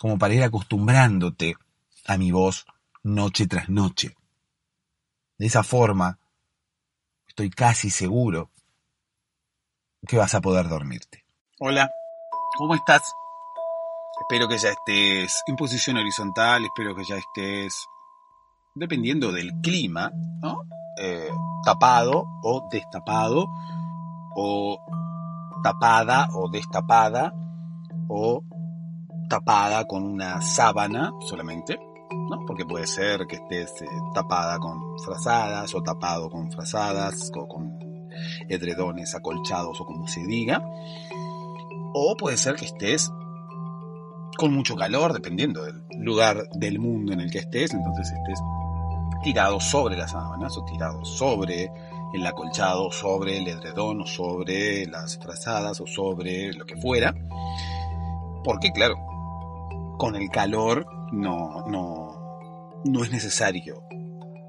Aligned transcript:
como 0.00 0.18
para 0.18 0.32
ir 0.32 0.42
acostumbrándote 0.42 1.56
a 2.06 2.16
mi 2.16 2.32
voz 2.32 2.64
noche 3.02 3.46
tras 3.46 3.68
noche. 3.68 4.16
De 5.36 5.44
esa 5.46 5.62
forma, 5.62 6.18
estoy 7.28 7.50
casi 7.50 7.90
seguro 7.90 8.50
que 10.08 10.16
vas 10.16 10.34
a 10.34 10.40
poder 10.40 10.70
dormirte. 10.70 11.26
Hola, 11.58 11.90
¿cómo 12.56 12.74
estás? 12.74 13.02
Espero 14.22 14.48
que 14.48 14.56
ya 14.56 14.70
estés 14.70 15.42
en 15.46 15.56
posición 15.56 15.98
horizontal, 15.98 16.64
espero 16.64 16.96
que 16.96 17.04
ya 17.04 17.16
estés, 17.16 17.74
dependiendo 18.74 19.32
del 19.32 19.52
clima, 19.62 20.10
¿no? 20.40 20.62
Eh, 20.98 21.28
tapado 21.62 22.24
o 22.42 22.66
destapado, 22.72 23.46
o 24.34 24.78
tapada 25.62 26.30
o 26.32 26.48
destapada, 26.50 27.34
o 28.08 28.42
tapada 29.30 29.84
con 29.86 30.02
una 30.02 30.42
sábana 30.42 31.12
solamente, 31.20 31.78
¿no? 32.28 32.44
Porque 32.46 32.66
puede 32.66 32.86
ser 32.86 33.26
que 33.28 33.36
estés 33.36 33.80
eh, 33.80 33.86
tapada 34.12 34.58
con 34.58 34.98
frazadas, 34.98 35.72
o 35.74 35.82
tapado 35.82 36.28
con 36.28 36.50
frazadas, 36.50 37.30
o 37.34 37.46
con 37.46 37.78
edredones 38.48 39.14
acolchados, 39.14 39.80
o 39.80 39.86
como 39.86 40.08
se 40.08 40.20
diga. 40.26 40.60
O 41.94 42.16
puede 42.18 42.36
ser 42.36 42.56
que 42.56 42.64
estés 42.66 43.10
con 44.36 44.52
mucho 44.52 44.74
calor, 44.74 45.12
dependiendo 45.12 45.64
del 45.64 45.80
lugar 45.98 46.48
del 46.54 46.80
mundo 46.80 47.12
en 47.12 47.20
el 47.20 47.30
que 47.30 47.38
estés, 47.38 47.72
entonces 47.72 48.10
estés 48.10 48.40
tirado 49.22 49.60
sobre 49.60 49.96
las 49.96 50.10
sábanas 50.10 50.56
o 50.56 50.64
tirado 50.64 51.04
sobre 51.04 51.70
el 52.12 52.26
acolchado, 52.26 52.90
sobre 52.90 53.38
el 53.38 53.46
edredón 53.46 54.00
o 54.00 54.06
sobre 54.06 54.86
las 54.86 55.18
frazadas 55.18 55.80
o 55.80 55.86
sobre 55.86 56.52
lo 56.52 56.64
que 56.64 56.76
fuera. 56.76 57.14
Porque 58.42 58.72
claro, 58.72 59.09
con 60.00 60.16
el 60.16 60.30
calor 60.30 60.86
no, 61.12 61.66
no, 61.66 62.80
no 62.86 63.04
es 63.04 63.12
necesario 63.12 63.82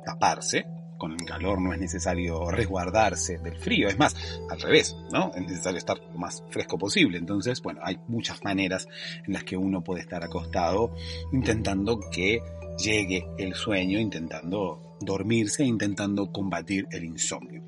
taparse, 0.05 0.65
con 0.97 1.11
el 1.11 1.25
calor 1.25 1.59
no 1.59 1.73
es 1.73 1.79
necesario 1.79 2.49
resguardarse 2.49 3.37
del 3.37 3.57
frío, 3.57 3.89
es 3.89 3.99
más, 3.99 4.15
al 4.49 4.61
revés, 4.61 4.95
¿no? 5.11 5.33
Es 5.35 5.41
necesario 5.41 5.77
estar 5.77 5.97
lo 5.99 6.17
más 6.17 6.41
fresco 6.51 6.77
posible. 6.77 7.17
Entonces, 7.17 7.61
bueno, 7.61 7.81
hay 7.83 7.99
muchas 8.07 8.41
maneras 8.45 8.87
en 9.27 9.33
las 9.33 9.43
que 9.43 9.57
uno 9.57 9.83
puede 9.83 9.99
estar 9.99 10.23
acostado 10.23 10.95
intentando 11.33 11.99
que 11.99 12.41
llegue 12.81 13.27
el 13.37 13.53
sueño 13.53 13.99
intentando 13.99 14.95
dormirse, 15.01 15.65
intentando 15.65 16.31
combatir 16.31 16.87
el 16.91 17.03
insomnio. 17.03 17.61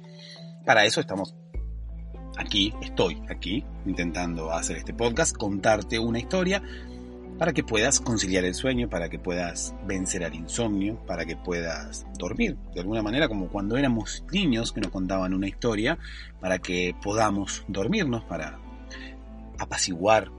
Para 0.66 0.86
eso 0.86 1.02
estamos 1.02 1.36
aquí, 2.38 2.74
estoy 2.82 3.22
aquí, 3.30 3.66
intentando 3.86 4.54
hacer 4.54 4.78
este 4.78 4.94
podcast, 4.94 5.36
contarte 5.36 6.00
una 6.00 6.20
historia 6.20 6.64
para 7.38 7.54
que 7.54 7.64
puedas 7.64 8.00
conciliar 8.00 8.46
el 8.46 8.54
sueño, 8.54 8.90
para 8.90 9.10
que 9.10 9.20
puedas 9.20 9.74
vencer 9.86 10.24
al 10.24 10.36
insomnio, 10.36 10.98
para 11.06 11.26
que 11.26 11.36
puedas 11.36 12.06
dormir, 12.18 12.58
de 12.74 12.82
alguna 12.82 13.02
manera 13.02 13.28
como 13.28 13.50
cuando 13.50 13.78
éramos 13.78 14.24
niños 14.32 14.72
que 14.72 14.82
nos 14.82 14.92
contaban 14.92 15.34
una 15.34 15.48
historia, 15.48 15.98
para 16.40 16.60
que 16.60 16.96
podamos 17.02 17.64
dormirnos, 17.68 18.24
para 18.26 18.60
apaciguar 19.58 20.32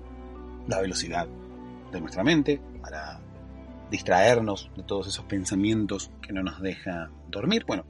la 0.69 0.81
velocidad 0.81 1.27
de 1.93 2.00
nuestra 2.00 2.25
mente, 2.25 2.60
para 2.81 3.21
distraernos 3.91 4.71
de 4.76 4.82
todos 4.82 5.09
esos 5.09 5.25
pensamientos 5.25 6.11
que 6.22 6.32
no 6.32 6.43
nos 6.43 6.61
dejan 6.61 7.11
dormir. 7.29 7.64
Bueno, 7.67 7.85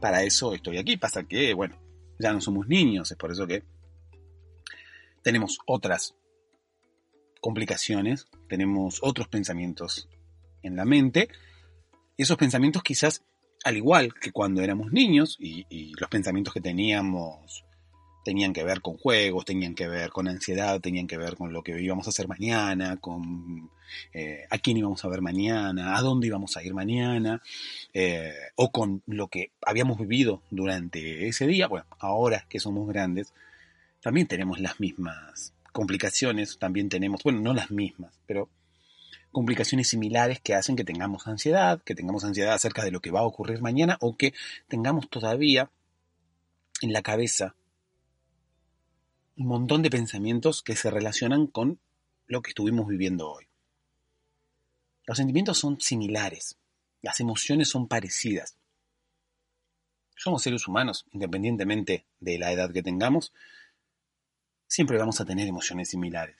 para 0.00 0.22
eso 0.22 0.54
estoy 0.54 0.78
aquí. 0.78 0.96
Pasa 0.96 1.24
que, 1.24 1.54
bueno, 1.54 1.76
ya 2.18 2.32
no 2.32 2.40
somos 2.40 2.66
niños, 2.68 3.10
es 3.10 3.16
por 3.16 3.32
eso 3.32 3.46
que 3.46 3.64
tenemos 5.22 5.58
otras 5.66 6.14
complicaciones, 7.42 8.28
tenemos 8.48 9.00
otros 9.02 9.28
pensamientos 9.28 10.08
en 10.62 10.76
la 10.76 10.86
mente. 10.86 11.28
Esos 12.16 12.38
pensamientos 12.38 12.82
quizás, 12.82 13.24
al 13.64 13.76
igual 13.76 14.14
que 14.14 14.32
cuando 14.32 14.62
éramos 14.62 14.92
niños 14.92 15.36
y, 15.38 15.66
y 15.68 15.92
los 15.98 16.08
pensamientos 16.08 16.54
que 16.54 16.60
teníamos 16.60 17.64
tenían 18.24 18.52
que 18.52 18.64
ver 18.64 18.80
con 18.80 18.96
juegos, 18.96 19.44
tenían 19.44 19.74
que 19.74 19.88
ver 19.88 20.10
con 20.10 20.28
ansiedad, 20.28 20.80
tenían 20.80 21.06
que 21.06 21.18
ver 21.18 21.36
con 21.36 21.52
lo 21.52 21.62
que 21.62 21.80
íbamos 21.80 22.06
a 22.06 22.10
hacer 22.10 22.28
mañana, 22.28 22.96
con 22.98 23.70
eh, 24.12 24.46
a 24.48 24.58
quién 24.58 24.76
íbamos 24.76 25.04
a 25.04 25.08
ver 25.08 25.20
mañana, 25.20 25.96
a 25.96 26.00
dónde 26.00 26.28
íbamos 26.28 26.56
a 26.56 26.62
ir 26.62 26.74
mañana, 26.74 27.42
eh, 27.92 28.32
o 28.54 28.70
con 28.70 29.02
lo 29.06 29.28
que 29.28 29.50
habíamos 29.66 29.98
vivido 29.98 30.42
durante 30.50 31.26
ese 31.26 31.46
día. 31.46 31.66
Bueno, 31.66 31.86
ahora 31.98 32.46
que 32.48 32.60
somos 32.60 32.88
grandes, 32.88 33.34
también 34.00 34.26
tenemos 34.26 34.60
las 34.60 34.78
mismas 34.78 35.52
complicaciones, 35.72 36.58
también 36.58 36.88
tenemos, 36.88 37.22
bueno, 37.22 37.40
no 37.40 37.54
las 37.54 37.70
mismas, 37.70 38.20
pero 38.26 38.48
complicaciones 39.32 39.88
similares 39.88 40.40
que 40.40 40.54
hacen 40.54 40.76
que 40.76 40.84
tengamos 40.84 41.26
ansiedad, 41.26 41.82
que 41.82 41.94
tengamos 41.94 42.24
ansiedad 42.24 42.52
acerca 42.52 42.84
de 42.84 42.90
lo 42.90 43.00
que 43.00 43.10
va 43.10 43.20
a 43.20 43.26
ocurrir 43.26 43.62
mañana 43.62 43.96
o 44.00 44.16
que 44.16 44.34
tengamos 44.68 45.08
todavía 45.08 45.70
en 46.82 46.92
la 46.92 47.02
cabeza 47.02 47.54
un 49.36 49.46
montón 49.46 49.82
de 49.82 49.90
pensamientos 49.90 50.62
que 50.62 50.76
se 50.76 50.90
relacionan 50.90 51.46
con 51.46 51.80
lo 52.26 52.42
que 52.42 52.50
estuvimos 52.50 52.86
viviendo 52.86 53.30
hoy. 53.30 53.46
Los 55.06 55.16
sentimientos 55.16 55.58
son 55.58 55.80
similares, 55.80 56.58
las 57.00 57.18
emociones 57.18 57.68
son 57.68 57.88
parecidas. 57.88 58.56
Somos 60.14 60.42
seres 60.42 60.68
humanos, 60.68 61.06
independientemente 61.12 62.04
de 62.20 62.38
la 62.38 62.52
edad 62.52 62.72
que 62.72 62.82
tengamos, 62.82 63.32
siempre 64.72 64.96
vamos 64.96 65.20
a 65.20 65.26
tener 65.26 65.46
emociones 65.46 65.90
similares. 65.90 66.36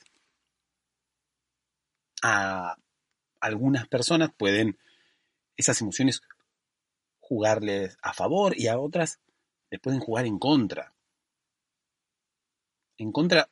A 2.23 2.79
algunas 3.41 3.87
personas 3.89 4.31
pueden 4.35 4.79
esas 5.55 5.83
emociones 5.83 6.23
jugarles 7.21 7.99
a 8.01 8.15
favor 8.15 8.59
y 8.59 8.69
a 8.69 8.79
otras 8.79 9.21
les 9.71 9.81
pueden 9.81 10.01
jugar 10.01 10.25
en 10.25 10.39
contra. 10.39 10.95
En 12.97 13.13
contra, 13.13 13.51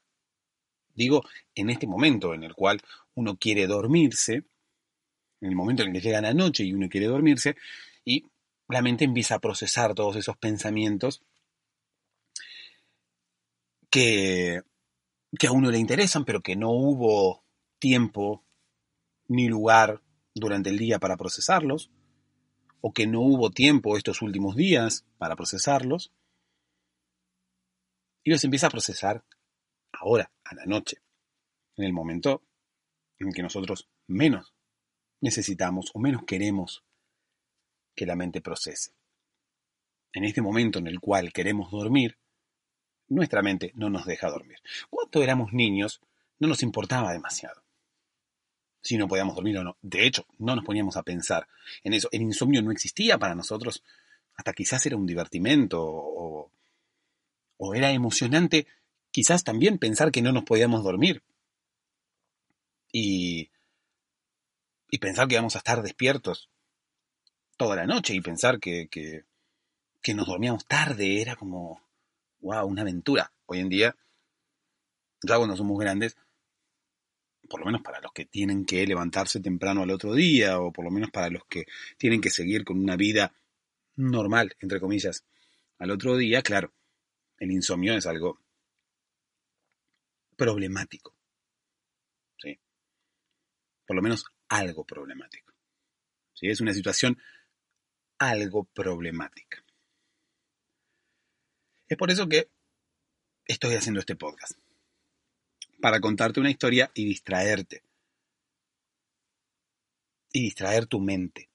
digo, 0.95 1.25
en 1.55 1.69
este 1.69 1.87
momento 1.87 2.33
en 2.33 2.45
el 2.45 2.55
cual 2.55 2.81
uno 3.15 3.37
quiere 3.37 3.67
dormirse, 3.67 4.45
en 5.43 5.49
el 5.51 5.57
momento 5.57 5.83
en 5.83 5.89
el 5.89 5.95
que 5.95 6.01
llega 6.01 6.23
la 6.23 6.33
noche 6.33 6.65
y 6.65 6.73
uno 6.73 6.89
quiere 6.89 7.07
dormirse, 7.07 7.55
y 8.03 8.25
la 8.67 8.81
mente 8.81 9.05
empieza 9.05 9.35
a 9.35 9.41
procesar 9.41 9.95
todos 9.95 10.17
esos 10.17 10.39
pensamientos 10.39 11.23
que, 13.91 14.63
que 15.39 15.47
a 15.47 15.53
uno 15.53 15.71
le 15.71 15.79
interesan, 15.79 16.25
pero 16.25 16.41
que 16.41 16.57
no 16.57 16.71
hubo 16.71 17.45
tiempo 17.79 18.45
ni 19.29 19.49
lugar 19.49 20.03
durante 20.35 20.71
el 20.71 20.79
día 20.79 20.99
para 20.99 21.17
procesarlos, 21.17 21.91
o 22.81 22.93
que 22.93 23.07
no 23.07 23.21
hubo 23.21 23.51
tiempo 23.51 23.97
estos 23.97 24.23
últimos 24.23 24.57
días 24.57 25.07
para 25.19 25.37
procesarlos, 25.37 26.13
y 28.25 28.31
los 28.31 28.45
empieza 28.45 28.67
a 28.67 28.71
procesar 28.71 29.25
ahora, 29.93 30.31
a 30.45 30.55
la 30.55 30.67
noche, 30.67 31.03
en 31.77 31.85
el 31.85 31.93
momento 31.93 32.43
en 33.19 33.33
que 33.33 33.43
nosotros 33.43 33.89
menos 34.07 34.55
necesitamos 35.21 35.91
o 35.95 35.99
menos 35.99 36.25
queremos 36.25 36.85
que 37.95 38.07
la 38.07 38.17
mente 38.17 38.41
procese. 38.41 38.93
En 40.13 40.25
este 40.25 40.43
momento 40.43 40.79
en 40.79 40.87
el 40.87 41.01
cual 41.01 41.33
queremos 41.33 41.71
dormir, 41.71 42.19
nuestra 43.11 43.43
mente 43.43 43.73
no 43.75 43.91
nos 43.91 44.07
deja 44.07 44.31
dormir. 44.31 44.59
Cuando 44.89 45.23
éramos 45.23 45.53
niños, 45.53 46.01
no 46.39 46.49
nos 46.49 46.63
importaba 46.63 47.13
demasiado 47.13 47.63
si 48.83 48.97
no 48.97 49.09
podíamos 49.09 49.35
dormir 49.35 49.59
o 49.59 49.65
no. 49.65 49.77
De 49.83 50.07
hecho, 50.07 50.27
no 50.39 50.57
nos 50.57 50.65
poníamos 50.65 50.97
a 50.97 51.03
pensar 51.03 51.47
en 51.85 51.95
eso. 51.95 52.09
El 52.13 52.23
insomnio 52.23 52.63
no 52.63 52.73
existía 52.73 53.19
para 53.19 53.35
nosotros, 53.35 53.83
hasta 54.35 54.53
quizás 54.53 54.85
era 54.87 54.97
un 54.97 55.07
divertimento 55.07 55.81
o, 55.83 56.51
era 57.75 57.91
emocionante, 57.93 58.67
quizás 59.11 59.45
también 59.45 59.79
pensar 59.79 60.11
que 60.11 60.23
no 60.23 60.33
nos 60.33 60.45
podíamos 60.45 60.83
dormir. 60.83 61.23
Y, 62.91 63.51
y 64.91 64.99
pensar 64.99 65.29
que 65.29 65.35
íbamos 65.35 65.55
a 65.55 65.59
estar 65.59 65.83
despiertos 65.83 66.49
toda 67.57 67.77
la 67.77 67.87
noche 67.87 68.15
y 68.15 68.21
pensar 68.21 68.59
que, 68.59 68.89
que, 68.89 69.25
que 70.01 70.15
nos 70.15 70.27
dormíamos 70.27 70.67
tarde 70.67 71.21
era 71.21 71.37
como, 71.37 71.83
wow, 72.41 72.67
una 72.67 72.83
aventura. 72.83 73.33
Hoy 73.47 73.61
en 73.61 73.69
día, 73.69 73.97
ya 75.23 75.37
cuando 75.37 75.57
somos 75.57 75.79
grandes, 75.79 76.17
por 77.49 77.61
lo 77.61 77.67
menos 77.67 77.83
para 77.83 78.01
los 78.01 78.13
que 78.13 78.27
tienen 78.27 78.65
que 78.65 78.87
levantarse 78.87 79.41
temprano 79.41 79.83
al 79.83 79.91
otro 79.91 80.15
día, 80.15 80.61
o 80.61 80.73
por 80.73 80.85
lo 80.85 80.91
menos 80.91 81.11
para 81.11 81.29
los 81.31 81.45
que 81.47 81.65
tienen 81.97 82.21
que 82.21 82.31
seguir 82.31 82.65
con 82.65 82.79
una 82.79 82.97
vida 82.97 83.35
normal, 83.97 84.55
entre 84.61 84.81
comillas, 84.81 85.25
al 85.79 85.91
otro 85.91 86.17
día, 86.17 86.43
claro, 86.43 86.73
el 87.39 87.51
insomnio 87.51 87.95
es 87.95 88.07
algo 88.07 88.41
problemático. 90.37 91.15
¿sí? 92.39 92.59
Por 93.87 93.97
lo 93.97 94.03
menos 94.03 94.25
algo 94.49 94.85
problemático. 94.85 95.53
¿sí? 96.35 96.49
Es 96.49 96.61
una 96.61 96.73
situación 96.73 97.19
algo 98.19 98.65
problemática. 98.65 99.60
Es 101.91 101.97
por 101.97 102.11
eso 102.13 102.29
que 102.29 102.49
estoy 103.45 103.75
haciendo 103.75 103.99
este 103.99 104.15
podcast. 104.15 104.57
Para 105.81 105.99
contarte 105.99 106.39
una 106.39 106.51
historia 106.51 106.89
y 106.95 107.05
distraerte. 107.05 107.83
Y 110.33 110.43
distraer 110.43 110.87
tu 110.87 111.01
mente. 111.01 111.51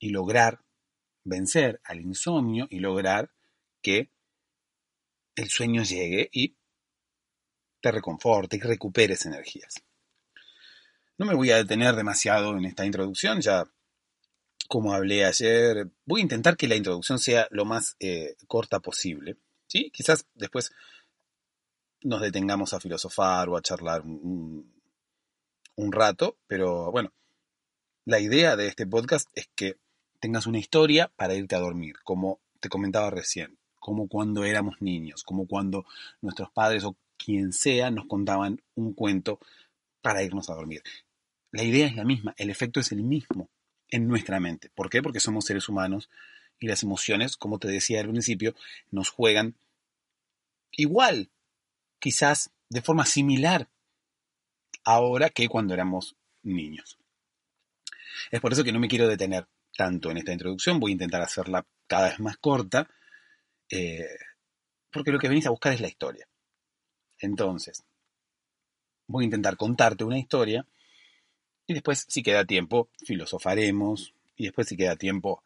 Y 0.00 0.08
lograr 0.08 0.64
vencer 1.22 1.82
al 1.84 2.00
insomnio 2.00 2.66
y 2.70 2.80
lograr 2.80 3.30
que 3.82 4.10
el 5.36 5.50
sueño 5.50 5.82
llegue 5.82 6.30
y 6.32 6.56
te 7.82 7.92
reconforte 7.92 8.56
y 8.56 8.60
recuperes 8.60 9.26
energías. 9.26 9.74
No 11.18 11.26
me 11.26 11.34
voy 11.34 11.50
a 11.50 11.56
detener 11.56 11.94
demasiado 11.94 12.56
en 12.56 12.64
esta 12.64 12.86
introducción, 12.86 13.42
ya 13.42 13.70
como 14.68 14.92
hablé 14.92 15.24
ayer, 15.24 15.88
voy 16.04 16.20
a 16.20 16.22
intentar 16.22 16.56
que 16.56 16.68
la 16.68 16.76
introducción 16.76 17.18
sea 17.18 17.46
lo 17.50 17.64
más 17.64 17.96
eh, 18.00 18.36
corta 18.46 18.80
posible. 18.80 19.36
¿sí? 19.66 19.90
Quizás 19.92 20.26
después 20.34 20.72
nos 22.02 22.20
detengamos 22.20 22.72
a 22.72 22.80
filosofar 22.80 23.48
o 23.48 23.56
a 23.56 23.62
charlar 23.62 24.02
un, 24.02 24.72
un 25.76 25.92
rato, 25.92 26.36
pero 26.46 26.90
bueno, 26.90 27.12
la 28.04 28.20
idea 28.20 28.56
de 28.56 28.66
este 28.66 28.86
podcast 28.86 29.28
es 29.34 29.48
que 29.54 29.76
tengas 30.20 30.46
una 30.46 30.58
historia 30.58 31.10
para 31.16 31.34
irte 31.34 31.54
a 31.54 31.60
dormir, 31.60 31.96
como 32.02 32.40
te 32.60 32.68
comentaba 32.68 33.10
recién 33.10 33.58
como 33.82 34.06
cuando 34.06 34.44
éramos 34.44 34.80
niños, 34.80 35.24
como 35.24 35.48
cuando 35.48 35.84
nuestros 36.20 36.52
padres 36.52 36.84
o 36.84 36.96
quien 37.18 37.52
sea 37.52 37.90
nos 37.90 38.06
contaban 38.06 38.62
un 38.76 38.94
cuento 38.94 39.40
para 40.00 40.22
irnos 40.22 40.48
a 40.48 40.54
dormir. 40.54 40.84
La 41.50 41.64
idea 41.64 41.88
es 41.88 41.96
la 41.96 42.04
misma, 42.04 42.32
el 42.38 42.48
efecto 42.48 42.78
es 42.78 42.92
el 42.92 43.02
mismo 43.02 43.50
en 43.92 44.08
nuestra 44.08 44.40
mente. 44.40 44.70
¿Por 44.74 44.90
qué? 44.90 45.02
Porque 45.02 45.20
somos 45.20 45.44
seres 45.44 45.68
humanos 45.68 46.08
y 46.58 46.66
las 46.66 46.82
emociones, 46.82 47.36
como 47.36 47.58
te 47.58 47.68
decía 47.68 48.00
al 48.00 48.08
principio, 48.08 48.54
nos 48.90 49.10
juegan 49.10 49.54
igual, 50.72 51.30
quizás 52.00 52.50
de 52.70 52.80
forma 52.80 53.04
similar, 53.04 53.68
ahora 54.82 55.28
que 55.28 55.46
cuando 55.48 55.74
éramos 55.74 56.16
niños. 56.42 56.98
Es 58.30 58.40
por 58.40 58.52
eso 58.52 58.64
que 58.64 58.72
no 58.72 58.80
me 58.80 58.88
quiero 58.88 59.06
detener 59.06 59.46
tanto 59.76 60.10
en 60.10 60.16
esta 60.16 60.32
introducción, 60.32 60.80
voy 60.80 60.92
a 60.92 60.94
intentar 60.94 61.20
hacerla 61.20 61.66
cada 61.86 62.08
vez 62.08 62.20
más 62.20 62.38
corta 62.38 62.88
eh, 63.70 64.06
porque 64.90 65.12
lo 65.12 65.18
que 65.18 65.28
venís 65.28 65.46
a 65.46 65.50
buscar 65.50 65.72
es 65.72 65.80
la 65.80 65.88
historia. 65.88 66.26
Entonces, 67.18 67.84
voy 69.06 69.24
a 69.24 69.26
intentar 69.26 69.56
contarte 69.56 70.04
una 70.04 70.18
historia 70.18 70.66
y 71.66 71.74
después, 71.74 72.06
si 72.08 72.22
queda 72.22 72.44
tiempo, 72.44 72.88
filosofaremos 73.04 74.14
y 74.36 74.44
después, 74.44 74.68
si 74.68 74.76
queda 74.76 74.96
tiempo, 74.96 75.42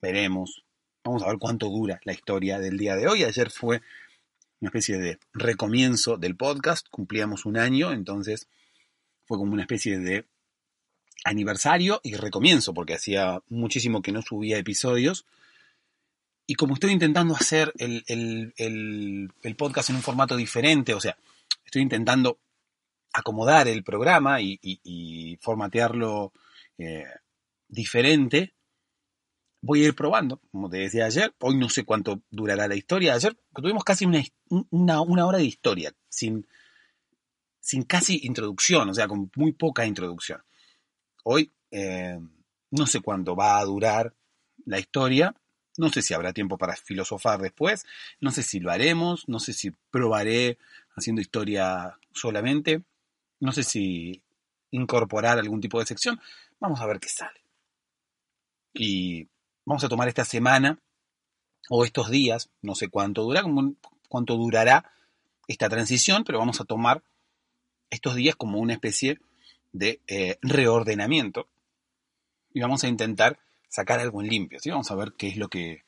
veremos. 0.00 0.64
Vamos 1.04 1.22
a 1.22 1.28
ver 1.28 1.38
cuánto 1.38 1.68
dura 1.68 2.00
la 2.04 2.12
historia 2.12 2.58
del 2.58 2.76
día 2.76 2.96
de 2.96 3.08
hoy. 3.08 3.24
Ayer 3.24 3.50
fue 3.50 3.80
una 4.60 4.68
especie 4.68 4.98
de 4.98 5.18
recomienzo 5.32 6.16
del 6.16 6.36
podcast, 6.36 6.88
cumplíamos 6.90 7.46
un 7.46 7.56
año, 7.56 7.92
entonces 7.92 8.48
fue 9.24 9.38
como 9.38 9.52
una 9.52 9.62
especie 9.62 9.98
de 9.98 10.24
aniversario 11.24 12.00
y 12.02 12.14
recomienzo, 12.14 12.74
porque 12.74 12.94
hacía 12.94 13.42
muchísimo 13.48 14.02
que 14.02 14.12
no 14.12 14.22
subía 14.22 14.58
episodios 14.58 15.26
y 16.50 16.54
como 16.54 16.74
estoy 16.74 16.92
intentando 16.92 17.36
hacer 17.36 17.74
el, 17.76 19.30
podcast 19.58 19.90
en 19.90 19.96
un 19.96 20.02
formato 20.02 20.34
diferente, 20.34 20.94
o 20.94 21.00
sea, 21.00 21.16
estoy 21.62 21.82
intentando 21.82 22.38
acomodar 23.18 23.68
el 23.68 23.82
programa 23.84 24.40
y, 24.40 25.38
formatearlo 25.40 26.32
eh, 26.78 27.04
diferente, 27.68 28.54
voy 29.60 29.82
a 29.82 29.88
ir 29.88 29.94
probando, 29.94 30.40
como 30.50 30.68
te 30.70 30.78
decía 30.78 31.06
ayer, 31.06 31.34
hoy 31.40 31.56
no 31.56 31.68
sé 31.68 31.84
cuánto 31.84 32.22
durará 32.30 32.68
la 32.68 32.76
historia, 32.76 33.14
ayer 33.14 33.36
tuvimos 33.54 33.84
casi 33.84 34.06
una, 34.70 35.02
hora 35.02 35.38
de 35.38 35.44
historia, 35.44 35.92
sin, 36.08 36.46
sin 37.60 37.82
casi 37.82 38.20
introducción, 38.22 38.88
o 38.88 38.94
sea, 38.94 39.08
con 39.08 39.30
muy 39.34 39.52
poca 39.52 39.86
introducción. 39.86 40.42
Hoy 41.24 41.52
eh, 41.70 42.18
no 42.70 42.86
sé 42.86 43.00
cuánto 43.00 43.34
va 43.34 43.58
a 43.58 43.64
durar 43.64 44.14
la 44.64 44.78
historia, 44.78 45.34
no 45.76 45.90
sé 45.90 46.02
si 46.02 46.14
habrá 46.14 46.32
tiempo 46.32 46.58
para 46.58 46.76
filosofar 46.76 47.40
después, 47.40 47.84
no 48.20 48.30
sé 48.30 48.42
si 48.42 48.60
lo 48.60 48.70
haremos, 48.70 49.28
no 49.28 49.38
sé 49.38 49.52
si 49.52 49.70
probaré 49.90 50.58
haciendo 50.96 51.20
historia 51.20 51.98
solamente, 52.12 52.82
no 53.40 53.52
sé 53.52 53.62
si 53.62 54.22
incorporar 54.70 55.38
algún 55.38 55.60
tipo 55.60 55.78
de 55.78 55.86
sección. 55.86 56.20
Vamos 56.60 56.80
a 56.80 56.86
ver 56.86 57.00
qué 57.00 57.08
sale. 57.08 57.40
Y 58.74 59.28
vamos 59.64 59.84
a 59.84 59.88
tomar 59.88 60.08
esta 60.08 60.24
semana 60.24 60.78
o 61.70 61.84
estos 61.84 62.10
días, 62.10 62.50
no 62.62 62.74
sé 62.74 62.88
cuánto 62.88 63.22
dura, 63.22 63.42
cuánto 64.08 64.36
durará 64.36 64.90
esta 65.46 65.68
transición, 65.68 66.24
pero 66.24 66.38
vamos 66.38 66.60
a 66.60 66.64
tomar 66.64 67.02
estos 67.90 68.14
días 68.14 68.36
como 68.36 68.58
una 68.58 68.74
especie 68.74 69.20
de 69.72 70.00
eh, 70.06 70.38
reordenamiento 70.42 71.48
y 72.52 72.60
vamos 72.60 72.84
a 72.84 72.88
intentar 72.88 73.38
sacar 73.68 74.00
algo 74.00 74.22
en 74.22 74.28
limpio, 74.28 74.58
¿sí? 74.60 74.70
Vamos 74.70 74.90
a 74.90 74.94
ver 74.94 75.12
qué 75.16 75.28
es 75.28 75.36
lo 75.36 75.48
que, 75.48 75.84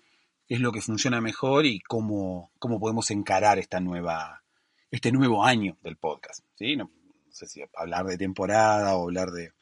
es 0.48 0.60
lo 0.60 0.72
que 0.72 0.82
funciona 0.82 1.20
mejor 1.20 1.66
y 1.66 1.80
cómo, 1.80 2.52
cómo 2.58 2.78
podemos 2.78 3.10
encarar 3.10 3.58
esta 3.58 3.80
nueva, 3.80 4.42
este 4.90 5.12
nuevo 5.12 5.44
año 5.44 5.78
del 5.82 5.96
podcast, 5.96 6.44
¿sí? 6.56 6.76
No, 6.76 6.90
sé 7.30 7.46
si 7.46 7.62
hablar 7.74 8.06
de 8.06 8.18
temporada 8.18 8.96
o 8.96 9.04
hablar 9.04 9.30
de, 9.30 9.52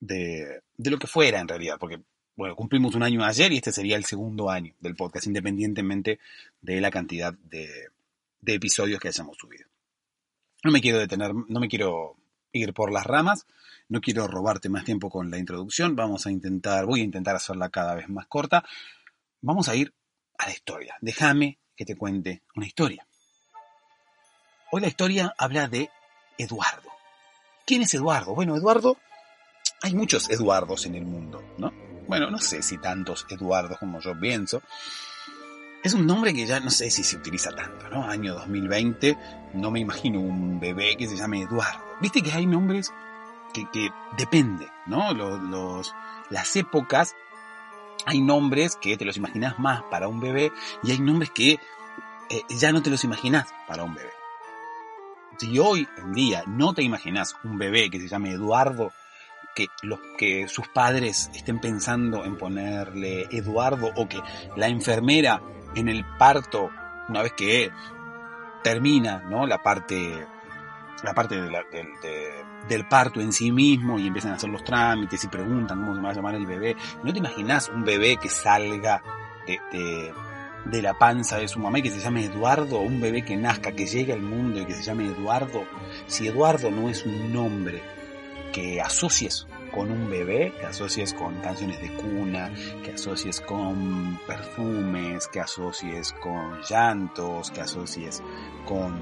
de, 0.00 0.62
de 0.76 0.90
lo 0.90 0.98
que 0.98 1.06
fuera 1.06 1.40
en 1.40 1.48
realidad, 1.48 1.76
porque 1.78 2.00
bueno, 2.36 2.56
cumplimos 2.56 2.94
un 2.94 3.02
año 3.02 3.24
ayer 3.24 3.52
y 3.52 3.56
este 3.56 3.72
sería 3.72 3.96
el 3.96 4.04
segundo 4.04 4.50
año 4.50 4.74
del 4.80 4.96
podcast, 4.96 5.26
independientemente 5.26 6.18
de 6.60 6.80
la 6.80 6.90
cantidad 6.90 7.34
de, 7.34 7.88
de 8.40 8.54
episodios 8.54 8.98
que 8.98 9.08
hayamos 9.08 9.36
subido. 9.36 9.66
No 10.64 10.70
me 10.70 10.80
quiero 10.80 10.98
detener, 10.98 11.34
no 11.34 11.60
me 11.60 11.68
quiero 11.68 12.16
ir 12.52 12.72
por 12.72 12.92
las 12.92 13.06
ramas, 13.06 13.46
no 13.88 14.00
quiero 14.00 14.26
robarte 14.26 14.68
más 14.68 14.84
tiempo 14.84 15.10
con 15.10 15.30
la 15.30 15.38
introducción, 15.38 15.96
vamos 15.96 16.26
a 16.26 16.30
intentar, 16.30 16.86
voy 16.86 17.00
a 17.00 17.04
intentar 17.04 17.36
hacerla 17.36 17.70
cada 17.70 17.94
vez 17.94 18.08
más 18.08 18.26
corta. 18.26 18.64
Vamos 19.42 19.68
a 19.68 19.76
ir 19.76 19.94
a 20.38 20.46
la 20.46 20.52
historia. 20.52 20.96
Déjame 21.00 21.58
que 21.76 21.84
te 21.84 21.96
cuente 21.96 22.42
una 22.54 22.66
historia. 22.66 23.06
Hoy 24.72 24.80
la 24.80 24.86
historia 24.86 25.34
habla 25.36 25.66
de 25.66 25.90
Eduardo. 26.38 26.90
¿Quién 27.66 27.82
es 27.82 27.92
Eduardo? 27.92 28.36
Bueno, 28.36 28.54
Eduardo, 28.54 28.96
hay 29.82 29.94
muchos 29.94 30.30
Eduardos 30.30 30.86
en 30.86 30.94
el 30.94 31.04
mundo, 31.04 31.42
¿no? 31.58 31.72
Bueno, 32.06 32.30
no 32.30 32.38
sé 32.38 32.62
si 32.62 32.78
tantos 32.78 33.26
Eduardos 33.28 33.78
como 33.78 33.98
yo 34.00 34.18
pienso. 34.18 34.62
Es 35.82 35.92
un 35.92 36.06
nombre 36.06 36.32
que 36.32 36.46
ya 36.46 36.60
no 36.60 36.70
sé 36.70 36.88
si 36.90 37.02
se 37.02 37.16
utiliza 37.16 37.50
tanto, 37.50 37.88
¿no? 37.88 38.08
Año 38.08 38.34
2020, 38.34 39.18
no 39.54 39.72
me 39.72 39.80
imagino 39.80 40.20
un 40.20 40.60
bebé 40.60 40.96
que 40.96 41.08
se 41.08 41.16
llame 41.16 41.42
Eduardo. 41.42 41.84
Viste 42.00 42.22
que 42.22 42.30
hay 42.30 42.46
nombres 42.46 42.92
que, 43.52 43.90
depende, 44.16 44.68
¿no? 44.86 45.12
Los, 45.12 45.92
las 46.30 46.54
épocas, 46.54 47.16
hay 48.06 48.20
nombres 48.20 48.76
que 48.76 48.96
te 48.96 49.04
los 49.04 49.16
imaginas 49.16 49.58
más 49.58 49.82
para 49.90 50.06
un 50.06 50.20
bebé 50.20 50.52
y 50.84 50.92
hay 50.92 51.00
nombres 51.00 51.30
que 51.30 51.58
eh, 52.28 52.42
ya 52.50 52.70
no 52.70 52.82
te 52.82 52.90
los 52.90 53.02
imaginas 53.02 53.52
para 53.66 53.82
un 53.82 53.94
bebé. 53.94 54.19
Si 55.40 55.58
hoy 55.58 55.88
en 55.96 56.12
día 56.12 56.42
no 56.46 56.74
te 56.74 56.82
imaginas 56.82 57.34
un 57.44 57.56
bebé 57.56 57.88
que 57.88 57.98
se 57.98 58.08
llame 58.08 58.32
Eduardo, 58.32 58.92
que, 59.54 59.68
los, 59.80 59.98
que 60.18 60.46
sus 60.48 60.68
padres 60.68 61.30
estén 61.34 61.58
pensando 61.60 62.26
en 62.26 62.36
ponerle 62.36 63.22
Eduardo 63.30 63.90
o 63.96 64.06
que 64.06 64.20
la 64.56 64.68
enfermera 64.68 65.40
en 65.74 65.88
el 65.88 66.04
parto, 66.18 66.68
una 67.08 67.22
vez 67.22 67.32
que 67.32 67.70
termina 68.62 69.20
¿no? 69.30 69.46
la 69.46 69.62
parte 69.62 70.26
la 71.02 71.14
parte 71.14 71.40
del 72.68 72.86
parto 72.86 73.22
en 73.22 73.32
sí 73.32 73.50
mismo 73.50 73.98
y 73.98 74.08
empiezan 74.08 74.32
a 74.32 74.34
hacer 74.34 74.50
los 74.50 74.62
trámites 74.62 75.24
y 75.24 75.28
preguntan 75.28 75.80
cómo 75.80 75.94
se 75.94 76.02
va 76.02 76.10
a 76.10 76.12
llamar 76.12 76.34
el 76.34 76.44
bebé. 76.44 76.76
¿No 77.02 77.14
te 77.14 77.18
imaginas 77.18 77.70
un 77.70 77.82
bebé 77.82 78.18
que 78.18 78.28
salga 78.28 79.02
de, 79.46 80.12
de, 80.66 80.82
la 80.82 80.94
panza 80.94 81.38
de 81.38 81.48
su 81.48 81.58
mamá 81.58 81.78
y 81.78 81.82
que 81.82 81.90
se 81.90 82.00
llame 82.00 82.24
Eduardo? 82.24 82.80
Un 82.80 83.00
bebé 83.00 83.22
que 83.22 83.36
nazca, 83.36 83.72
que 83.72 83.86
llegue 83.86 84.12
al 84.12 84.22
mundo 84.22 84.60
y 84.60 84.64
que 84.66 84.74
se 84.74 84.82
llame 84.82 85.06
Eduardo. 85.06 85.64
Si 86.06 86.26
Eduardo 86.26 86.70
no 86.70 86.88
es 86.88 87.04
un 87.04 87.32
nombre 87.32 87.82
que 88.52 88.80
asocies 88.80 89.46
con 89.72 89.90
un 89.90 90.10
bebé, 90.10 90.52
que 90.58 90.66
asocies 90.66 91.14
con 91.14 91.36
canciones 91.40 91.80
de 91.80 91.94
cuna, 91.94 92.52
que 92.84 92.92
asocies 92.92 93.40
con 93.40 94.18
perfumes, 94.26 95.28
que 95.28 95.40
asocies 95.40 96.12
con 96.14 96.60
llantos, 96.62 97.50
que 97.50 97.60
asocies 97.60 98.22
con 98.66 98.98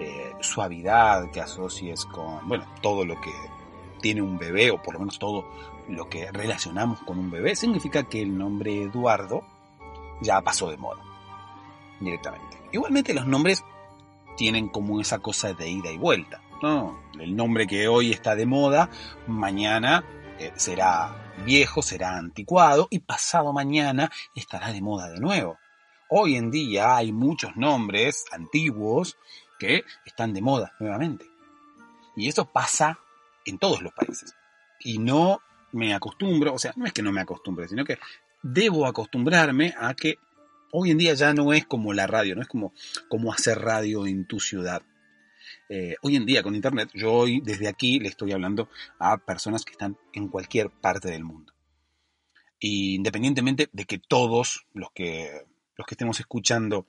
eh, 0.00 0.32
suavidad 0.40 1.30
que 1.30 1.42
asocies 1.42 2.06
con, 2.06 2.48
bueno, 2.48 2.64
todo 2.80 3.04
lo 3.04 3.20
que 3.20 3.32
tiene 4.00 4.22
un 4.22 4.38
bebé, 4.38 4.70
o 4.70 4.80
por 4.80 4.94
lo 4.94 5.00
menos 5.00 5.18
todo 5.18 5.44
lo 5.88 6.08
que 6.08 6.32
relacionamos 6.32 7.00
con 7.00 7.18
un 7.18 7.30
bebé, 7.30 7.54
significa 7.54 8.04
que 8.04 8.22
el 8.22 8.36
nombre 8.36 8.82
Eduardo 8.82 9.42
ya 10.20 10.40
pasó 10.42 10.70
de 10.70 10.76
moda 10.76 11.02
directamente. 12.00 12.58
Igualmente 12.72 13.14
los 13.14 13.26
nombres 13.26 13.64
tienen 14.36 14.68
como 14.68 15.00
esa 15.00 15.18
cosa 15.18 15.52
de 15.52 15.68
ida 15.68 15.90
y 15.90 15.98
vuelta. 15.98 16.42
¿no? 16.62 17.00
El 17.18 17.36
nombre 17.36 17.66
que 17.66 17.88
hoy 17.88 18.10
está 18.10 18.34
de 18.34 18.46
moda, 18.46 18.90
mañana 19.26 20.04
eh, 20.38 20.52
será 20.56 21.34
viejo, 21.44 21.82
será 21.82 22.16
anticuado 22.16 22.88
y 22.90 23.00
pasado 23.00 23.52
mañana 23.52 24.10
estará 24.34 24.72
de 24.72 24.80
moda 24.80 25.08
de 25.10 25.20
nuevo. 25.20 25.58
Hoy 26.08 26.36
en 26.36 26.50
día 26.50 26.96
hay 26.96 27.12
muchos 27.12 27.56
nombres 27.56 28.24
antiguos 28.32 29.16
que 29.58 29.84
están 30.04 30.32
de 30.32 30.42
moda 30.42 30.72
nuevamente. 30.80 31.26
Y 32.16 32.28
eso 32.28 32.46
pasa 32.46 32.98
en 33.44 33.58
todos 33.58 33.82
los 33.82 33.92
países. 33.92 34.34
Y 34.80 34.98
no 34.98 35.40
me 35.72 35.94
acostumbro, 35.94 36.54
o 36.54 36.58
sea, 36.58 36.72
no 36.76 36.86
es 36.86 36.92
que 36.92 37.02
no 37.02 37.12
me 37.12 37.20
acostumbre, 37.20 37.68
sino 37.68 37.84
que 37.84 37.98
debo 38.42 38.86
acostumbrarme 38.86 39.74
a 39.78 39.94
que 39.94 40.18
hoy 40.72 40.90
en 40.90 40.98
día 40.98 41.14
ya 41.14 41.34
no 41.34 41.52
es 41.52 41.66
como 41.66 41.92
la 41.92 42.06
radio, 42.06 42.34
no 42.34 42.42
es 42.42 42.48
como, 42.48 42.72
como 43.08 43.32
hacer 43.32 43.58
radio 43.58 44.06
en 44.06 44.26
tu 44.26 44.40
ciudad. 44.40 44.82
Eh, 45.68 45.96
hoy 46.02 46.16
en 46.16 46.26
día 46.26 46.42
con 46.42 46.54
Internet, 46.54 46.90
yo 46.94 47.12
hoy 47.12 47.40
desde 47.40 47.68
aquí 47.68 48.00
le 48.00 48.08
estoy 48.08 48.32
hablando 48.32 48.68
a 48.98 49.18
personas 49.18 49.64
que 49.64 49.72
están 49.72 49.96
en 50.12 50.28
cualquier 50.28 50.70
parte 50.70 51.10
del 51.10 51.24
mundo. 51.24 51.52
Y 52.58 52.94
independientemente 52.96 53.68
de 53.72 53.84
que 53.84 53.98
todos 53.98 54.66
los 54.74 54.90
que, 54.92 55.46
los 55.76 55.86
que 55.86 55.94
estemos 55.94 56.20
escuchando 56.20 56.86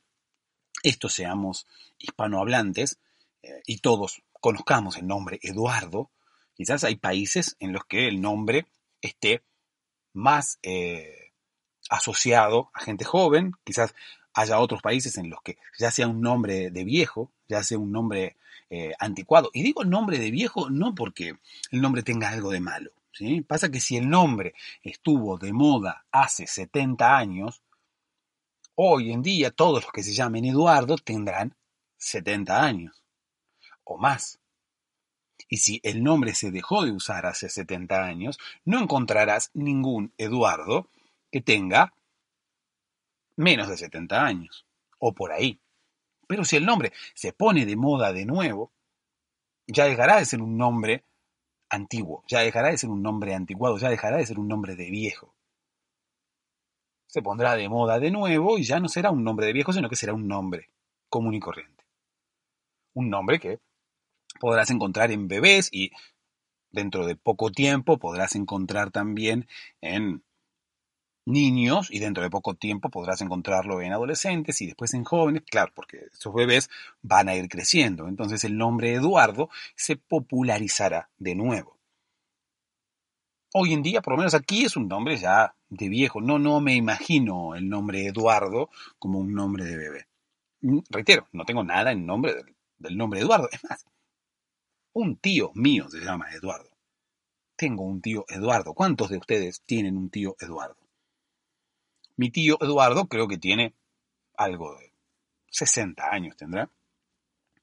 esto 0.84 1.10
seamos 1.10 1.68
hispanohablantes 2.00 3.00
eh, 3.44 3.62
y 3.66 3.78
todos 3.78 4.24
conozcamos 4.34 4.98
el 4.98 5.08
nombre 5.08 5.40
Eduardo, 5.44 6.10
quizás 6.56 6.84
hay 6.84 6.96
países 6.96 7.56
en 7.60 7.72
los 7.72 7.86
que 7.86 8.08
el 8.08 8.20
nombre 8.20 8.66
esté 9.02 9.44
más 10.14 10.60
eh, 10.64 11.21
asociado 11.92 12.72
a 12.74 12.80
gente 12.80 13.04
joven, 13.04 13.52
quizás 13.66 13.94
haya 14.34 14.60
otros 14.60 14.82
países 14.82 15.18
en 15.18 15.30
los 15.30 15.42
que 15.42 15.58
ya 15.78 15.92
sea 15.92 16.08
un 16.08 16.22
nombre 16.22 16.72
de 16.72 16.84
viejo, 16.86 17.32
ya 17.50 17.64
sea 17.64 17.78
un 17.78 17.92
nombre 17.92 18.38
eh, 18.70 18.94
anticuado. 18.98 19.52
Y 19.54 19.62
digo 19.62 19.84
nombre 19.84 20.18
de 20.18 20.32
viejo 20.32 20.70
no 20.70 20.96
porque 20.96 21.36
el 21.70 21.82
nombre 21.82 22.02
tenga 22.02 22.30
algo 22.30 22.50
de 22.50 22.62
malo. 22.62 22.92
¿sí? 23.12 23.42
Pasa 23.42 23.70
que 23.70 23.82
si 23.82 23.98
el 23.98 24.10
nombre 24.10 24.54
estuvo 24.82 25.38
de 25.38 25.52
moda 25.52 26.06
hace 26.12 26.48
70 26.48 27.18
años, 27.18 27.62
hoy 28.76 29.12
en 29.12 29.22
día 29.22 29.52
todos 29.52 29.84
los 29.84 29.92
que 29.92 30.04
se 30.04 30.14
llamen 30.14 30.46
Eduardo 30.46 30.96
tendrán 30.96 31.58
70 31.98 32.64
años 32.64 33.04
o 33.84 33.98
más. 33.98 34.40
Y 35.50 35.58
si 35.58 35.82
el 35.84 36.02
nombre 36.02 36.34
se 36.36 36.52
dejó 36.52 36.86
de 36.86 36.92
usar 36.92 37.26
hace 37.26 37.50
70 37.50 38.02
años, 38.02 38.40
no 38.64 38.80
encontrarás 38.80 39.52
ningún 39.54 40.14
Eduardo 40.18 40.88
que 41.32 41.42
tenga 41.42 41.94
menos 43.36 43.70
de 43.70 43.78
70 43.78 44.24
años, 44.24 44.66
o 45.00 45.14
por 45.14 45.32
ahí. 45.32 45.60
Pero 46.28 46.46
si 46.46 46.58
el 46.58 46.66
nombre 46.66 46.94
se 47.14 47.34
pone 47.34 47.66
de 47.66 47.76
moda 47.76 48.14
de 48.14 48.26
nuevo, 48.26 48.72
ya 49.68 49.86
dejará 49.86 50.18
de 50.18 50.26
ser 50.26 50.42
un 50.42 50.58
nombre 50.58 51.04
antiguo, 51.70 52.24
ya 52.28 52.40
dejará 52.40 52.70
de 52.70 52.78
ser 52.78 52.90
un 52.90 53.02
nombre 53.02 53.34
anticuado, 53.34 53.78
ya 53.78 53.90
dejará 53.90 54.18
de 54.18 54.26
ser 54.26 54.40
un 54.40 54.48
nombre 54.48 54.76
de 54.76 54.90
viejo 54.90 55.34
se 57.12 57.22
pondrá 57.22 57.58
de 57.58 57.68
moda 57.68 58.00
de 58.00 58.10
nuevo 58.10 58.58
y 58.58 58.64
ya 58.64 58.80
no 58.80 58.88
será 58.88 59.12
un 59.12 59.26
nombre 59.26 59.46
de 59.46 59.52
viejo, 59.52 59.74
sino 59.74 59.90
que 59.90 59.98
será 59.98 60.14
un 60.14 60.30
nombre 60.30 60.70
común 61.10 61.34
y 61.34 61.42
corriente. 61.42 61.84
Un 62.94 63.10
nombre 63.10 63.38
que 63.38 63.60
podrás 64.40 64.72
encontrar 64.72 65.12
en 65.12 65.28
bebés 65.28 65.68
y 65.74 65.92
dentro 66.72 67.06
de 67.06 67.18
poco 67.18 67.52
tiempo 67.52 68.00
podrás 68.00 68.36
encontrar 68.36 68.92
también 68.92 69.46
en 69.82 70.24
niños 71.32 71.90
y 71.92 72.00
dentro 72.00 72.24
de 72.24 72.30
poco 72.30 72.54
tiempo 72.56 72.90
podrás 72.90 73.22
encontrarlo 73.22 73.82
en 73.82 73.94
adolescentes 73.94 74.62
y 74.62 74.68
después 74.68 74.94
en 74.94 75.04
jóvenes, 75.04 75.44
claro, 75.50 75.72
porque 75.76 76.08
esos 76.14 76.34
bebés 76.34 76.70
van 77.02 77.30
a 77.30 77.36
ir 77.36 77.50
creciendo. 77.50 78.08
Entonces 78.08 78.44
el 78.44 78.58
nombre 78.58 78.94
Eduardo 78.94 79.50
se 79.76 79.96
popularizará 79.96 81.10
de 81.18 81.36
nuevo. 81.36 81.78
Hoy 83.54 83.74
en 83.74 83.82
día, 83.84 84.02
por 84.02 84.14
lo 84.14 84.18
menos 84.18 84.34
aquí, 84.34 84.64
es 84.64 84.78
un 84.78 84.88
nombre 84.88 85.18
ya 85.18 85.54
de 85.70 85.90
viejo. 85.90 86.22
No, 86.22 86.40
no 86.40 86.62
me 86.62 86.76
imagino 86.76 87.54
el 87.56 87.68
nombre 87.68 88.06
Eduardo 88.06 88.70
como 88.98 89.20
un 89.20 89.34
nombre 89.34 89.66
de 89.66 89.78
bebé. 89.78 90.08
Mm, 90.62 90.80
reitero, 90.90 91.28
no 91.34 91.44
tengo 91.44 91.64
nada 91.64 91.92
en 91.92 92.06
nombre 92.06 92.36
del, 92.78 92.98
nombre 92.98 93.20
Eduardo. 93.20 93.50
Es 93.52 93.62
más, 93.66 93.86
un 94.94 95.18
tío 95.18 95.52
mío 95.54 95.90
se 95.90 96.00
llama 96.00 96.32
Eduardo. 96.34 96.70
Tengo 97.58 97.84
un 97.84 98.02
tío 98.02 98.26
Eduardo. 98.30 98.74
¿Cuántos 98.74 99.10
de 99.10 99.18
ustedes 99.18 99.62
tienen 99.66 99.98
un 99.98 100.10
tío 100.10 100.36
Eduardo? 100.40 100.81
Mi 102.22 102.30
tío 102.30 102.60
Eduardo 102.62 103.08
creo 103.08 103.28
que 103.28 103.40
tiene 103.40 103.74
algo 104.38 104.78
de 104.78 104.94
60 105.50 106.08
años, 106.12 106.38
tendrá. 106.38 106.70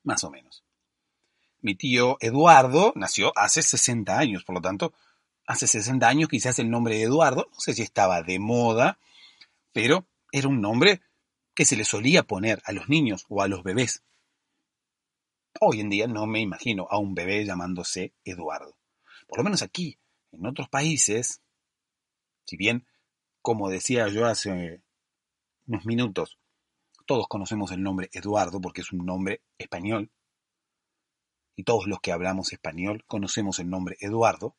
Más 0.02 0.24
o 0.24 0.30
menos. 0.30 0.64
Mi 1.60 1.76
tío 1.76 2.16
Eduardo 2.18 2.92
nació 2.96 3.32
hace 3.38 3.62
60 3.62 4.18
años, 4.18 4.42
por 4.42 4.56
lo 4.56 4.60
tanto, 4.60 4.92
hace 5.46 5.68
60 5.68 6.08
años 6.08 6.28
quizás 6.28 6.58
el 6.58 6.70
nombre 6.70 6.96
de 6.96 7.04
Eduardo, 7.04 7.48
no 7.52 7.60
sé 7.60 7.72
si 7.72 7.82
estaba 7.82 8.20
de 8.22 8.40
moda, 8.40 8.98
pero 9.72 10.08
era 10.32 10.48
un 10.48 10.60
nombre 10.60 11.02
que 11.54 11.64
se 11.64 11.76
le 11.76 11.84
solía 11.84 12.24
poner 12.24 12.60
a 12.64 12.72
los 12.72 12.88
niños 12.88 13.26
o 13.28 13.42
a 13.42 13.46
los 13.46 13.62
bebés. 13.62 14.02
Hoy 15.60 15.78
en 15.78 15.88
día 15.88 16.08
no 16.08 16.26
me 16.26 16.40
imagino 16.40 16.88
a 16.90 16.98
un 16.98 17.14
bebé 17.14 17.44
llamándose 17.44 18.12
Eduardo. 18.24 18.76
Por 19.28 19.38
lo 19.38 19.44
menos 19.44 19.62
aquí, 19.62 20.00
en 20.32 20.46
otros 20.46 20.68
países, 20.68 21.42
si 22.44 22.56
bien, 22.56 22.88
como 23.49 23.71
decía 23.71 24.09
yo 24.09 24.26
hace 24.26 24.83
unos 25.67 25.87
minutos, 25.87 26.38
todos 27.07 27.28
conocemos 27.28 27.73
el 27.73 27.83
nombre 27.83 28.11
Eduardo 28.12 28.61
porque 28.61 28.83
es 28.83 28.93
un 28.93 29.07
nombre 29.07 29.40
español, 29.57 30.11
y 31.57 31.64
todos 31.64 31.87
los 31.87 31.99
que 32.00 32.12
hablamos 32.12 32.52
español 32.52 33.05
conocemos 33.07 33.59
el 33.59 33.71
nombre 33.71 33.97
Eduardo, 34.00 34.55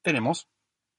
tenemos 0.00 0.46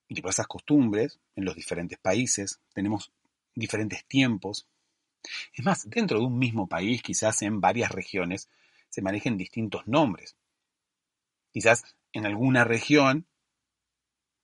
diversas 0.09 0.45
costumbres 0.45 1.21
en 1.37 1.45
los 1.45 1.55
diferentes 1.55 1.99
países, 1.99 2.59
tenemos 2.73 3.13
diferentes 3.55 4.05
tiempos. 4.05 4.67
Es 5.53 5.63
más, 5.63 5.89
dentro 5.89 6.19
de 6.19 6.25
un 6.25 6.37
mismo 6.37 6.67
país, 6.67 7.01
quizás 7.01 7.43
en 7.43 7.61
varias 7.61 7.93
regiones, 7.93 8.49
se 8.89 9.01
manejen 9.01 9.37
distintos 9.37 9.87
nombres. 9.87 10.35
Quizás 11.53 11.95
en 12.11 12.25
alguna 12.25 12.65
región, 12.65 13.25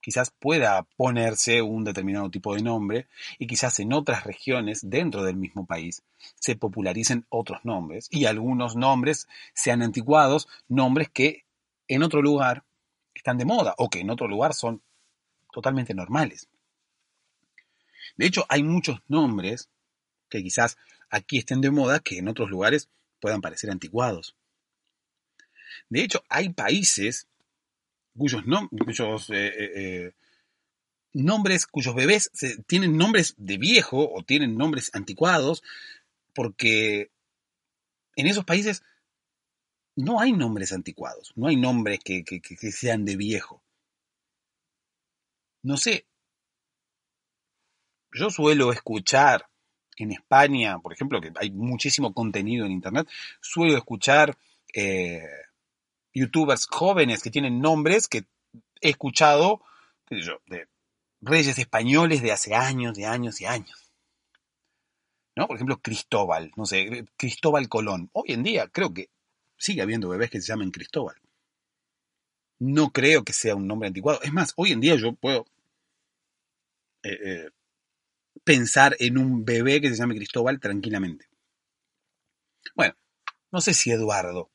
quizás 0.04 0.32
pueda 0.38 0.84
ponerse 0.98 1.62
un 1.62 1.86
determinado 1.86 2.30
tipo 2.30 2.54
de 2.54 2.62
nombre 2.62 3.08
y 3.40 3.48
quizás 3.48 3.80
en 3.80 3.94
otras 3.94 4.26
regiones 4.26 4.82
dentro 4.84 5.24
del 5.24 5.38
mismo 5.38 5.66
país 5.66 6.04
se 6.36 6.58
popularicen 6.58 7.26
otros 7.30 7.64
nombres 7.64 8.10
y 8.12 8.26
algunos 8.26 8.76
nombres 8.76 9.30
sean 9.54 9.82
anticuados, 9.82 10.50
nombres 10.68 11.10
que 11.10 11.46
en 11.88 12.04
otro 12.04 12.22
lugar 12.22 12.66
están 13.16 13.38
de 13.38 13.46
moda 13.46 13.76
o 13.78 13.90
que 13.90 14.02
en 14.02 14.10
otro 14.10 14.28
lugar 14.28 14.54
son 14.54 14.82
totalmente 15.54 15.94
normales. 15.94 16.50
De 18.18 18.26
hecho, 18.26 18.46
hay 18.50 18.62
muchos 18.62 19.00
nombres 19.08 19.70
que 20.28 20.44
quizás 20.44 20.78
aquí 21.10 21.38
estén 21.38 21.62
de 21.62 21.72
moda 21.72 22.02
que 22.02 22.18
en 22.18 22.28
otros 22.28 22.50
lugares 22.50 22.90
puedan 23.22 23.40
parecer 23.40 23.72
anticuados. 23.72 24.36
De 25.88 26.04
hecho, 26.04 26.26
hay 26.28 26.50
países 26.50 27.28
cuyos, 28.18 29.30
eh, 29.30 29.48
eh, 29.48 29.72
eh, 29.76 30.12
nombres, 31.14 31.66
cuyos 31.68 31.96
bebés 31.96 32.32
tienen 32.68 32.98
nombres 32.98 33.36
de 33.38 33.58
viejo 33.58 34.12
o 34.14 34.24
tienen 34.24 34.58
nombres 34.58 34.92
anticuados, 34.94 35.64
porque 36.34 37.12
en 38.16 38.28
esos 38.28 38.46
países 38.46 38.84
no 39.96 40.20
hay 40.20 40.32
nombres 40.32 40.74
anticuados, 40.74 41.34
no 41.36 41.48
hay 41.48 41.56
nombres 41.56 42.00
que 42.04 42.72
sean 42.72 43.06
de 43.06 43.16
viejo. 43.16 43.62
No 45.62 45.78
sé, 45.78 46.06
yo 48.14 48.30
suelo 48.30 48.72
escuchar 48.72 49.48
en 49.98 50.12
España, 50.12 50.80
por 50.80 50.94
ejemplo, 50.94 51.22
que 51.22 51.32
hay 51.36 51.52
muchísimo 51.52 52.14
contenido 52.14 52.66
en 52.66 52.72
Internet, 52.72 53.08
suelo 53.42 53.78
escuchar 53.78 54.38
youtubers 56.14 56.68
jóvenes 56.68 57.24
que 57.24 57.32
tienen 57.32 57.60
nombres 57.60 58.08
que 58.08 58.26
he 58.82 58.90
escuchado 58.90 59.62
de 60.10 60.68
reyes 61.22 61.58
españoles 61.58 62.22
de 62.22 62.32
hace 62.32 62.54
años, 62.54 62.96
de 62.96 63.06
años 63.06 63.42
y 63.42 63.46
años. 63.46 63.92
¿No? 65.36 65.48
Por 65.48 65.56
ejemplo, 65.56 65.82
Cristóbal, 65.82 66.52
no 66.56 66.66
sé, 66.66 67.06
Cristóbal 67.18 67.68
Colón. 67.68 68.10
Hoy 68.14 68.34
en 68.34 68.44
día 68.44 68.68
creo 68.68 68.94
que 68.94 69.10
sigue 69.58 69.82
habiendo 69.82 70.10
bebés 70.10 70.30
que 70.30 70.42
se 70.42 70.48
llamen 70.48 70.70
Cristóbal. 70.70 71.16
No 72.60 72.92
creo 72.92 73.24
que 73.24 73.34
sea 73.34 73.56
un 73.56 73.68
nombre 73.68 73.88
anticuado. 73.88 74.22
Es 74.22 74.32
más, 74.32 74.54
hoy 74.58 74.72
en 74.72 74.80
día 74.80 74.96
yo 74.96 75.14
puedo 75.16 75.46
eh, 77.02 77.18
eh, 77.26 77.50
pensar 78.44 78.96
en 79.00 79.18
un 79.18 79.44
bebé 79.44 79.82
que 79.82 79.90
se 79.90 79.96
llame 79.96 80.16
Cristóbal 80.16 80.60
tranquilamente. 80.60 81.28
Bueno, 82.76 82.96
no 83.52 83.60
sé 83.60 83.74
si 83.74 83.92
Eduardo. 83.92 84.53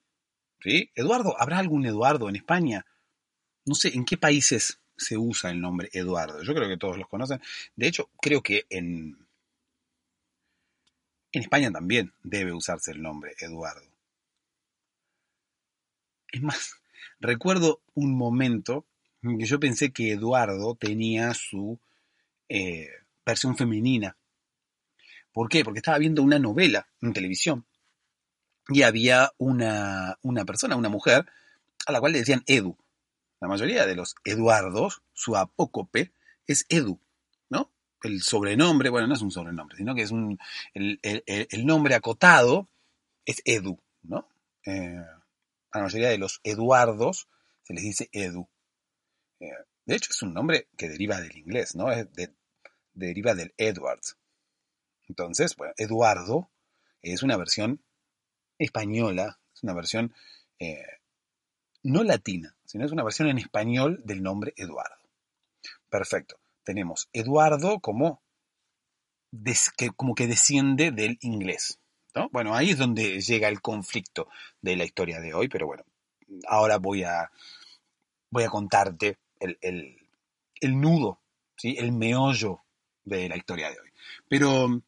¿Sí? 0.60 0.90
Eduardo, 0.94 1.36
¿habrá 1.40 1.58
algún 1.58 1.86
Eduardo 1.86 2.28
en 2.28 2.36
España? 2.36 2.84
No 3.64 3.74
sé 3.74 3.94
en 3.94 4.04
qué 4.04 4.16
países 4.16 4.80
se 4.96 5.16
usa 5.16 5.50
el 5.50 5.60
nombre 5.60 5.88
Eduardo. 5.92 6.42
Yo 6.42 6.54
creo 6.54 6.68
que 6.68 6.76
todos 6.76 6.98
los 6.98 7.08
conocen. 7.08 7.40
De 7.76 7.86
hecho, 7.86 8.10
creo 8.20 8.42
que 8.42 8.66
en, 8.68 9.16
en 11.32 11.42
España 11.42 11.70
también 11.70 12.12
debe 12.22 12.52
usarse 12.52 12.90
el 12.90 13.02
nombre 13.02 13.34
Eduardo. 13.38 13.88
Es 16.32 16.42
más, 16.42 16.74
recuerdo 17.20 17.82
un 17.94 18.16
momento 18.16 18.86
en 19.22 19.38
que 19.38 19.46
yo 19.46 19.60
pensé 19.60 19.92
que 19.92 20.12
Eduardo 20.12 20.74
tenía 20.74 21.34
su 21.34 21.78
eh, 22.48 22.88
versión 23.24 23.56
femenina. 23.56 24.16
¿Por 25.32 25.48
qué? 25.48 25.64
Porque 25.64 25.78
estaba 25.78 25.98
viendo 25.98 26.22
una 26.22 26.38
novela 26.38 26.88
en 27.00 27.12
televisión 27.12 27.66
y 28.68 28.82
había 28.82 29.32
una, 29.38 30.18
una 30.22 30.44
persona, 30.44 30.76
una 30.76 30.88
mujer, 30.88 31.26
a 31.86 31.92
la 31.92 32.00
cual 32.00 32.12
le 32.12 32.20
decían 32.20 32.42
Edu. 32.46 32.76
La 33.40 33.48
mayoría 33.48 33.86
de 33.86 33.94
los 33.94 34.14
Eduardos, 34.24 35.02
su 35.12 35.36
apócope, 35.36 36.12
es 36.46 36.66
Edu, 36.68 37.00
¿no? 37.48 37.72
El 38.02 38.22
sobrenombre, 38.22 38.90
bueno, 38.90 39.06
no 39.06 39.14
es 39.14 39.22
un 39.22 39.30
sobrenombre, 39.30 39.76
sino 39.76 39.94
que 39.94 40.02
es 40.02 40.10
un, 40.10 40.38
el, 40.74 41.66
nombre 41.66 41.94
acotado 41.94 42.68
es 43.24 43.40
Edu, 43.44 43.78
¿no? 44.02 44.28
Eh, 44.64 44.98
a 45.70 45.78
la 45.78 45.84
mayoría 45.84 46.08
de 46.08 46.18
los 46.18 46.40
Eduardos 46.42 47.28
se 47.62 47.74
les 47.74 47.84
dice 47.84 48.08
Edu. 48.12 48.48
Eh, 49.40 49.50
de 49.84 49.96
hecho, 49.96 50.10
es 50.10 50.22
un 50.22 50.34
nombre 50.34 50.68
que 50.76 50.88
deriva 50.88 51.20
del 51.20 51.36
inglés, 51.36 51.74
¿no? 51.74 51.90
Es 51.90 52.12
de, 52.12 52.34
deriva 52.92 53.34
del 53.34 53.54
Edward. 53.56 54.00
Entonces, 55.08 55.56
bueno, 55.56 55.72
Eduardo 55.76 56.50
es 57.00 57.22
una 57.22 57.36
versión 57.36 57.80
española, 58.58 59.38
es 59.54 59.62
una 59.62 59.74
versión 59.74 60.14
eh, 60.58 60.84
no 61.82 62.02
latina, 62.04 62.54
sino 62.64 62.84
es 62.84 62.92
una 62.92 63.04
versión 63.04 63.28
en 63.28 63.38
español 63.38 64.00
del 64.04 64.22
nombre 64.22 64.52
Eduardo. 64.56 64.96
Perfecto. 65.88 66.36
Tenemos 66.64 67.08
Eduardo 67.12 67.80
como, 67.80 68.22
que, 69.76 69.90
como 69.90 70.14
que 70.14 70.26
desciende 70.26 70.90
del 70.90 71.18
inglés. 71.22 71.78
¿no? 72.14 72.28
Bueno, 72.30 72.54
ahí 72.54 72.70
es 72.70 72.78
donde 72.78 73.20
llega 73.20 73.48
el 73.48 73.60
conflicto 73.62 74.28
de 74.60 74.76
la 74.76 74.84
historia 74.84 75.20
de 75.20 75.32
hoy, 75.32 75.48
pero 75.48 75.66
bueno, 75.66 75.84
ahora 76.46 76.76
voy 76.78 77.04
a, 77.04 77.30
voy 78.30 78.44
a 78.44 78.48
contarte 78.48 79.18
el, 79.40 79.58
el 80.60 80.80
nudo, 80.80 81.20
¿sí? 81.56 81.76
el 81.78 81.92
meollo 81.92 82.60
de 83.04 83.28
la 83.28 83.36
historia 83.36 83.70
de 83.70 83.80
hoy. 83.80 83.90
Pero 84.28 84.82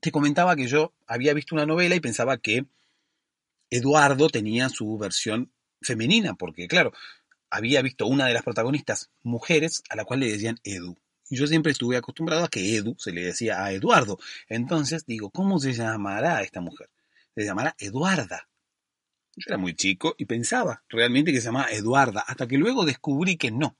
te 0.00 0.10
comentaba 0.10 0.56
que 0.56 0.66
yo 0.66 0.92
había 1.10 1.34
visto 1.34 1.56
una 1.56 1.66
novela 1.66 1.96
y 1.96 2.00
pensaba 2.00 2.38
que 2.38 2.66
Eduardo 3.68 4.28
tenía 4.28 4.68
su 4.68 4.96
versión 4.96 5.52
femenina, 5.82 6.34
porque 6.34 6.68
claro, 6.68 6.92
había 7.50 7.82
visto 7.82 8.06
una 8.06 8.26
de 8.26 8.32
las 8.32 8.44
protagonistas 8.44 9.10
mujeres 9.24 9.82
a 9.90 9.96
la 9.96 10.04
cual 10.04 10.20
le 10.20 10.30
decían 10.30 10.60
Edu. 10.62 10.96
Y 11.28 11.36
yo 11.36 11.48
siempre 11.48 11.72
estuve 11.72 11.96
acostumbrado 11.96 12.44
a 12.44 12.48
que 12.48 12.76
Edu 12.76 12.94
se 12.96 13.10
le 13.10 13.22
decía 13.22 13.64
a 13.64 13.72
Eduardo. 13.72 14.18
Entonces 14.48 15.04
digo, 15.04 15.30
¿cómo 15.30 15.58
se 15.58 15.72
llamará 15.72 16.42
esta 16.42 16.60
mujer? 16.60 16.90
Se 17.34 17.44
llamará 17.44 17.74
Eduarda. 17.78 18.48
Yo 19.36 19.44
era 19.48 19.58
muy 19.58 19.74
chico 19.74 20.14
y 20.16 20.26
pensaba 20.26 20.84
realmente 20.88 21.32
que 21.32 21.40
se 21.40 21.46
llamaba 21.46 21.72
Eduarda, 21.72 22.20
hasta 22.20 22.46
que 22.46 22.56
luego 22.56 22.84
descubrí 22.84 23.36
que 23.36 23.50
no, 23.50 23.76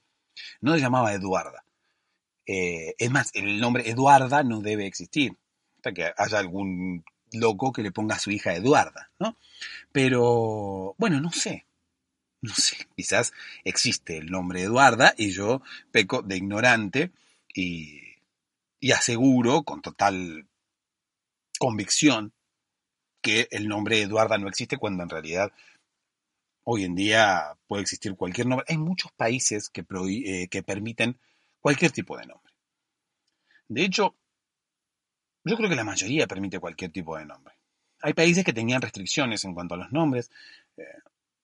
no 0.60 0.74
se 0.74 0.80
llamaba 0.80 1.14
Eduarda. 1.14 1.64
Eh, 2.44 2.94
es 2.98 3.10
más, 3.10 3.30
el 3.34 3.60
nombre 3.60 3.88
Eduarda 3.88 4.42
no 4.42 4.60
debe 4.60 4.86
existir, 4.86 5.36
hasta 5.76 5.92
que 5.92 6.12
haya 6.16 6.38
algún 6.38 7.04
loco 7.32 7.72
que 7.72 7.82
le 7.82 7.92
ponga 7.92 8.16
a 8.16 8.18
su 8.18 8.30
hija 8.30 8.54
Eduarda, 8.54 9.10
¿no? 9.18 9.36
Pero, 9.92 10.94
bueno, 10.98 11.20
no 11.20 11.32
sé, 11.32 11.66
no 12.42 12.54
sé, 12.54 12.88
quizás 12.96 13.32
existe 13.64 14.18
el 14.18 14.26
nombre 14.26 14.62
Eduarda 14.62 15.14
y 15.16 15.30
yo 15.30 15.62
peco 15.90 16.22
de 16.22 16.36
ignorante 16.36 17.12
y, 17.54 18.00
y 18.80 18.92
aseguro 18.92 19.62
con 19.62 19.82
total 19.82 20.46
convicción 21.58 22.32
que 23.20 23.48
el 23.50 23.68
nombre 23.68 24.00
Eduarda 24.00 24.38
no 24.38 24.48
existe 24.48 24.78
cuando 24.78 25.02
en 25.02 25.10
realidad 25.10 25.52
hoy 26.64 26.84
en 26.84 26.94
día 26.94 27.58
puede 27.66 27.82
existir 27.82 28.14
cualquier 28.14 28.46
nombre. 28.46 28.66
Hay 28.68 28.78
muchos 28.78 29.12
países 29.12 29.68
que, 29.68 29.84
eh, 30.24 30.48
que 30.48 30.62
permiten 30.62 31.18
cualquier 31.60 31.92
tipo 31.92 32.16
de 32.16 32.26
nombre. 32.26 32.52
De 33.68 33.84
hecho, 33.84 34.16
yo 35.44 35.56
creo 35.56 35.68
que 35.68 35.76
la 35.76 35.84
mayoría 35.84 36.26
permite 36.26 36.58
cualquier 36.58 36.92
tipo 36.92 37.16
de 37.16 37.24
nombre. 37.24 37.54
Hay 38.02 38.14
países 38.14 38.44
que 38.44 38.52
tenían 38.52 38.82
restricciones 38.82 39.44
en 39.44 39.54
cuanto 39.54 39.74
a 39.74 39.78
los 39.78 39.92
nombres. 39.92 40.30
Eh, 40.76 40.84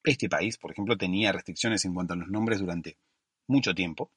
este 0.04 0.28
país, 0.28 0.56
por 0.58 0.72
ejemplo, 0.72 0.96
tenía 0.96 1.32
restricciones 1.32 1.84
en 1.84 1.94
cuanto 1.94 2.14
a 2.14 2.16
los 2.16 2.28
nombres 2.28 2.60
durante 2.60 2.96
mucho 3.46 3.74
tiempo. 3.74 4.10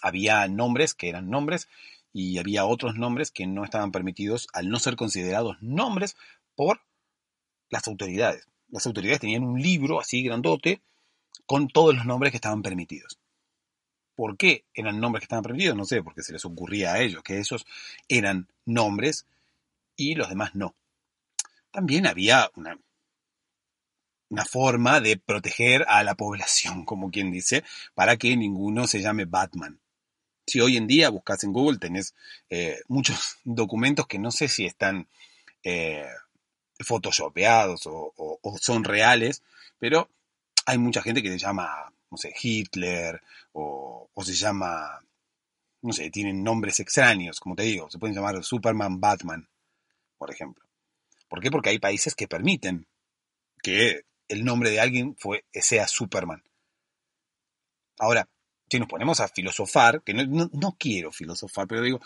Había 0.00 0.46
nombres 0.48 0.94
que 0.94 1.08
eran 1.08 1.30
nombres 1.30 1.68
y 2.12 2.38
había 2.38 2.64
otros 2.64 2.96
nombres 2.96 3.30
que 3.30 3.46
no 3.46 3.64
estaban 3.64 3.92
permitidos 3.92 4.48
al 4.52 4.68
no 4.68 4.78
ser 4.78 4.96
considerados 4.96 5.56
nombres 5.62 6.16
por 6.54 6.80
las 7.70 7.86
autoridades. 7.88 8.46
Las 8.68 8.86
autoridades 8.86 9.20
tenían 9.20 9.44
un 9.44 9.60
libro 9.60 10.00
así 10.00 10.22
grandote 10.22 10.82
con 11.46 11.68
todos 11.68 11.94
los 11.94 12.06
nombres 12.06 12.32
que 12.32 12.36
estaban 12.36 12.62
permitidos. 12.62 13.18
¿Por 14.14 14.36
qué 14.36 14.64
eran 14.74 15.00
nombres 15.00 15.20
que 15.20 15.24
estaban 15.24 15.42
permitidos? 15.42 15.76
No 15.76 15.84
sé, 15.84 16.02
porque 16.02 16.22
se 16.22 16.32
les 16.32 16.44
ocurría 16.44 16.92
a 16.92 17.00
ellos 17.00 17.22
que 17.22 17.38
esos 17.38 17.66
eran 18.08 18.48
nombres 18.64 19.26
y 19.96 20.14
los 20.14 20.28
demás 20.28 20.54
no. 20.54 20.74
También 21.70 22.06
había 22.06 22.50
una 22.54 22.78
una 24.32 24.46
forma 24.46 25.00
de 25.00 25.18
proteger 25.18 25.84
a 25.88 26.02
la 26.02 26.14
población, 26.14 26.84
como 26.86 27.10
quien 27.10 27.30
dice, 27.30 27.62
para 27.94 28.16
que 28.16 28.34
ninguno 28.36 28.86
se 28.86 29.00
llame 29.00 29.26
Batman. 29.26 29.78
Si 30.46 30.58
hoy 30.60 30.76
en 30.76 30.88
día 30.88 31.10
buscas 31.10 31.44
en 31.44 31.52
Google, 31.52 31.78
tenés 31.78 32.14
eh, 32.50 32.80
muchos 32.88 33.36
documentos 33.44 34.06
que 34.06 34.18
no 34.18 34.30
sé 34.32 34.48
si 34.48 34.64
están 34.64 35.06
eh, 35.62 36.08
photoshopeados 36.80 37.82
o, 37.84 38.40
son 38.58 38.82
reales, 38.82 39.42
pero 39.78 40.08
hay 40.66 40.78
mucha 40.78 41.02
gente 41.02 41.22
que 41.22 41.30
se 41.30 41.38
llama, 41.38 41.92
no 42.12 42.18
sé, 42.18 42.32
Hitler 42.40 43.22
o, 43.52 44.08
o 44.12 44.24
se 44.24 44.34
llama, 44.34 45.00
no 45.80 45.92
sé, 45.92 46.10
tienen 46.10 46.44
nombres 46.44 46.78
extraños, 46.78 47.40
como 47.40 47.56
te 47.56 47.62
digo, 47.62 47.90
se 47.90 47.98
pueden 47.98 48.14
llamar 48.14 48.44
Superman, 48.44 49.00
Batman, 49.00 49.48
por 50.18 50.30
ejemplo. 50.30 50.62
¿Por 51.26 51.40
qué? 51.40 51.50
Porque 51.50 51.70
hay 51.70 51.78
países 51.78 52.14
que 52.14 52.28
permiten 52.28 52.86
que 53.62 54.02
el 54.28 54.44
nombre 54.44 54.70
de 54.70 54.80
alguien 54.80 55.16
fue, 55.16 55.46
sea 55.54 55.88
Superman. 55.88 56.42
Ahora, 57.98 58.28
si 58.70 58.78
nos 58.78 58.88
ponemos 58.88 59.20
a 59.20 59.28
filosofar, 59.28 60.02
que 60.02 60.12
no, 60.12 60.76
quiero 60.78 61.10
filosofar, 61.12 61.66
pero 61.66 61.80
digo, 61.80 62.00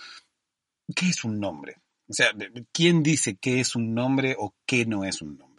¿qué 0.95 1.09
es 1.09 1.25
un 1.25 1.41
nombre? 1.41 1.79
O 2.09 2.13
sea, 2.13 2.31
¿quién 2.73 3.03
dice 3.03 3.37
qué 3.37 3.59
es 3.59 3.75
un 3.75 3.95
nombre 3.95 4.37
o 4.39 4.55
qué 4.65 4.87
no 4.87 5.05
es 5.05 5.21
un 5.21 5.37
nombre? 5.37 5.56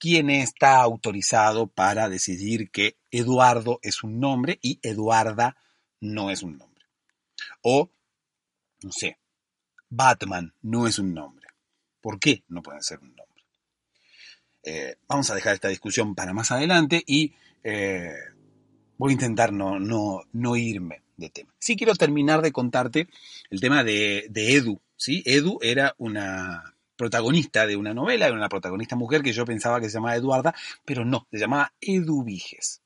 ¿Quién 0.00 0.30
está 0.30 0.80
autorizado 0.80 1.66
para 1.66 2.08
decidir 2.08 2.70
que 2.70 2.96
Eduardo 3.10 3.80
es 3.82 4.02
un 4.02 4.18
nombre 4.18 4.58
y 4.62 4.80
Eduarda 4.82 5.58
no 6.00 6.30
es 6.30 6.42
un 6.42 6.56
nombre? 6.56 6.86
O, 7.60 7.90
no 8.82 8.92
sé, 8.92 9.18
Batman 9.90 10.54
no 10.62 10.86
es 10.86 10.98
un 10.98 11.12
nombre. 11.12 11.48
¿Por 12.00 12.18
qué 12.18 12.44
no 12.48 12.62
puede 12.62 12.82
ser 12.82 13.00
un 13.00 13.14
nombre? 13.14 13.44
Eh, 14.62 14.96
vamos 15.06 15.28
a 15.28 15.34
dejar 15.34 15.52
esta 15.52 15.68
discusión 15.68 16.14
para 16.14 16.32
más 16.32 16.50
adelante 16.50 17.04
y 17.06 17.34
eh, 17.62 18.14
voy 18.96 19.10
a 19.10 19.12
intentar 19.12 19.52
no, 19.52 19.78
no, 19.78 20.22
no, 20.32 20.56
irme 20.56 21.02
de 21.18 21.28
tema. 21.28 21.54
Sí 21.58 21.76
quiero 21.76 21.94
terminar 21.94 22.40
de 22.40 22.52
contarte 22.52 23.06
el 23.50 23.60
tema 23.60 23.84
de, 23.84 24.30
Edu. 24.34 24.80
¿sí? 24.96 25.22
Edu 25.26 25.58
era 25.60 25.94
una 25.98 26.74
protagonista 27.00 27.66
de 27.66 27.76
una 27.76 27.94
novela, 27.94 28.26
era 28.26 28.36
una 28.36 28.50
protagonista 28.50 28.94
mujer 28.94 29.22
que 29.22 29.32
yo 29.32 29.46
pensaba 29.46 29.80
que 29.80 29.88
se 29.88 29.94
llamaba 29.94 30.16
Eduarda, 30.16 30.54
pero 30.84 31.06
no, 31.06 31.26
se 31.30 31.38
llamaba 31.38 31.72
Edu 31.80 32.24
Viges. 32.24 32.82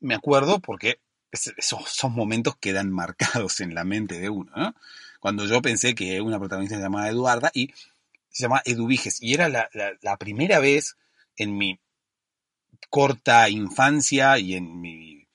Me 0.00 0.16
acuerdo 0.16 0.58
porque 0.58 0.98
esos, 1.30 2.10
momentos 2.10 2.56
quedan 2.56 2.90
marcados 2.90 3.60
en 3.60 3.76
la 3.76 3.84
mente 3.84 4.18
de 4.18 4.28
uno. 4.28 4.74
Cuando 5.20 5.46
yo 5.46 5.62
pensé 5.62 5.94
que 5.94 6.20
una 6.20 6.40
protagonista 6.40 6.74
se 6.74 6.82
llamaba 6.82 7.08
Eduarda 7.08 7.52
y 7.54 7.72
se 8.28 8.42
llama 8.42 8.60
Eduviges 8.64 9.22
y 9.22 9.34
era 9.34 9.48
la, 9.48 10.16
primera 10.18 10.58
vez 10.58 10.96
en 11.36 11.56
mi 11.56 11.78
corta 12.90 13.48
infancia 13.48 14.36
y 14.40 14.54
en 14.54 14.80
mi 14.80 15.28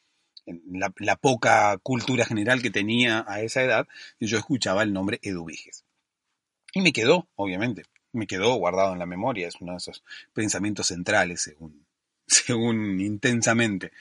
la, 0.45 1.15
poca 1.15 1.77
cultura 1.77 2.25
general 2.25 2.61
que 2.61 2.69
tenía 2.69 3.23
a 3.29 3.39
esa 3.41 3.61
edad, 3.63 3.87
yo 4.19 4.37
escuchaba 4.37 4.83
el 4.83 4.91
nombre 4.91 5.19
Eduviges. 5.23 5.85
Y 6.73 6.81
me 6.81 6.93
quedó, 6.93 7.27
obviamente, 7.35 7.83
me 8.13 8.27
quedó 8.27 8.55
guardado 8.55 8.93
en 8.93 8.99
la 8.99 9.05
memoria, 9.05 9.47
es 9.47 9.55
uno 9.59 9.73
de 9.73 9.77
esos 9.77 10.03
pensamientos 10.33 10.87
centrales, 10.87 11.41
según, 11.41 11.85
según 12.27 12.99
intensamente, 12.99 13.91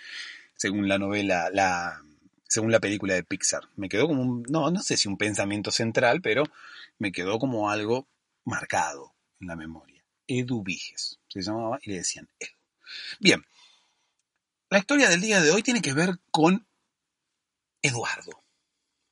según 0.57 0.89
la 0.89 0.99
novela, 0.99 1.51
la, 1.53 2.03
según 2.45 2.73
la 2.73 2.81
película 2.81 3.15
de 3.15 3.25
Pixar. 3.25 3.69
Me 3.77 3.89
quedó 3.89 4.07
como 4.07 4.23
un, 4.23 4.43
no, 4.49 4.71
no 4.71 4.83
sé 4.83 4.97
si 4.97 5.09
un 5.09 5.17
pensamiento 5.17 5.71
central, 5.71 6.21
pero 6.21 6.45
me 6.99 7.13
quedó 7.13 7.39
como 7.39 7.71
algo 7.71 8.09
marcado 8.45 9.15
en 9.41 9.49
la 9.49 9.57
memoria. 9.57 10.05
Edu 10.27 10.63
Viges, 10.63 11.19
se 11.29 11.43
llamaba 11.43 11.79
y 11.83 11.91
le 11.91 11.97
decían 11.99 12.29
Edu. 12.39 12.53
Bien, 13.19 13.45
la 14.69 14.79
historia 14.79 15.09
del 15.09 15.21
día 15.21 15.41
de 15.41 15.51
hoy 15.51 15.63
tiene 15.63 15.83
que 15.83 15.93
ver 15.93 16.19
con 16.31 16.67
Eduardo. 17.83 18.43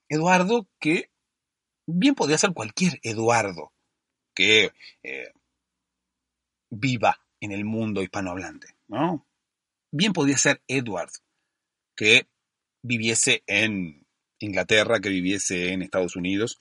Eduardo 0.09 0.69
que 0.79 1.11
bien 1.89 2.15
podría 2.15 2.37
ser 2.39 2.53
cualquier 2.53 3.01
Eduardo 3.03 3.73
que 4.35 4.73
eh, 5.03 5.33
viva 6.71 7.19
en 7.41 7.53
el 7.53 7.65
mundo 7.65 8.03
hispanohablante, 8.03 8.77
¿no? 8.89 9.27
Bien 9.91 10.13
podría 10.13 10.37
ser 10.37 10.63
Edward, 10.69 11.11
que 11.97 12.29
viviese 12.83 13.43
en 13.47 14.07
Inglaterra, 14.39 15.01
que 15.01 15.09
viviese 15.09 15.73
en 15.73 15.81
Estados 15.81 16.15
Unidos, 16.15 16.61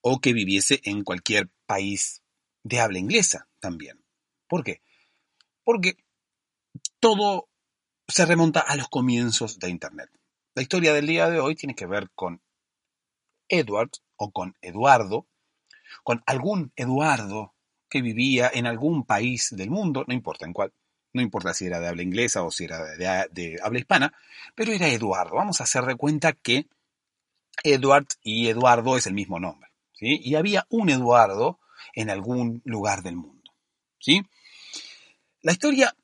o 0.00 0.20
que 0.20 0.32
viviese 0.32 0.80
en 0.84 1.02
cualquier 1.02 1.50
país 1.66 2.22
de 2.62 2.78
habla 2.78 2.98
inglesa 2.98 3.48
también. 3.58 4.04
¿Por 4.46 4.62
qué? 4.62 4.82
Porque 5.64 5.96
todo 7.00 7.48
se 8.06 8.24
remonta 8.24 8.60
a 8.60 8.76
los 8.76 8.88
comienzos 8.88 9.58
de 9.58 9.68
Internet. 9.68 10.10
La 10.54 10.62
historia 10.62 10.94
del 10.94 11.08
día 11.08 11.28
de 11.28 11.40
hoy 11.40 11.56
tiene 11.56 11.74
que 11.74 11.86
ver 11.86 12.10
con 12.14 12.40
Edward 13.48 13.90
o 14.16 14.30
con 14.30 14.56
Eduardo, 14.60 15.26
con 16.02 16.22
algún 16.26 16.72
Eduardo 16.76 17.54
que 17.88 18.02
vivía 18.02 18.50
en 18.52 18.66
algún 18.66 19.04
país 19.04 19.54
del 19.56 19.70
mundo, 19.70 20.04
no 20.06 20.14
importa 20.14 20.46
en 20.46 20.52
cuál, 20.52 20.72
no 21.12 21.22
importa 21.22 21.54
si 21.54 21.66
era 21.66 21.80
de 21.80 21.88
habla 21.88 22.02
inglesa 22.02 22.42
o 22.42 22.50
si 22.50 22.64
era 22.64 22.84
de, 22.96 23.58
habla 23.62 23.78
hispana, 23.78 24.12
pero 24.54 24.72
era 24.72 24.88
Eduardo. 24.88 25.36
Vamos 25.36 25.60
a 25.60 25.64
hacer 25.64 25.84
de 25.84 25.94
cuenta 25.94 26.32
que 26.32 26.66
Edward 27.62 28.06
y 28.22 28.48
Eduardo 28.48 28.96
es 28.96 29.06
el 29.06 29.14
mismo 29.14 29.38
nombre. 29.38 29.70
Y 30.00 30.34
había 30.34 30.66
un 30.68 30.90
Eduardo 30.90 31.60
en 31.94 32.10
algún 32.10 32.60
lugar 32.64 33.02
del 33.02 33.16
mundo, 33.16 33.52
¿sí? 34.00 34.22
La 35.40 35.52
historia 35.52 35.94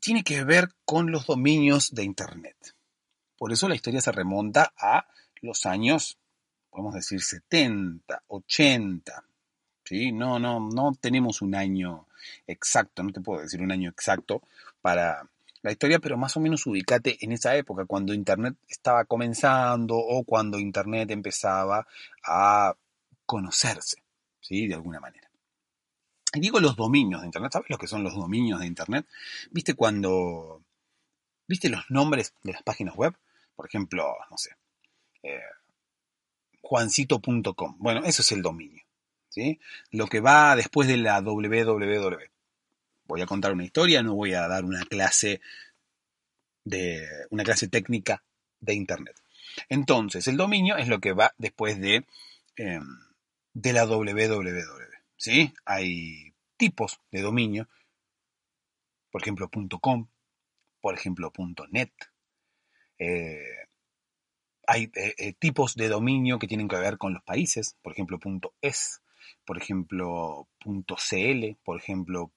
tiene 0.00 0.24
que 0.24 0.42
ver 0.44 0.70
con 0.84 1.10
los 1.10 1.26
dominios 1.26 1.94
de 1.94 2.04
Internet. 2.04 2.74
Por 3.36 3.52
eso 3.52 3.68
la 3.68 3.74
historia 3.74 4.00
se 4.00 4.12
remonta 4.12 4.72
a 4.78 5.06
los 5.42 5.66
años, 5.66 6.18
podemos 6.74 6.94
decir, 6.94 7.22
70, 7.22 8.24
80, 8.26 9.24
¿sí? 9.84 10.10
No, 10.10 10.40
no, 10.40 10.58
no 10.58 10.92
tenemos 11.00 11.40
un 11.40 11.54
año 11.54 12.08
exacto, 12.46 13.04
no 13.04 13.12
te 13.12 13.20
puedo 13.20 13.42
decir 13.42 13.62
un 13.62 13.70
año 13.70 13.90
exacto 13.90 14.42
para 14.82 15.28
la 15.62 15.70
historia, 15.70 16.00
pero 16.00 16.16
más 16.18 16.36
o 16.36 16.40
menos 16.40 16.66
ubicate 16.66 17.16
en 17.24 17.30
esa 17.30 17.54
época, 17.54 17.86
cuando 17.86 18.12
Internet 18.12 18.56
estaba 18.68 19.04
comenzando 19.04 19.96
o 19.96 20.24
cuando 20.24 20.58
Internet 20.58 21.12
empezaba 21.12 21.86
a 22.26 22.74
conocerse, 23.24 24.02
¿sí? 24.40 24.66
De 24.66 24.74
alguna 24.74 24.98
manera. 24.98 25.30
Y 26.34 26.40
digo 26.40 26.58
los 26.58 26.74
dominios 26.74 27.20
de 27.20 27.28
Internet. 27.28 27.52
¿Sabes 27.52 27.70
lo 27.70 27.78
que 27.78 27.86
son 27.86 28.02
los 28.02 28.14
dominios 28.14 28.58
de 28.60 28.66
Internet? 28.66 29.06
¿Viste 29.52 29.74
cuando... 29.74 30.62
¿Viste 31.46 31.68
los 31.68 31.88
nombres 31.88 32.34
de 32.42 32.52
las 32.52 32.62
páginas 32.64 32.96
web? 32.96 33.14
Por 33.54 33.66
ejemplo, 33.66 34.16
no 34.28 34.36
sé, 34.36 34.50
eh, 35.22 35.40
juancito.com. 36.64 37.76
Bueno, 37.78 38.04
eso 38.04 38.22
es 38.22 38.32
el 38.32 38.42
dominio. 38.42 38.82
¿sí? 39.28 39.60
Lo 39.90 40.06
que 40.06 40.20
va 40.20 40.56
después 40.56 40.88
de 40.88 40.96
la 40.96 41.20
www. 41.20 42.18
Voy 43.06 43.20
a 43.20 43.26
contar 43.26 43.52
una 43.52 43.64
historia, 43.64 44.02
no 44.02 44.14
voy 44.14 44.32
a 44.32 44.48
dar 44.48 44.64
una 44.64 44.84
clase 44.84 45.40
de 46.64 47.06
una 47.30 47.44
clase 47.44 47.68
técnica 47.68 48.24
de 48.60 48.74
Internet. 48.74 49.20
Entonces, 49.68 50.26
el 50.26 50.36
dominio 50.36 50.76
es 50.76 50.88
lo 50.88 51.00
que 51.00 51.12
va 51.12 51.34
después 51.36 51.78
de 51.78 52.06
em, 52.56 52.84
de 53.52 53.72
la 53.72 53.84
www. 53.84 54.84
¿sí? 55.16 55.52
Hay 55.64 56.34
tipos 56.56 57.00
de 57.10 57.22
dominio, 57.22 57.68
por 59.10 59.22
ejemplo, 59.22 59.50
.com, 59.80 60.08
por 60.80 60.94
ejemplo, 60.94 61.32
.net. 61.70 61.92
Eh, 62.98 63.68
hay 64.66 64.90
eh, 64.94 65.14
eh, 65.18 65.32
tipos 65.34 65.74
de 65.74 65.88
dominio 65.88 66.38
que 66.38 66.46
tienen 66.46 66.68
que 66.68 66.76
ver 66.76 66.98
con 66.98 67.14
los 67.14 67.22
países, 67.22 67.76
por 67.82 67.92
ejemplo, 67.92 68.18
.es, 68.60 69.02
por 69.44 69.58
ejemplo, 69.58 70.48
.cl, 70.60 71.56
por 71.64 71.78
ejemplo, 71.78 72.32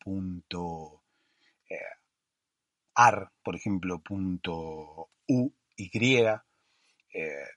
.ar, 2.96 3.32
por 3.44 3.56
ejemplo, 3.56 4.02
.uy, 5.28 5.54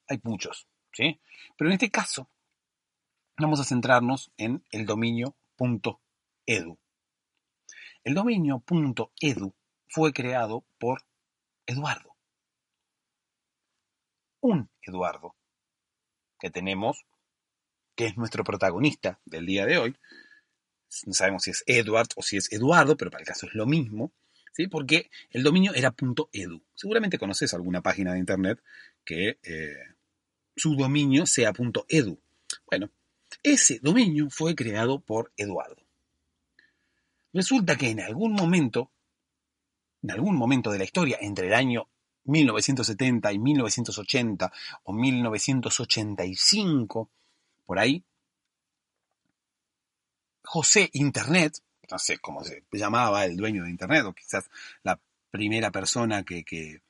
hay 0.08 0.20
muchos, 0.22 0.68
¿sí? 0.92 1.20
Pero 1.56 1.70
en 1.70 1.74
este 1.74 1.90
caso, 1.90 2.28
vamos 3.38 3.60
a 3.60 3.64
centrarnos 3.64 4.30
en 4.36 4.64
el 4.70 4.86
dominio 4.86 5.36
.edu. 6.46 6.78
El 8.04 8.14
dominio 8.14 8.62
.edu 9.20 9.54
fue 9.88 10.12
creado 10.12 10.64
por 10.78 11.02
Eduardo. 11.66 12.09
Un 14.40 14.70
Eduardo 14.82 15.34
que 16.38 16.50
tenemos, 16.50 17.04
que 17.94 18.06
es 18.06 18.16
nuestro 18.16 18.44
protagonista 18.44 19.20
del 19.24 19.46
día 19.46 19.66
de 19.66 19.78
hoy. 19.78 19.96
No 21.06 21.12
sabemos 21.12 21.42
si 21.42 21.50
es 21.50 21.62
Edward 21.66 22.08
o 22.16 22.22
si 22.22 22.38
es 22.38 22.50
Eduardo, 22.50 22.96
pero 22.96 23.10
para 23.10 23.22
el 23.22 23.28
caso 23.28 23.46
es 23.46 23.54
lo 23.54 23.66
mismo, 23.66 24.12
¿sí? 24.52 24.66
porque 24.66 25.10
el 25.30 25.42
dominio 25.42 25.74
era 25.74 25.94
.edu. 26.32 26.62
Seguramente 26.74 27.18
conoces 27.18 27.52
alguna 27.52 27.82
página 27.82 28.14
de 28.14 28.18
internet 28.18 28.62
que 29.04 29.38
eh, 29.42 29.76
su 30.56 30.74
dominio 30.76 31.26
sea 31.26 31.52
.edu. 31.88 32.18
Bueno, 32.66 32.90
ese 33.42 33.78
dominio 33.80 34.30
fue 34.30 34.54
creado 34.54 35.00
por 35.00 35.32
Eduardo. 35.36 35.82
Resulta 37.32 37.76
que 37.76 37.90
en 37.90 38.00
algún 38.00 38.32
momento 38.32 38.90
en 40.02 40.10
algún 40.10 40.36
momento 40.36 40.70
de 40.70 40.78
la 40.78 40.84
historia, 40.84 41.18
entre 41.20 41.48
el 41.48 41.54
año 41.54 41.88
1970 42.30 43.32
y 43.32 43.38
1980 43.38 44.52
o 44.84 44.92
1985, 44.92 47.10
por 47.66 47.78
ahí, 47.78 48.02
José 50.42 50.90
Internet, 50.94 51.58
no 51.90 51.98
sé 51.98 52.18
cómo 52.18 52.42
se 52.42 52.64
llamaba 52.72 53.24
el 53.24 53.36
dueño 53.36 53.64
de 53.64 53.70
Internet, 53.70 54.04
o 54.04 54.12
quizás 54.12 54.50
la 54.82 54.98
primera 55.30 55.70
persona 55.70 56.24
que, 56.24 56.44
que, 56.44 56.82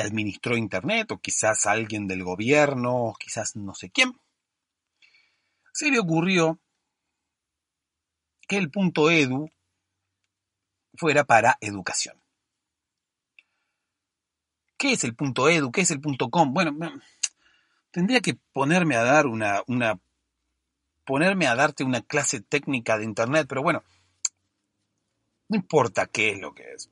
administró 0.00 0.56
Internet, 0.56 1.12
o 1.12 1.18
quizás 1.18 1.66
alguien 1.66 2.08
del 2.08 2.24
gobierno, 2.24 2.96
o 2.96 3.14
quizás 3.14 3.56
no 3.56 3.74
sé 3.74 3.90
quién, 3.90 4.18
se 5.72 5.90
le 5.90 5.98
ocurrió 5.98 6.58
que 8.48 8.56
el 8.56 8.70
punto 8.70 9.10
edu 9.10 9.50
fuera 10.96 11.24
para 11.24 11.58
educación. 11.60 12.23
¿Qué 14.84 14.92
es 14.92 15.04
el 15.04 15.14
punto 15.14 15.48
edu? 15.48 15.72
¿Qué 15.72 15.80
es 15.80 15.90
el 15.92 16.00
punto 16.02 16.28
com? 16.28 16.52
Bueno, 16.52 16.76
tendría 17.90 18.20
que 18.20 18.34
ponerme 18.52 18.96
a 18.96 19.02
dar 19.02 19.26
una, 19.26 19.62
ponerme 21.06 21.46
a 21.46 21.54
darte 21.54 21.84
una 21.84 22.02
clase 22.02 22.42
técnica 22.42 22.98
de 22.98 23.04
internet, 23.04 23.46
pero 23.48 23.62
bueno, 23.62 23.82
no 25.48 25.56
importa 25.56 26.06
qué 26.06 26.32
es 26.32 26.38
lo 26.38 26.52
que 26.52 26.74
es. 26.74 26.90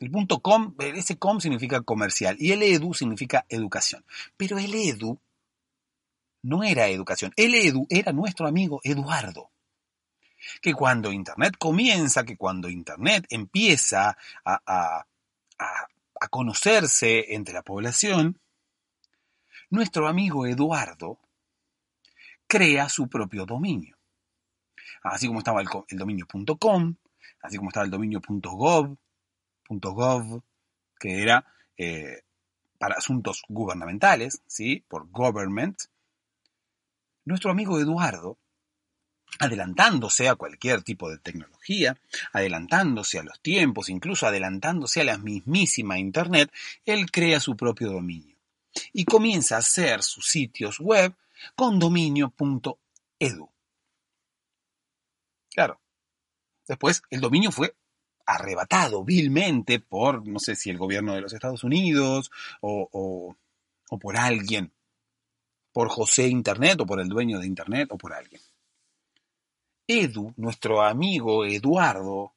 El 0.00 0.10
punto 0.10 0.40
com, 0.40 0.74
ese 0.78 1.18
com 1.18 1.38
significa 1.38 1.82
comercial 1.82 2.34
y 2.40 2.52
el 2.52 2.62
edu 2.62 2.94
significa 2.94 3.44
educación. 3.50 4.02
Pero 4.38 4.56
el 4.56 4.74
edu 4.74 5.20
no 6.40 6.64
era 6.64 6.88
educación. 6.88 7.30
El 7.36 7.56
edu 7.56 7.86
era 7.90 8.12
nuestro 8.12 8.48
amigo 8.48 8.80
Eduardo. 8.84 9.50
Que 10.62 10.72
cuando 10.72 11.12
Internet 11.12 11.56
comienza, 11.58 12.24
que 12.24 12.38
cuando 12.38 12.70
Internet 12.70 13.26
empieza 13.28 14.16
a 14.46 15.04
conocerse 16.26 17.32
entre 17.34 17.54
la 17.54 17.62
población, 17.62 18.40
nuestro 19.70 20.08
amigo 20.08 20.46
Eduardo 20.46 21.20
crea 22.48 22.88
su 22.88 23.08
propio 23.08 23.46
dominio. 23.46 23.96
Así 25.02 25.28
como 25.28 25.38
estaba 25.38 25.60
el, 25.60 25.68
dominio.com, 25.96 26.96
así 27.42 27.56
como 27.56 27.70
estaba 27.70 27.84
el 27.84 27.92
dominio 27.92 28.20
.gov, 28.26 28.96
.gov 29.68 30.42
que 30.98 31.22
era 31.22 31.46
eh, 31.76 32.22
para 32.78 32.96
asuntos 32.96 33.42
gubernamentales, 33.48 34.42
¿sí? 34.46 34.84
por 34.88 35.08
government, 35.10 35.78
nuestro 37.24 37.50
amigo 37.50 37.78
Eduardo, 37.78 38.38
adelantándose 39.38 40.28
a 40.28 40.34
cualquier 40.34 40.82
tipo 40.82 41.10
de 41.10 41.18
tecnología, 41.18 41.96
adelantándose 42.32 43.18
a 43.18 43.22
los 43.22 43.40
tiempos, 43.40 43.88
incluso 43.88 44.26
adelantándose 44.26 45.00
a 45.00 45.04
la 45.04 45.18
mismísima 45.18 45.98
Internet, 45.98 46.52
él 46.84 47.10
crea 47.10 47.40
su 47.40 47.56
propio 47.56 47.90
dominio 47.90 48.36
y 48.92 49.04
comienza 49.04 49.56
a 49.56 49.60
hacer 49.60 50.02
sus 50.02 50.26
sitios 50.26 50.78
web 50.80 51.14
con 51.54 51.78
dominio.edu. 51.78 53.50
Claro. 55.50 55.80
Después 56.66 57.02
el 57.10 57.20
dominio 57.20 57.50
fue 57.50 57.74
arrebatado 58.26 59.04
vilmente 59.04 59.80
por, 59.80 60.26
no 60.26 60.38
sé 60.38 60.54
si 60.54 60.68
el 60.68 60.76
gobierno 60.76 61.14
de 61.14 61.22
los 61.22 61.32
Estados 61.32 61.64
Unidos 61.64 62.30
o, 62.60 63.36
o 63.88 63.98
por 63.98 64.18
alguien, 64.18 64.72
por 65.72 65.88
José 65.88 66.28
Internet 66.28 66.80
o 66.80 66.86
por 66.86 67.00
el 67.00 67.08
dueño 67.08 67.38
de 67.38 67.46
Internet 67.46 67.88
o 67.92 67.96
por 67.96 68.12
alguien. 68.12 68.42
Edu, 69.88 70.32
nuestro 70.36 70.82
amigo 70.82 71.44
Eduardo, 71.44 72.34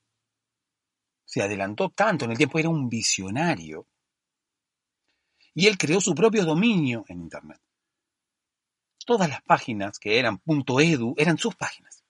se 1.25 1.43
adelantó 1.43 1.89
tanto 1.89 2.25
en 2.25 2.31
el 2.31 2.37
tiempo, 2.37 2.57
era 2.57 2.69
un 2.69 2.89
visionario. 2.89 3.87
Y 5.53 5.67
él 5.67 5.77
creó 5.77 6.01
su 6.01 6.15
propio 6.15 6.45
dominio 6.45 7.05
en 7.07 7.21
Internet 7.21 7.61
todas 9.05 9.29
las 9.29 9.41
páginas 9.41 9.99
que 9.99 10.19
eran 10.19 10.41
.edu 10.45 11.13
eran 11.17 11.37
sus 11.37 11.55
páginas. 11.55 12.03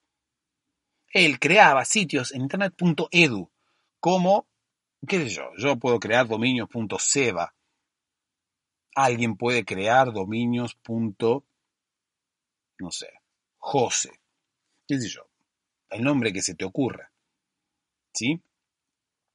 Él 1.07 1.39
creaba 1.39 1.83
sitios 1.83 2.31
en 2.31 2.41
internet 2.41 2.73
.edu, 3.11 3.49
como, 3.99 4.47
qué 5.07 5.17
sé 5.19 5.29
yo, 5.29 5.51
yo 5.57 5.77
puedo 5.77 5.99
crear 5.99 6.27
dominios 6.27 6.69
.seva. 6.99 7.55
Alguien 8.95 9.35
puede 9.35 9.65
crear 9.65 10.13
dominios 10.13 10.77
no 12.77 12.91
sé, 12.91 13.09
Jose, 13.57 14.11
qué 14.87 14.99
sé 14.99 15.09
yo, 15.09 15.27
el 15.91 16.03
nombre 16.03 16.33
que 16.33 16.41
se 16.41 16.55
te 16.55 16.65
ocurra. 16.65 17.11
¿Sí? 18.13 18.41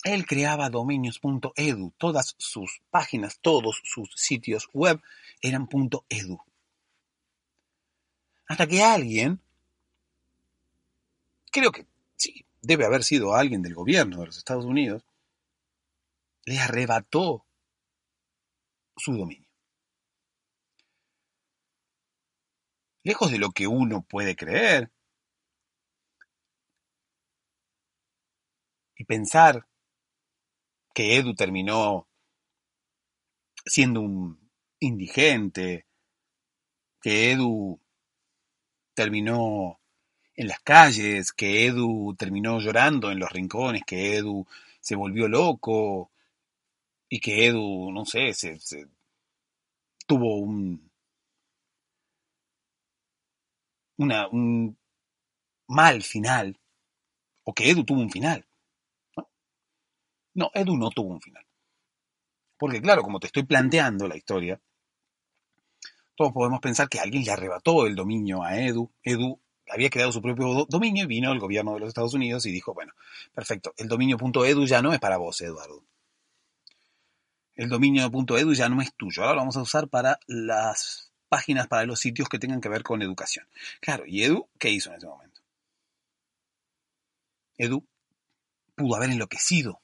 Él 0.04 0.26
creaba 0.26 0.70
dominios.edu, 0.70 1.92
todas 1.98 2.34
sus 2.38 2.80
páginas, 2.90 3.38
todos 3.40 3.80
sus 3.84 4.10
sitios 4.14 4.68
web 4.72 5.00
eran 5.40 5.68
.edu. 6.08 6.38
Hasta 8.48 8.66
que 8.66 8.82
alguien, 8.82 9.40
creo 11.50 11.72
que 11.72 11.86
sí, 12.16 12.46
debe 12.60 12.84
haber 12.84 13.02
sido 13.02 13.34
alguien 13.34 13.62
del 13.62 13.74
gobierno 13.74 14.20
de 14.20 14.26
los 14.26 14.38
Estados 14.38 14.64
Unidos, 14.64 15.04
le 16.44 16.60
arrebató 16.60 17.44
su 18.96 19.16
dominio. 19.16 19.48
Lejos 23.02 23.30
de 23.30 23.38
lo 23.38 23.50
que 23.50 23.66
uno 23.66 24.02
puede 24.02 24.36
creer 24.36 24.90
pensar 29.06 29.66
que 30.94 31.16
Edu 31.16 31.34
terminó 31.34 32.06
siendo 33.64 34.00
un 34.00 34.50
indigente, 34.80 35.86
que 37.00 37.32
Edu 37.32 37.80
terminó 38.94 39.78
en 40.34 40.48
las 40.48 40.60
calles, 40.60 41.32
que 41.32 41.66
Edu 41.66 42.14
terminó 42.16 42.60
llorando 42.60 43.10
en 43.10 43.18
los 43.18 43.30
rincones, 43.30 43.82
que 43.86 44.16
Edu 44.16 44.46
se 44.80 44.94
volvió 44.94 45.28
loco 45.28 46.10
y 47.08 47.20
que 47.20 47.46
Edu, 47.46 47.90
no 47.92 48.04
sé, 48.06 48.32
se, 48.32 48.58
tuvo 50.06 50.38
un, 50.38 50.90
un 53.98 54.78
mal 55.68 56.02
final, 56.02 56.58
o 57.44 57.52
que 57.54 57.70
Edu 57.70 57.84
tuvo 57.84 58.00
un 58.00 58.10
final. 58.10 58.45
¿No? 60.36 60.50
Edu 60.54 60.76
no 60.76 60.90
tuvo 60.90 61.14
un 61.14 61.20
final. 61.20 61.44
Porque 62.58 62.80
claro, 62.80 63.02
como 63.02 63.18
te 63.18 63.26
estoy 63.26 63.44
planteando 63.44 64.06
la 64.06 64.16
historia, 64.16 64.60
todos 66.14 66.32
podemos 66.32 66.60
pensar 66.60 66.88
que 66.88 67.00
alguien 67.00 67.24
le 67.24 67.32
arrebató 67.32 67.86
el 67.86 67.94
dominio 67.94 68.42
a 68.42 68.56
Edu. 68.58 68.90
Edu 69.02 69.40
había 69.68 69.90
creado 69.90 70.12
su 70.12 70.22
propio 70.22 70.66
dominio 70.68 71.04
y 71.04 71.06
vino 71.06 71.32
el 71.32 71.40
gobierno 71.40 71.74
de 71.74 71.80
los 71.80 71.88
Estados 71.88 72.14
Unidos 72.14 72.46
y 72.46 72.52
dijo, 72.52 72.72
bueno, 72.72 72.92
perfecto, 73.34 73.74
el 73.76 73.88
dominio.edu 73.88 74.66
ya 74.66 74.80
no 74.80 74.92
es 74.92 75.00
para 75.00 75.16
vos, 75.16 75.40
Eduardo. 75.40 75.84
El 77.54 77.68
dominio.edu 77.68 78.52
ya 78.54 78.68
no 78.68 78.80
es 78.80 78.94
tuyo, 78.94 79.22
ahora 79.22 79.34
lo 79.34 79.40
vamos 79.40 79.56
a 79.56 79.62
usar 79.62 79.88
para 79.88 80.18
las 80.26 81.12
páginas, 81.28 81.66
para 81.66 81.84
los 81.84 81.98
sitios 81.98 82.28
que 82.28 82.38
tengan 82.38 82.60
que 82.60 82.68
ver 82.68 82.82
con 82.82 83.02
educación. 83.02 83.46
Claro, 83.80 84.04
¿y 84.06 84.22
Edu 84.22 84.48
qué 84.58 84.70
hizo 84.70 84.90
en 84.90 84.96
ese 84.96 85.06
momento? 85.06 85.40
Edu 87.56 87.86
pudo 88.74 88.96
haber 88.96 89.10
enloquecido. 89.10 89.80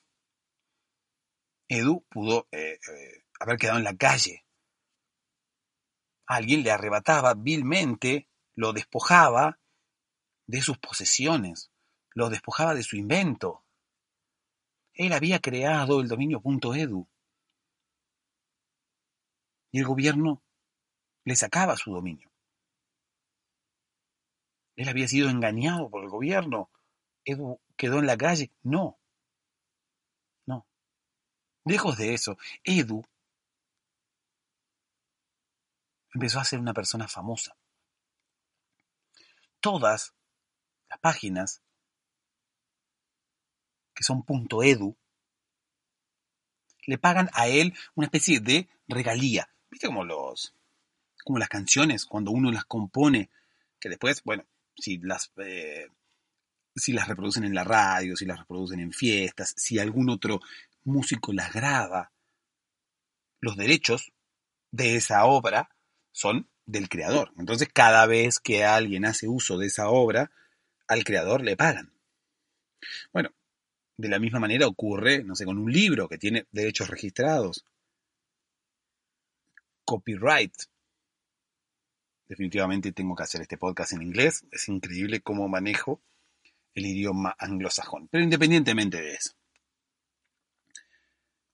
Edu 1.78 1.94
pudo 2.08 2.48
eh, 2.52 2.78
eh, 2.92 3.24
haber 3.40 3.56
quedado 3.58 3.78
en 3.78 3.84
la 3.84 3.96
calle 3.96 4.44
alguien 6.26 6.62
le 6.62 6.70
arrebataba 6.70 7.34
vilmente, 7.34 8.28
lo 8.54 8.72
despojaba 8.72 9.60
de 10.46 10.62
sus 10.62 10.78
posesiones, 10.78 11.70
lo 12.14 12.30
despojaba 12.30 12.74
de 12.74 12.82
su 12.82 12.96
invento. 12.96 13.64
Él 14.94 15.12
había 15.12 15.40
creado 15.40 16.00
el 16.00 16.08
dominio.edu. 16.08 17.08
Y 19.72 19.78
el 19.78 19.86
gobierno 19.86 20.42
le 21.24 21.36
sacaba 21.36 21.76
su 21.76 21.92
dominio. 21.92 22.30
Él 24.76 24.88
había 24.88 25.08
sido 25.08 25.30
engañado 25.30 25.88
por 25.90 26.02
el 26.02 26.10
gobierno. 26.10 26.70
Edu 27.24 27.60
quedó 27.76 27.98
en 27.98 28.06
la 28.06 28.16
calle. 28.16 28.50
No. 28.62 28.98
Lejos 31.64 31.96
de 31.96 32.14
eso, 32.14 32.36
Edu 32.64 33.04
empezó 36.14 36.40
a 36.40 36.44
ser 36.44 36.58
una 36.58 36.74
persona 36.74 37.08
famosa. 37.08 37.56
Todas 39.60 40.14
las 40.88 40.98
páginas 40.98 41.62
que 43.94 44.02
son 44.02 44.24
.edu 44.64 44.96
le 46.86 46.98
pagan 46.98 47.30
a 47.32 47.46
él 47.46 47.74
una 47.94 48.06
especie 48.06 48.40
de 48.40 48.68
regalía. 48.88 49.48
¿Viste 49.70 49.86
como 49.86 50.04
los 50.04 50.54
como 51.24 51.38
las 51.38 51.48
canciones 51.48 52.04
cuando 52.04 52.32
uno 52.32 52.50
las 52.50 52.64
compone 52.64 53.30
que 53.78 53.88
después, 53.88 54.24
bueno, 54.24 54.44
si 54.76 54.98
las 54.98 55.30
eh, 55.36 55.88
si 56.74 56.92
las 56.92 57.06
reproducen 57.06 57.44
en 57.44 57.54
la 57.54 57.64
radio, 57.64 58.16
si 58.16 58.24
las 58.24 58.40
reproducen 58.40 58.80
en 58.80 58.92
fiestas, 58.92 59.54
si 59.56 59.78
algún 59.78 60.10
otro 60.10 60.40
músico 60.84 61.32
las 61.32 61.52
graba. 61.52 62.12
Los 63.40 63.56
derechos 63.56 64.12
de 64.70 64.96
esa 64.96 65.24
obra 65.24 65.74
son 66.12 66.48
del 66.66 66.88
creador. 66.88 67.32
Entonces, 67.38 67.68
cada 67.72 68.06
vez 68.06 68.38
que 68.38 68.64
alguien 68.64 69.04
hace 69.04 69.28
uso 69.28 69.58
de 69.58 69.66
esa 69.66 69.88
obra, 69.88 70.30
al 70.88 71.04
creador 71.04 71.42
le 71.42 71.56
pagan. 71.56 71.92
Bueno, 73.12 73.30
de 73.96 74.08
la 74.08 74.18
misma 74.18 74.40
manera 74.40 74.66
ocurre, 74.66 75.22
no 75.24 75.34
sé, 75.34 75.44
con 75.44 75.58
un 75.58 75.72
libro 75.72 76.08
que 76.08 76.18
tiene 76.18 76.46
derechos 76.50 76.88
registrados. 76.88 77.64
Copyright. 79.84 80.54
Definitivamente 82.26 82.92
tengo 82.92 83.14
que 83.14 83.24
hacer 83.24 83.42
este 83.42 83.58
podcast 83.58 83.92
en 83.92 84.02
inglés. 84.02 84.46
Es 84.50 84.68
increíble 84.68 85.20
cómo 85.20 85.48
manejo 85.48 86.00
el 86.74 86.86
idioma 86.86 87.34
anglosajón. 87.38 88.08
Pero 88.08 88.24
independientemente 88.24 89.00
de 89.00 89.14
eso. 89.14 89.32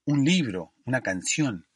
Un 0.08 0.24
libro, 0.24 0.72
una 0.86 1.02
canción, 1.02 1.66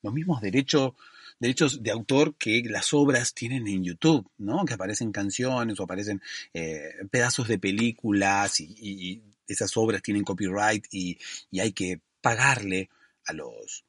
los 0.00 0.14
mismos 0.14 0.40
derechos, 0.40 0.94
derechos 1.38 1.82
de 1.82 1.90
autor 1.90 2.34
que 2.36 2.62
las 2.64 2.94
obras 2.94 3.34
tienen 3.34 3.68
en 3.68 3.84
YouTube, 3.84 4.26
¿no? 4.38 4.64
Que 4.64 4.72
aparecen 4.72 5.12
canciones 5.12 5.78
o 5.78 5.82
aparecen 5.82 6.22
eh, 6.54 6.94
pedazos 7.10 7.46
de 7.46 7.58
películas 7.58 8.58
y, 8.60 9.22
esas 9.46 9.76
obras 9.76 10.00
tienen 10.00 10.24
copyright 10.24 10.86
y, 10.92 11.18
hay 11.60 11.72
que 11.72 12.00
pagarle 12.22 12.88
a 13.26 13.34
los 13.34 13.84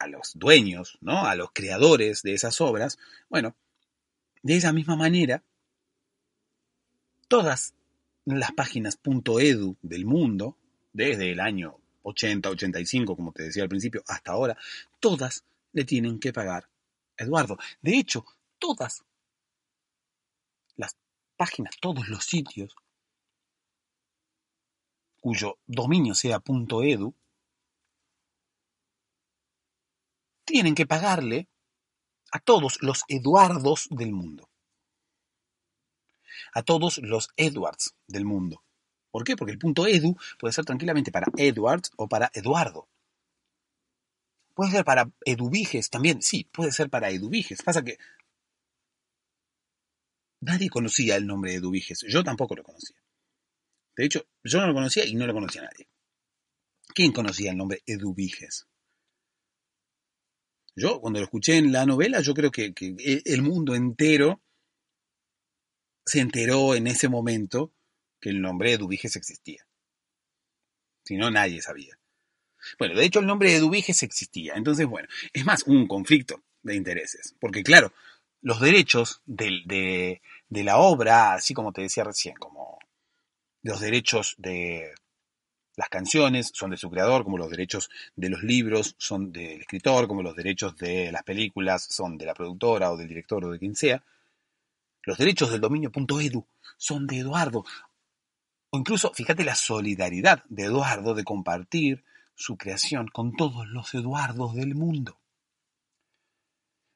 a 0.00 0.08
los 0.08 0.32
dueños, 0.34 0.98
¿no? 1.00 1.24
A 1.24 1.36
los 1.36 1.52
creadores 1.52 2.22
de 2.22 2.34
esas 2.34 2.60
obras. 2.60 2.98
Bueno, 3.28 3.54
de 4.42 4.56
esa 4.56 4.72
misma 4.72 4.96
manera, 4.96 5.44
todas 7.28 7.74
las 8.24 8.50
páginas 8.50 8.98
.edu 9.04 9.76
del 9.82 10.04
mundo, 10.04 10.56
desde 10.96 11.30
el 11.30 11.40
año 11.40 11.76
80, 12.02 12.48
85, 12.48 13.16
como 13.16 13.32
te 13.32 13.44
decía 13.44 13.62
al 13.62 13.68
principio, 13.68 14.02
hasta 14.08 14.32
ahora, 14.32 14.56
todas 14.98 15.44
le 15.72 15.84
tienen 15.84 16.18
que 16.18 16.32
pagar 16.32 16.70
a 17.18 17.24
Eduardo. 17.24 17.58
De 17.82 17.98
hecho, 17.98 18.24
todas 18.58 19.04
las 20.76 20.96
páginas, 21.36 21.76
todos 21.80 22.08
los 22.08 22.24
sitios 22.24 22.74
cuyo 25.20 25.58
dominio 25.66 26.14
sea 26.14 26.40
.edu, 26.46 27.14
tienen 30.44 30.74
que 30.74 30.86
pagarle 30.86 31.48
a 32.30 32.38
todos 32.38 32.78
los 32.80 33.04
Eduardos 33.08 33.88
del 33.90 34.12
mundo. 34.12 34.48
A 36.54 36.62
todos 36.62 36.98
los 36.98 37.28
Edwards 37.36 37.94
del 38.06 38.24
mundo. 38.24 38.62
¿Por 39.16 39.24
qué? 39.24 39.34
Porque 39.34 39.52
el 39.52 39.58
punto 39.58 39.86
edu 39.86 40.14
puede 40.38 40.52
ser 40.52 40.66
tranquilamente 40.66 41.10
para 41.10 41.32
Edwards 41.38 41.90
o 41.96 42.06
para 42.06 42.30
Eduardo. 42.34 42.86
Puede 44.52 44.72
ser 44.72 44.84
para 44.84 45.10
Eduviges 45.24 45.88
también, 45.88 46.20
sí, 46.20 46.46
puede 46.52 46.70
ser 46.70 46.90
para 46.90 47.08
Eduviges. 47.08 47.62
Pasa 47.62 47.82
que 47.82 47.96
nadie 50.42 50.68
conocía 50.68 51.16
el 51.16 51.26
nombre 51.26 51.52
de 51.52 51.56
Eduviges, 51.56 52.04
yo 52.06 52.22
tampoco 52.22 52.56
lo 52.56 52.62
conocía. 52.62 53.02
De 53.96 54.04
hecho, 54.04 54.26
yo 54.44 54.60
no 54.60 54.66
lo 54.66 54.74
conocía 54.74 55.06
y 55.06 55.14
no 55.14 55.26
lo 55.26 55.32
conocía 55.32 55.62
nadie. 55.62 55.88
¿Quién 56.94 57.12
conocía 57.12 57.52
el 57.52 57.56
nombre 57.56 57.82
Eduviges? 57.86 58.66
Yo, 60.74 61.00
cuando 61.00 61.20
lo 61.20 61.24
escuché 61.24 61.56
en 61.56 61.72
la 61.72 61.86
novela, 61.86 62.20
yo 62.20 62.34
creo 62.34 62.50
que, 62.50 62.74
que 62.74 63.22
el 63.24 63.40
mundo 63.40 63.74
entero 63.74 64.42
se 66.04 66.20
enteró 66.20 66.74
en 66.74 66.86
ese 66.86 67.08
momento 67.08 67.72
el 68.28 68.40
nombre 68.40 68.72
Eduviges 68.72 69.16
existía. 69.16 69.66
Si 71.04 71.16
no, 71.16 71.30
nadie 71.30 71.62
sabía. 71.62 71.98
Bueno, 72.78 72.96
de 72.96 73.04
hecho 73.04 73.20
el 73.20 73.26
nombre 73.26 73.50
de 73.50 73.56
Eduviges 73.56 74.02
existía. 74.02 74.54
Entonces, 74.54 74.86
bueno, 74.86 75.08
es 75.32 75.44
más 75.44 75.62
un 75.64 75.86
conflicto 75.86 76.42
de 76.62 76.74
intereses. 76.74 77.34
Porque 77.40 77.62
claro, 77.62 77.92
los 78.42 78.60
derechos 78.60 79.22
de, 79.26 79.62
de, 79.64 80.22
de 80.48 80.64
la 80.64 80.78
obra, 80.78 81.34
así 81.34 81.54
como 81.54 81.72
te 81.72 81.82
decía 81.82 82.04
recién, 82.04 82.34
como 82.34 82.78
los 83.62 83.80
derechos 83.80 84.34
de 84.38 84.92
las 85.76 85.88
canciones 85.88 86.50
son 86.54 86.70
de 86.70 86.76
su 86.78 86.90
creador, 86.90 87.22
como 87.22 87.38
los 87.38 87.50
derechos 87.50 87.90
de 88.16 88.30
los 88.30 88.42
libros 88.42 88.96
son 88.98 89.30
del 89.30 89.60
escritor, 89.60 90.08
como 90.08 90.22
los 90.22 90.34
derechos 90.34 90.76
de 90.76 91.12
las 91.12 91.22
películas 91.22 91.84
son 91.84 92.16
de 92.16 92.26
la 92.26 92.34
productora 92.34 92.90
o 92.90 92.96
del 92.96 93.08
director 93.08 93.44
o 93.44 93.50
de 93.50 93.58
quien 93.58 93.76
sea. 93.76 94.02
Los 95.02 95.18
derechos 95.18 95.52
del 95.52 95.60
dominio.edu 95.60 96.44
son 96.76 97.06
de 97.06 97.18
Eduardo. 97.18 97.64
Incluso, 98.76 99.12
fíjate 99.14 99.42
la 99.42 99.54
solidaridad 99.54 100.44
de 100.48 100.64
Eduardo 100.64 101.14
de 101.14 101.24
compartir 101.24 102.04
su 102.34 102.56
creación 102.56 103.08
con 103.08 103.32
todos 103.32 103.66
los 103.68 103.94
Eduardos 103.94 104.54
del 104.54 104.74
mundo. 104.74 105.18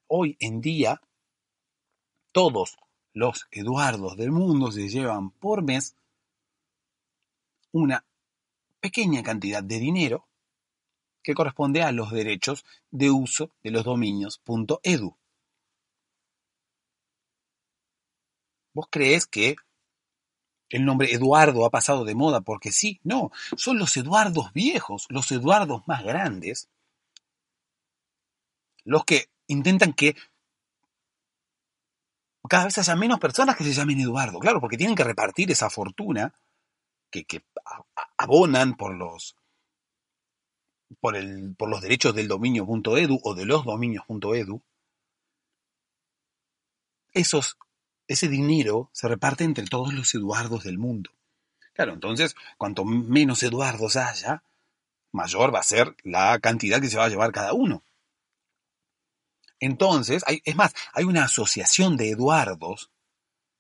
Hoy 0.07 0.37
en 0.41 0.61
día, 0.61 1.01
todos 2.33 2.77
los 3.15 3.47
Eduardos 3.51 4.17
del 4.17 4.31
mundo 4.31 4.71
se 4.71 4.89
llevan 4.89 5.31
por 5.31 5.63
mes 5.63 5.97
una 7.73 8.05
pequeña 8.81 9.23
cantidad 9.23 9.63
de 9.63 9.79
dinero 9.79 10.29
que 11.23 11.35
corresponde 11.35 11.83
a 11.83 11.93
los 11.93 12.11
derechos 12.11 12.65
de 12.91 13.11
uso 13.11 13.51
de 13.63 13.71
los 13.71 13.85
dominios 13.85 14.43
.edu. 14.83 15.17
¿Vos 18.73 18.87
crees 18.91 19.27
que 19.27 19.57
el 20.71 20.85
nombre 20.85 21.13
Eduardo 21.13 21.65
ha 21.65 21.71
pasado 21.71 22.05
de 22.05 22.15
moda 22.15 22.41
porque 22.41 22.73
sí, 22.73 23.01
no, 23.03 23.31
son 23.57 23.79
los 23.79 23.97
Eduardos 23.97 24.53
viejos, 24.53 25.07
los 25.11 25.31
Eduardos 25.33 25.83
más 25.87 26.03
grandes, 26.05 26.69
los 28.85 29.05
que 29.05 29.29
intentan 29.49 29.93
que 29.93 30.17
cada 32.49 32.65
vez 32.65 32.79
haya 32.79 32.97
menos 32.97 33.21
personas 33.21 33.57
que 33.57 33.65
se 33.65 33.73
llamen 33.73 34.01
Eduardo, 34.01 34.39
claro, 34.39 34.61
porque 34.61 34.77
tienen 34.77 34.97
que 34.97 35.05
repartir 35.05 35.51
esa 35.51 35.71
fortuna 35.71 36.35
que, 37.11 37.27
abonan 38.17 38.77
por 38.77 38.95
los 38.95 39.37
por, 41.01 41.17
el, 41.17 41.55
por 41.57 41.69
los 41.69 41.81
derechos 41.81 42.15
del 42.15 42.29
dominio.edu 42.29 43.21
o 43.23 43.35
de 43.35 43.45
los 43.45 43.65
dominios.edu, 43.65 44.63
esos 47.13 47.57
ese 48.11 48.29
dinero 48.29 48.91
se 48.93 49.07
reparte 49.07 49.45
entre 49.45 49.65
todos 49.67 49.95
los 49.95 50.13
Eduardos 50.17 50.65
del 50.65 50.79
mundo. 50.79 51.13
Claro, 51.75 51.93
entonces, 51.93 52.35
cuanto 52.59 52.85
menos 52.85 53.41
Eduardos 53.45 53.95
haya, 53.95 54.43
mayor 55.13 55.55
va 55.55 55.61
a 55.61 55.65
ser 55.65 55.95
la 56.03 56.37
cantidad 56.41 56.81
que 56.81 56.89
se 56.89 56.99
va 56.99 57.05
a 57.05 57.09
llevar 57.09 57.31
cada 57.31 57.53
uno. 57.53 57.85
Entonces, 59.61 60.25
es 60.27 60.57
más, 60.57 60.75
hay 60.93 61.05
una 61.05 61.25
asociación 61.25 61.97
de 61.97 62.11
Eduardos, 62.11 62.91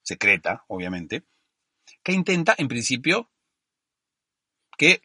secreta, 0.03 0.65
obviamente, 0.67 1.25
que 2.03 2.13
intenta, 2.13 2.57
en 2.59 2.67
principio, 2.67 3.31
que 4.77 5.01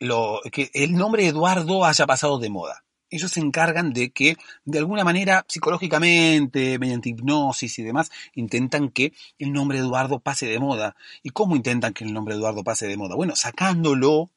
el 0.74 0.94
nombre 0.94 1.28
Eduardo 1.28 1.86
haya 1.86 2.08
pasado 2.08 2.40
de 2.40 2.50
moda 2.50 2.85
ellos 3.16 3.32
se 3.32 3.40
encargan 3.40 3.94
de 3.94 4.12
que, 4.12 4.38
de 4.64 4.80
alguna 4.80 5.04
manera, 5.04 5.46
psicológicamente, 5.48 6.80
mediante 6.80 7.10
hipnosis 7.10 7.80
y 7.80 7.84
demás, 7.84 8.12
intentan 8.34 8.90
que 8.90 9.14
el 9.40 9.52
nombre 9.52 9.80
Eduardo 9.80 10.20
pase 10.20 10.46
de 10.48 10.60
moda. 10.60 10.96
¿Y 11.24 11.30
cómo 11.30 11.56
intentan 11.56 11.94
que 11.94 12.04
el 12.04 12.14
nombre 12.14 12.36
Eduardo 12.36 12.64
pase 12.64 12.88
de 12.88 12.98
moda? 12.98 13.16
Bueno, 13.16 13.36
sacándolo 13.36 14.32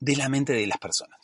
de 0.00 0.16
la 0.16 0.28
mente 0.28 0.52
de 0.52 0.66
las 0.66 0.78
personas. 0.78 1.18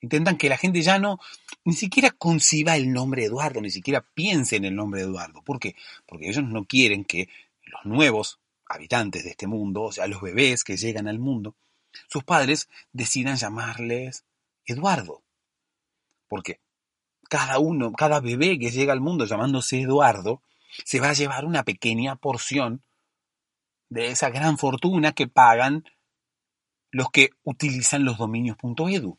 Intentan 0.00 0.36
que 0.36 0.48
la 0.48 0.58
gente 0.58 0.82
ya 0.82 0.98
no, 0.98 1.18
ni 1.64 1.72
siquiera 1.72 2.10
conciba 2.10 2.76
el 2.76 2.92
nombre 2.92 3.24
Eduardo, 3.24 3.60
ni 3.60 3.70
siquiera 3.70 4.06
piense 4.14 4.56
en 4.56 4.66
el 4.66 4.76
nombre 4.76 5.00
Eduardo. 5.00 5.42
¿Por 5.42 5.58
qué? 5.58 5.74
Porque 6.06 6.28
ellos 6.28 6.44
no 6.44 6.66
quieren 6.66 7.04
que 7.04 7.28
los 7.64 7.84
nuevos 7.84 8.38
habitantes 8.68 9.24
de 9.24 9.30
este 9.30 9.46
mundo, 9.46 9.84
o 9.84 9.92
sea, 9.92 10.06
los 10.06 10.20
bebés 10.20 10.64
que 10.64 10.76
llegan 10.76 11.08
al 11.08 11.18
mundo, 11.18 11.56
sus 12.08 12.24
padres 12.24 12.68
decidan 12.92 13.36
llamarles 13.36 14.24
Eduardo. 14.64 15.22
Porque 16.28 16.60
cada 17.28 17.58
uno, 17.58 17.92
cada 17.92 18.20
bebé 18.20 18.58
que 18.58 18.70
llega 18.70 18.92
al 18.92 19.00
mundo 19.00 19.24
llamándose 19.24 19.80
Eduardo, 19.80 20.42
se 20.84 21.00
va 21.00 21.10
a 21.10 21.14
llevar 21.14 21.44
una 21.44 21.64
pequeña 21.64 22.16
porción 22.16 22.84
de 23.88 24.08
esa 24.08 24.30
gran 24.30 24.58
fortuna 24.58 25.12
que 25.12 25.28
pagan 25.28 25.84
los 26.90 27.10
que 27.10 27.30
utilizan 27.42 28.04
los 28.04 28.18
dominios.edu. 28.18 29.18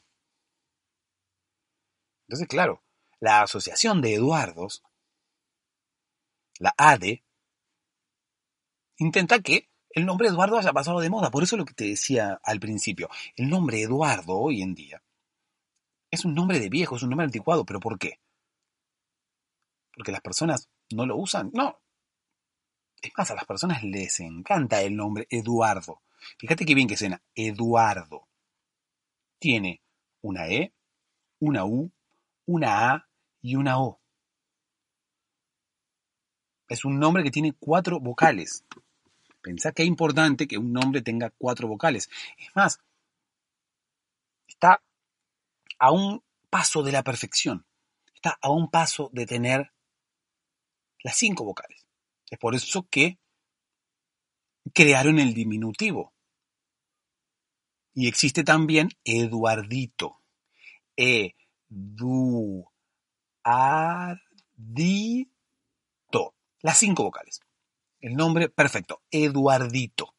Entonces, 2.27 2.47
claro, 2.47 2.83
la 3.19 3.41
Asociación 3.41 4.01
de 4.01 4.13
Eduardos, 4.13 4.83
la 6.59 6.73
ADE, 6.77 7.23
intenta 8.97 9.39
que 9.39 9.69
el 9.89 10.05
nombre 10.05 10.27
Eduardo 10.27 10.57
haya 10.57 10.73
pasado 10.73 10.99
de 10.99 11.09
moda. 11.09 11.31
Por 11.31 11.43
eso 11.43 11.55
lo 11.55 11.65
que 11.65 11.73
te 11.73 11.85
decía 11.85 12.39
al 12.43 12.59
principio, 12.59 13.09
el 13.35 13.49
nombre 13.49 13.81
Eduardo 13.81 14.37
hoy 14.37 14.61
en 14.61 14.75
día 14.75 15.01
es 16.11 16.25
un 16.25 16.33
nombre 16.33 16.59
de 16.59 16.69
viejo, 16.69 16.95
es 16.95 17.03
un 17.03 17.09
nombre 17.09 17.25
anticuado, 17.25 17.65
pero 17.65 17.79
¿por 17.79 17.97
qué? 17.97 18.19
¿Porque 19.93 20.11
las 20.11 20.21
personas 20.21 20.69
no 20.91 21.05
lo 21.05 21.17
usan? 21.17 21.51
No. 21.53 21.79
Es 23.01 23.11
más, 23.17 23.29
a 23.31 23.35
las 23.35 23.45
personas 23.45 23.83
les 23.83 24.19
encanta 24.19 24.81
el 24.81 24.95
nombre 24.95 25.27
Eduardo. 25.29 26.01
Fíjate 26.37 26.65
qué 26.65 26.75
bien 26.75 26.87
que 26.87 26.97
suena, 26.97 27.21
Eduardo. 27.35 28.27
Tiene 29.39 29.81
una 30.21 30.47
E, 30.47 30.73
una 31.39 31.65
U, 31.65 31.91
una 32.45 32.93
A 32.93 33.09
y 33.41 33.55
una 33.55 33.79
O. 33.79 33.99
Es 36.67 36.85
un 36.85 36.99
nombre 36.99 37.23
que 37.23 37.31
tiene 37.31 37.53
cuatro 37.53 37.99
vocales. 37.99 38.65
Pensá 39.41 39.71
que 39.71 39.83
es 39.83 39.87
importante 39.87 40.47
que 40.47 40.57
un 40.57 40.73
nombre 40.73 41.01
tenga 41.01 41.29
cuatro 41.37 41.67
vocales. 41.67 42.09
Es 42.37 42.49
más, 42.55 42.79
está 44.47 44.81
a 45.79 45.91
un 45.91 46.23
paso 46.49 46.83
de 46.83 46.91
la 46.91 47.03
perfección. 47.03 47.65
Está 48.13 48.37
a 48.41 48.49
un 48.49 48.69
paso 48.69 49.09
de 49.13 49.25
tener 49.25 49.71
las 51.03 51.15
cinco 51.15 51.43
vocales. 51.43 51.85
Es 52.29 52.39
por 52.39 52.55
eso 52.55 52.87
que 52.89 53.19
crearon 54.73 55.19
el 55.19 55.33
diminutivo. 55.33 56.13
Y 57.93 58.07
existe 58.07 58.43
también 58.43 58.89
Eduardito. 59.03 60.21
Eduardito. 60.95 62.71
Las 66.61 66.77
cinco 66.79 67.03
vocales. 67.03 67.39
El 67.99 68.15
nombre 68.15 68.49
perfecto, 68.49 69.03
Eduardito. 69.09 70.15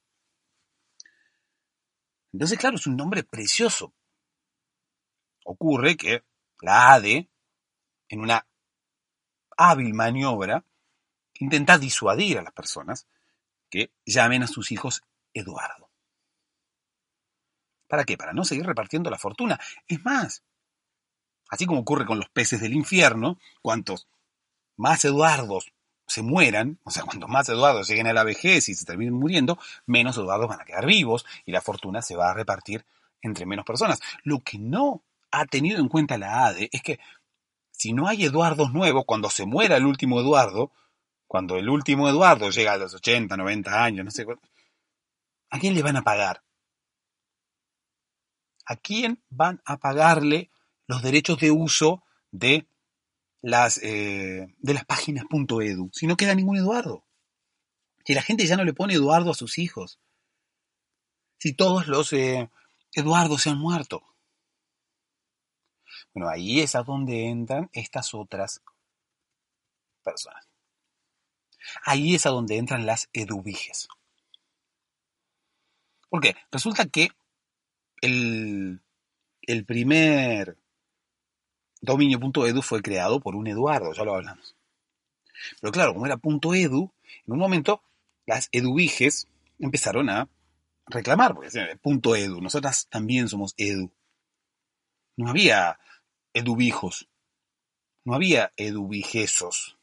Entonces, 2.32 2.58
claro, 2.58 2.76
es 2.76 2.86
un 2.86 2.96
nombre 2.96 3.24
precioso. 3.24 3.94
Ocurre 5.50 5.96
que 5.96 6.24
la 6.60 6.92
ADE, 6.92 7.30
en 8.10 8.20
una 8.20 8.46
hábil 9.56 9.94
maniobra, 9.94 10.62
intenta 11.40 11.78
disuadir 11.78 12.36
a 12.36 12.42
las 12.42 12.52
personas 12.52 13.06
que 13.70 13.90
llamen 14.04 14.42
a 14.42 14.46
sus 14.46 14.70
hijos 14.72 15.02
Eduardo. 15.32 15.88
¿Para 17.86 18.04
qué? 18.04 18.18
Para 18.18 18.34
no 18.34 18.44
seguir 18.44 18.66
repartiendo 18.66 19.08
la 19.08 19.16
fortuna. 19.16 19.58
Es 19.86 20.04
más, 20.04 20.44
así 21.48 21.64
como 21.64 21.80
ocurre 21.80 22.04
con 22.04 22.18
los 22.18 22.28
peces 22.28 22.60
del 22.60 22.74
infierno, 22.74 23.38
cuantos 23.62 24.06
más 24.76 25.02
Eduardos 25.06 25.72
se 26.06 26.20
mueran, 26.20 26.78
o 26.84 26.90
sea, 26.90 27.04
cuanto 27.04 27.26
más 27.26 27.48
Eduardo 27.48 27.82
lleguen 27.84 28.06
a 28.06 28.12
la 28.12 28.24
vejez 28.24 28.68
y 28.68 28.74
se 28.74 28.84
terminen 28.84 29.14
muriendo, 29.14 29.58
menos 29.86 30.18
Eduardos 30.18 30.48
van 30.48 30.60
a 30.60 30.66
quedar 30.66 30.84
vivos 30.84 31.24
y 31.46 31.52
la 31.52 31.62
fortuna 31.62 32.02
se 32.02 32.16
va 32.16 32.30
a 32.30 32.34
repartir 32.34 32.84
entre 33.22 33.46
menos 33.46 33.64
personas. 33.64 33.98
Lo 34.24 34.40
que 34.40 34.58
no 34.58 35.04
ha 35.30 35.46
tenido 35.46 35.80
en 35.80 35.88
cuenta 35.88 36.18
la 36.18 36.46
ADE 36.46 36.68
es 36.72 36.82
que 36.82 36.98
si 37.70 37.92
no 37.92 38.08
hay 38.08 38.24
Eduardos 38.24 38.72
nuevos, 38.72 39.04
cuando 39.06 39.30
se 39.30 39.46
muera 39.46 39.76
el 39.76 39.86
último 39.86 40.20
Eduardo, 40.20 40.72
cuando 41.26 41.56
el 41.56 41.68
último 41.68 42.08
Eduardo 42.08 42.50
llega 42.50 42.72
a 42.72 42.78
los 42.78 42.94
80, 42.94 43.36
90 43.36 43.84
años, 43.84 44.04
no 44.04 44.10
sé 44.10 44.26
¿a 45.50 45.58
quién 45.58 45.74
le 45.74 45.82
van 45.82 45.96
a 45.96 46.02
pagar? 46.02 46.42
¿A 48.66 48.76
quién 48.76 49.22
van 49.30 49.62
a 49.64 49.78
pagarle 49.78 50.50
los 50.86 51.02
derechos 51.02 51.38
de 51.38 51.50
uso 51.50 52.02
de 52.30 52.66
las, 53.40 53.78
eh, 53.82 54.54
de 54.58 54.74
las 54.74 54.84
páginas 54.84 55.24
.edu, 55.30 55.90
si 55.92 56.06
no 56.06 56.16
queda 56.16 56.34
ningún 56.34 56.56
Eduardo. 56.56 57.04
Si 58.04 58.14
la 58.14 58.22
gente 58.22 58.46
ya 58.46 58.56
no 58.56 58.64
le 58.64 58.72
pone 58.72 58.94
Eduardo 58.94 59.30
a 59.30 59.34
sus 59.34 59.58
hijos. 59.58 60.00
Si 61.38 61.52
todos 61.52 61.86
los 61.86 62.12
eh, 62.12 62.50
Eduardos 62.92 63.42
se 63.42 63.50
han 63.50 63.58
muerto. 63.58 64.02
Bueno, 66.18 66.32
ahí 66.32 66.58
es 66.58 66.74
a 66.74 66.82
donde 66.82 67.28
entran 67.28 67.70
estas 67.72 68.12
otras 68.12 68.60
personas. 70.02 70.48
Ahí 71.84 72.16
es 72.16 72.26
a 72.26 72.30
donde 72.30 72.56
entran 72.56 72.86
las 72.86 73.08
eduviges. 73.12 73.86
Porque 76.08 76.34
resulta 76.50 76.86
que 76.86 77.10
el, 78.00 78.80
el 79.42 79.64
primer 79.64 80.56
Dominio.edu 81.82 82.62
fue 82.62 82.82
creado 82.82 83.20
por 83.20 83.36
un 83.36 83.46
Eduardo, 83.46 83.92
ya 83.92 84.02
lo 84.02 84.16
hablamos. 84.16 84.56
Pero 85.60 85.72
claro, 85.72 85.94
como 85.94 86.06
era 86.06 86.18
.edu, 86.20 86.92
en 87.28 87.32
un 87.32 87.38
momento 87.38 87.80
las 88.26 88.48
eduviges 88.50 89.28
empezaron 89.60 90.10
a 90.10 90.28
reclamar, 90.86 91.36
porque 91.36 91.76
punto 91.80 92.16
.edu, 92.16 92.40
nosotras 92.40 92.88
también 92.90 93.28
somos 93.28 93.54
edu. 93.56 93.92
No 95.16 95.30
había 95.30 95.78
eduvijos, 96.32 97.08
no 98.04 98.14
había 98.14 98.52
eduvigesos. 98.56 99.78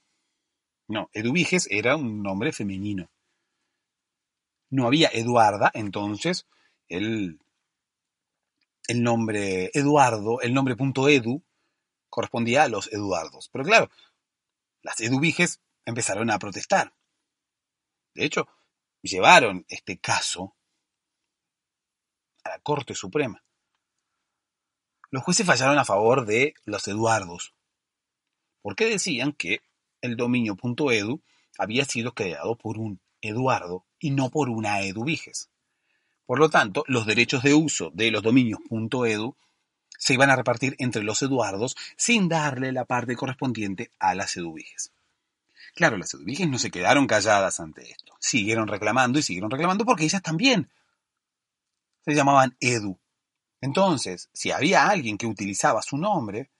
No, 0.87 1.09
eduviges 1.13 1.67
era 1.69 1.95
un 1.95 2.23
nombre 2.23 2.51
femenino. 2.51 3.09
No 4.69 4.87
había 4.87 5.09
Eduarda, 5.09 5.71
entonces 5.73 6.47
el, 6.87 7.39
el 8.87 9.03
nombre 9.03 9.71
Eduardo, 9.73 10.41
el 10.41 10.53
nombre 10.53 10.75
.edu, 10.75 11.43
correspondía 12.09 12.63
a 12.63 12.67
los 12.67 12.91
Eduardos. 12.91 13.49
Pero 13.51 13.63
claro, 13.63 13.91
las 14.81 15.01
eduviges 15.01 15.61
empezaron 15.85 16.31
a 16.31 16.39
protestar. 16.39 16.93
De 18.15 18.25
hecho, 18.25 18.47
llevaron 19.03 19.65
este 19.67 19.99
caso 19.99 20.55
a 22.43 22.49
la 22.49 22.59
Corte 22.59 22.95
Suprema. 22.95 23.44
Los 25.11 25.23
jueces 25.23 25.45
fallaron 25.45 25.77
a 25.77 25.85
favor 25.85 26.25
de 26.25 26.55
los 26.65 26.87
Eduardos, 26.87 27.53
porque 28.61 28.85
decían 28.85 29.33
que 29.33 29.61
el 30.01 30.17
dominio.edu 30.17 31.21
había 31.57 31.85
sido 31.85 32.13
creado 32.13 32.55
por 32.57 32.77
un 32.77 32.99
Eduardo 33.21 33.85
y 33.99 34.11
no 34.11 34.29
por 34.29 34.49
una 34.49 34.81
eduviges. 34.81 35.49
Por 36.25 36.39
lo 36.39 36.49
tanto, 36.49 36.83
los 36.87 37.05
derechos 37.05 37.43
de 37.43 37.53
uso 37.53 37.91
de 37.93 38.11
los 38.11 38.23
dominios.edu 38.23 39.35
se 39.97 40.13
iban 40.13 40.29
a 40.29 40.35
repartir 40.35 40.75
entre 40.79 41.03
los 41.03 41.21
Eduardos 41.21 41.75
sin 41.97 42.27
darle 42.27 42.71
la 42.71 42.85
parte 42.85 43.15
correspondiente 43.15 43.91
a 43.99 44.15
las 44.15 44.35
Eduviges. 44.37 44.91
Claro, 45.73 45.97
las 45.97 46.13
Eduviges 46.13 46.47
no 46.47 46.57
se 46.57 46.71
quedaron 46.71 47.07
calladas 47.07 47.59
ante 47.59 47.91
esto. 47.91 48.13
Siguieron 48.19 48.67
reclamando 48.67 49.19
y 49.19 49.23
siguieron 49.23 49.51
reclamando 49.51 49.85
porque 49.85 50.05
ellas 50.05 50.21
también 50.21 50.69
se 52.03 52.13
llamaban 52.13 52.55
Edu. 52.59 52.97
Entonces, 53.65 54.29
si 54.31 54.51
había 54.51 54.87
alguien 54.87 55.17
que 55.17 55.25
utilizaba 55.25 55.81
su 55.81 55.97
nombre 55.97 56.51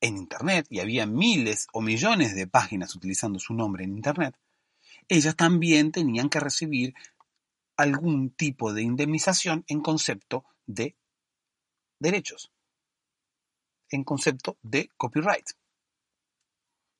en 0.00 0.16
Internet, 0.16 0.66
y 0.70 0.80
había 0.80 1.04
miles 1.04 1.66
o 1.74 1.82
millones 1.82 2.34
de 2.34 2.46
páginas 2.46 2.96
utilizando 2.96 3.38
su 3.38 3.52
nombre 3.52 3.84
en 3.84 3.94
Internet, 3.94 4.34
ellas 5.06 5.36
también 5.36 5.92
tenían 5.92 6.30
que 6.30 6.40
recibir 6.40 6.94
algún 7.76 8.30
tipo 8.30 8.72
de 8.72 8.80
indemnización 8.80 9.64
en 9.68 9.82
concepto 9.82 10.46
de 10.64 10.96
derechos 11.98 12.50
en 13.90 14.04
concepto 14.04 14.56
de 14.62 14.88
copyright. 14.96 15.50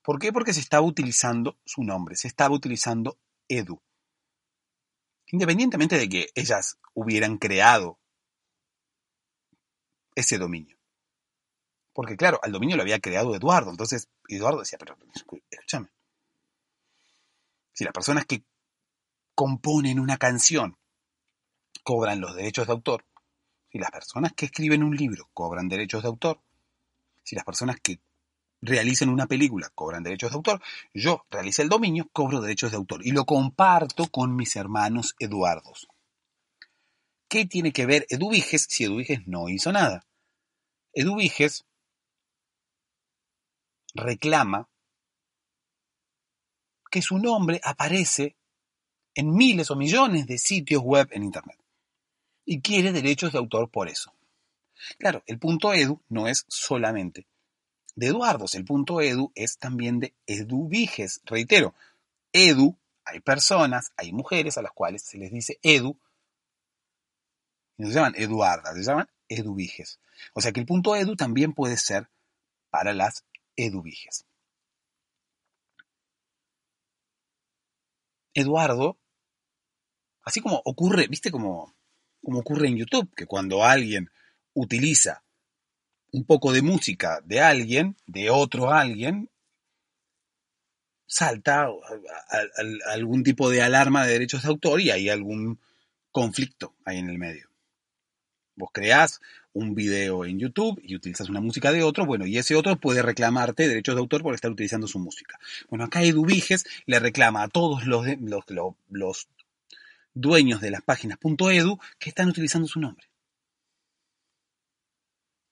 ¿Por 0.02 0.18
qué? 0.18 0.32
Porque 0.32 0.52
se 0.52 0.60
estaba 0.60 0.84
utilizando 0.86 1.56
su 1.64 1.82
nombre, 1.82 2.16
se 2.16 2.28
estaba 2.28 2.54
utilizando 2.54 3.18
Edu. 3.48 3.80
Independientemente 5.28 5.96
de 5.96 6.08
que 6.10 6.26
ellas 6.34 6.78
hubieran 6.92 7.38
creado 7.38 7.99
ese 10.14 10.38
dominio. 10.38 10.76
Porque 11.92 12.16
claro, 12.16 12.38
al 12.42 12.52
dominio 12.52 12.76
lo 12.76 12.82
había 12.82 13.00
creado 13.00 13.34
Eduardo. 13.34 13.70
Entonces 13.70 14.08
Eduardo 14.28 14.60
decía, 14.60 14.78
pero 14.78 14.96
escúchame. 15.14 15.88
Si 17.72 17.84
las 17.84 17.92
personas 17.92 18.26
que 18.26 18.44
componen 19.34 19.98
una 19.98 20.16
canción 20.16 20.76
cobran 21.82 22.20
los 22.20 22.34
derechos 22.34 22.66
de 22.66 22.72
autor, 22.72 23.04
si 23.70 23.78
las 23.78 23.90
personas 23.90 24.32
que 24.34 24.46
escriben 24.46 24.82
un 24.82 24.96
libro 24.96 25.30
cobran 25.32 25.68
derechos 25.68 26.02
de 26.02 26.08
autor, 26.08 26.40
si 27.22 27.36
las 27.36 27.44
personas 27.44 27.76
que 27.80 28.00
realicen 28.60 29.08
una 29.08 29.26
película 29.26 29.70
cobran 29.74 30.02
derechos 30.02 30.30
de 30.30 30.36
autor, 30.36 30.60
yo 30.92 31.24
realicé 31.30 31.62
el 31.62 31.68
dominio, 31.68 32.08
cobro 32.12 32.40
derechos 32.40 32.70
de 32.70 32.76
autor 32.76 33.06
y 33.06 33.12
lo 33.12 33.24
comparto 33.24 34.08
con 34.08 34.36
mis 34.36 34.56
hermanos 34.56 35.14
Eduardos. 35.18 35.88
¿Qué 37.30 37.46
tiene 37.46 37.72
que 37.72 37.86
ver 37.86 38.06
Eduviges 38.10 38.66
si 38.68 38.82
Eduviges 38.82 39.20
no 39.28 39.48
hizo 39.48 39.70
nada? 39.70 40.04
Eduviges 40.92 41.64
reclama 43.94 44.68
que 46.90 47.00
su 47.00 47.18
nombre 47.18 47.60
aparece 47.62 48.36
en 49.14 49.32
miles 49.32 49.70
o 49.70 49.76
millones 49.76 50.26
de 50.26 50.38
sitios 50.38 50.82
web 50.82 51.08
en 51.12 51.22
Internet 51.22 51.56
y 52.44 52.60
quiere 52.60 52.90
derechos 52.90 53.30
de 53.30 53.38
autor 53.38 53.70
por 53.70 53.88
eso. 53.88 54.12
Claro, 54.98 55.22
el 55.26 55.38
punto 55.38 55.72
edu 55.72 56.02
no 56.08 56.26
es 56.26 56.44
solamente 56.48 57.28
de 57.94 58.08
Eduardos, 58.08 58.56
el 58.56 58.64
punto 58.64 59.00
edu 59.00 59.30
es 59.36 59.56
también 59.58 60.00
de 60.00 60.14
eduviges. 60.26 61.20
Reitero, 61.24 61.74
edu, 62.32 62.76
hay 63.04 63.20
personas, 63.20 63.92
hay 63.96 64.12
mujeres 64.12 64.58
a 64.58 64.62
las 64.62 64.72
cuales 64.72 65.02
se 65.02 65.16
les 65.16 65.30
dice 65.30 65.60
edu, 65.62 65.96
no 67.80 67.88
se 67.88 67.94
llaman 67.94 68.14
eduardas, 68.16 68.74
se 68.74 68.82
llaman 68.82 69.08
eduviges. 69.28 70.00
O 70.34 70.40
sea 70.40 70.52
que 70.52 70.60
el 70.60 70.66
punto 70.66 70.96
edu 70.96 71.16
también 71.16 71.52
puede 71.52 71.76
ser 71.76 72.08
para 72.70 72.92
las 72.92 73.24
eduviges. 73.56 74.26
Eduardo, 78.34 78.98
así 80.22 80.40
como 80.40 80.62
ocurre, 80.64 81.08
viste 81.08 81.30
como, 81.30 81.74
como 82.22 82.40
ocurre 82.40 82.68
en 82.68 82.76
YouTube, 82.76 83.12
que 83.14 83.26
cuando 83.26 83.64
alguien 83.64 84.10
utiliza 84.54 85.24
un 86.12 86.24
poco 86.24 86.52
de 86.52 86.62
música 86.62 87.20
de 87.24 87.40
alguien, 87.40 87.96
de 88.06 88.30
otro 88.30 88.70
alguien, 88.70 89.30
salta 91.06 91.68
algún 92.92 93.24
tipo 93.24 93.50
de 93.50 93.62
alarma 93.62 94.06
de 94.06 94.12
derechos 94.12 94.42
de 94.42 94.48
autor 94.48 94.80
y 94.80 94.90
hay 94.90 95.08
algún 95.08 95.60
conflicto 96.12 96.76
ahí 96.84 96.98
en 96.98 97.10
el 97.10 97.18
medio. 97.18 97.49
Vos 98.60 98.70
creás 98.72 99.20
un 99.54 99.74
video 99.74 100.26
en 100.26 100.38
YouTube 100.38 100.80
y 100.84 100.94
utilizas 100.94 101.30
una 101.30 101.40
música 101.40 101.72
de 101.72 101.82
otro, 101.82 102.04
bueno, 102.04 102.26
y 102.26 102.36
ese 102.36 102.54
otro 102.54 102.76
puede 102.78 103.00
reclamarte 103.00 103.66
derechos 103.66 103.94
de 103.94 104.00
autor 104.00 104.22
por 104.22 104.34
estar 104.34 104.50
utilizando 104.50 104.86
su 104.86 104.98
música. 104.98 105.38
Bueno, 105.70 105.86
acá 105.86 106.02
Eduviges 106.02 106.66
le 106.84 106.98
reclama 106.98 107.42
a 107.42 107.48
todos 107.48 107.86
los, 107.86 108.06
los, 108.20 108.44
los 108.90 109.28
dueños 110.12 110.60
de 110.60 110.70
las 110.70 110.82
páginas 110.82 111.18
.edu 111.22 111.78
que 111.98 112.10
están 112.10 112.28
utilizando 112.28 112.68
su 112.68 112.80
nombre. 112.80 113.06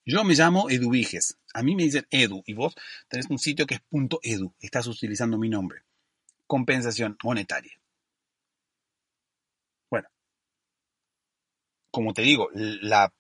Yo 0.05 0.23
me 0.23 0.35
llamo 0.35 0.69
Eduviges. 0.69 1.39
A 1.55 1.63
mí 1.63 1.75
me 1.75 1.85
dicen 1.85 2.07
Edu 2.11 2.43
y 2.47 2.53
vos 2.53 2.75
tenés 3.09 3.29
un 3.31 3.39
sitio 3.39 3.67
que 3.67 3.77
es 3.77 3.81
.edu. 4.23 4.53
Estás 4.61 4.87
utilizando 4.87 5.39
mi 5.39 5.49
nombre. 5.49 5.81
Compensación 6.47 7.17
monetaria. 7.23 7.73
Como 11.99 12.15
te 12.15 12.23
digo, 12.23 12.49
la, 12.55 13.11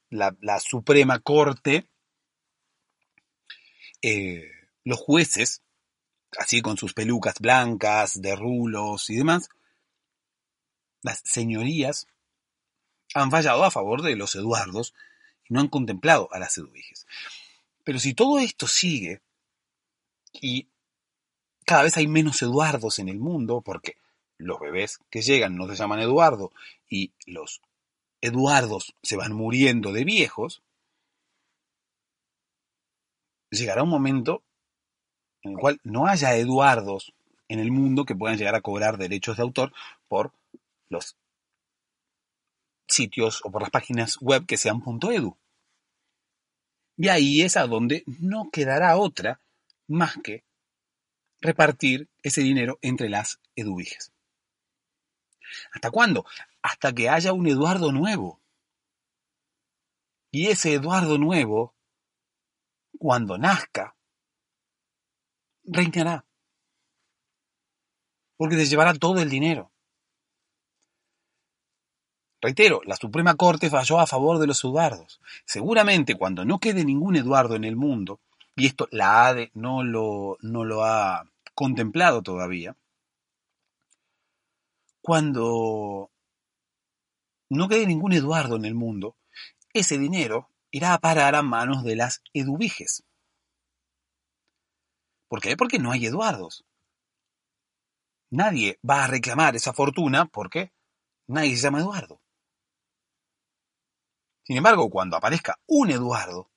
Suprema 0.60 1.18
Corte, 1.18 1.88
eh, 4.00 4.52
los 4.84 5.00
jueces, 5.00 5.62
así 6.38 6.62
con 6.62 6.76
sus 6.76 6.94
pelucas 6.94 7.40
blancas, 7.40 8.22
de 8.22 8.36
rulos 8.36 9.10
y 9.10 9.16
demás, 9.16 9.48
las 11.02 11.22
señorías 11.24 12.06
han 13.14 13.32
fallado 13.32 13.64
a 13.64 13.72
favor 13.72 14.02
de 14.02 14.14
los 14.14 14.36
Eduardos 14.36 14.94
no 15.48 15.58
han 15.58 15.66
contemplado 15.66 16.28
a 16.30 16.38
las 16.38 16.56
eduviges. 16.56 17.04
Pero 17.82 17.98
si 17.98 18.14
todo 18.14 18.38
esto 18.38 18.68
sigue 18.68 19.22
y 20.40 20.68
cada 21.66 21.82
vez 21.82 21.96
hay 21.96 22.06
menos 22.06 22.42
Eduardos 22.42 23.00
en 23.00 23.08
el 23.08 23.18
mundo, 23.18 23.60
porque 23.60 23.96
los 24.36 24.60
bebés 24.60 25.00
que 25.10 25.22
llegan 25.22 25.56
no 25.56 25.66
se 25.66 25.74
llaman 25.74 25.98
Eduardo 25.98 26.52
y 26.88 27.12
los 27.26 27.60
Eduardos 28.20 28.94
se 29.02 29.16
van 29.16 29.32
muriendo 29.32 29.92
de 29.92 30.04
viejos, 30.04 30.62
llegará 33.50 33.82
un 33.82 33.90
momento 33.90 34.42
en 35.42 35.52
el 35.52 35.58
cual 35.58 35.80
no 35.84 36.06
haya 36.06 36.36
Eduardos 36.36 37.14
en 37.48 37.60
el 37.60 37.70
mundo 37.70 38.04
que 38.04 38.14
puedan 38.14 38.36
llegar 38.36 38.54
a 38.54 38.60
cobrar 38.60 38.98
derechos 38.98 39.36
de 39.36 39.42
autor 39.42 39.72
por 40.08 40.32
los 40.88 41.16
sitios 42.86 43.40
o 43.44 43.50
por 43.50 43.62
las 43.62 43.70
páginas 43.70 44.18
web 44.20 44.46
que 44.46 44.56
sean 44.56 44.82
.edu. 44.82 45.36
Y 46.96 47.08
ahí 47.08 47.42
es 47.42 47.56
a 47.56 47.66
donde 47.66 48.02
no 48.06 48.50
quedará 48.50 48.96
otra 48.96 49.40
más 49.86 50.16
que 50.22 50.42
repartir 51.40 52.08
ese 52.22 52.40
dinero 52.40 52.78
entre 52.82 53.08
las 53.08 53.40
eduviges. 53.54 54.12
¿Hasta 55.72 55.90
cuándo? 55.90 56.26
Hasta 56.62 56.92
que 56.92 57.08
haya 57.08 57.32
un 57.32 57.46
Eduardo 57.46 57.92
nuevo. 57.92 58.40
Y 60.30 60.48
ese 60.48 60.74
Eduardo 60.74 61.18
nuevo, 61.18 61.74
cuando 62.98 63.38
nazca, 63.38 63.96
reinará. 65.64 66.24
Porque 68.36 68.56
se 68.56 68.66
llevará 68.66 68.94
todo 68.94 69.20
el 69.20 69.30
dinero. 69.30 69.72
Reitero, 72.40 72.80
la 72.84 72.94
Suprema 72.94 73.34
Corte 73.34 73.68
falló 73.68 73.98
a 73.98 74.06
favor 74.06 74.38
de 74.38 74.46
los 74.46 74.62
Eduardos. 74.62 75.20
Seguramente 75.44 76.16
cuando 76.16 76.44
no 76.44 76.60
quede 76.60 76.84
ningún 76.84 77.16
Eduardo 77.16 77.56
en 77.56 77.64
el 77.64 77.74
mundo, 77.74 78.20
y 78.54 78.66
esto 78.66 78.88
la 78.92 79.26
ADE 79.26 79.50
no 79.54 79.82
lo, 79.82 80.36
no 80.40 80.64
lo 80.64 80.84
ha 80.84 81.24
contemplado 81.54 82.22
todavía, 82.22 82.76
cuando 85.00 86.10
no 87.48 87.68
quede 87.68 87.86
ningún 87.86 88.12
Eduardo 88.12 88.56
en 88.56 88.64
el 88.64 88.74
mundo, 88.74 89.16
ese 89.72 89.98
dinero 89.98 90.50
irá 90.70 90.94
a 90.94 90.98
parar 90.98 91.34
a 91.34 91.42
manos 91.42 91.84
de 91.84 91.96
las 91.96 92.22
eduviges. 92.32 93.04
¿Por 95.28 95.40
qué? 95.40 95.56
Porque 95.56 95.78
no 95.78 95.92
hay 95.92 96.06
Eduardos. 96.06 96.64
Nadie 98.30 98.78
va 98.88 99.04
a 99.04 99.06
reclamar 99.06 99.56
esa 99.56 99.72
fortuna 99.72 100.26
porque 100.26 100.72
nadie 101.26 101.56
se 101.56 101.62
llama 101.62 101.80
Eduardo. 101.80 102.20
Sin 104.44 104.56
embargo, 104.56 104.90
cuando 104.90 105.16
aparezca 105.16 105.58
un 105.66 105.90
Eduardo, 105.90 106.50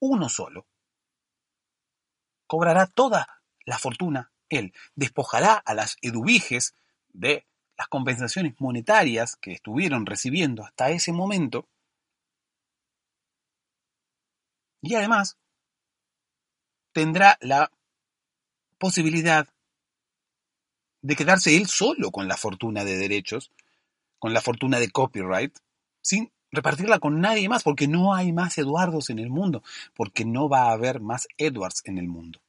uno 0.00 0.28
solo, 0.28 0.66
cobrará 2.46 2.86
toda 2.86 3.42
la 3.64 3.78
fortuna 3.78 4.32
él, 4.52 4.74
despojará 4.94 5.54
a 5.54 5.74
las 5.74 5.96
eduviges 6.02 6.74
de 7.08 7.46
las 7.82 7.88
compensaciones 7.88 8.54
monetarias 8.60 9.34
que 9.34 9.50
estuvieron 9.50 10.06
recibiendo 10.06 10.64
hasta 10.64 10.90
ese 10.90 11.12
momento, 11.12 11.66
y 14.80 14.94
además 14.94 15.36
tendrá 16.92 17.38
la 17.40 17.72
posibilidad 18.78 19.48
de 21.00 21.16
quedarse 21.16 21.56
él 21.56 21.66
solo 21.66 22.12
con 22.12 22.28
la 22.28 22.36
fortuna 22.36 22.84
de 22.84 22.96
derechos, 22.96 23.50
con 24.20 24.32
la 24.32 24.40
fortuna 24.40 24.78
de 24.78 24.92
copyright, 24.92 25.58
sin 26.00 26.30
repartirla 26.52 27.00
con 27.00 27.20
nadie 27.20 27.48
más, 27.48 27.64
porque 27.64 27.88
no 27.88 28.14
hay 28.14 28.32
más 28.32 28.58
Eduardos 28.58 29.10
en 29.10 29.18
el 29.18 29.28
mundo, 29.28 29.64
porque 29.96 30.24
no 30.24 30.48
va 30.48 30.68
a 30.68 30.72
haber 30.72 31.00
más 31.00 31.26
Edwards 31.36 31.82
en 31.84 31.98
el 31.98 32.06
mundo. 32.06 32.40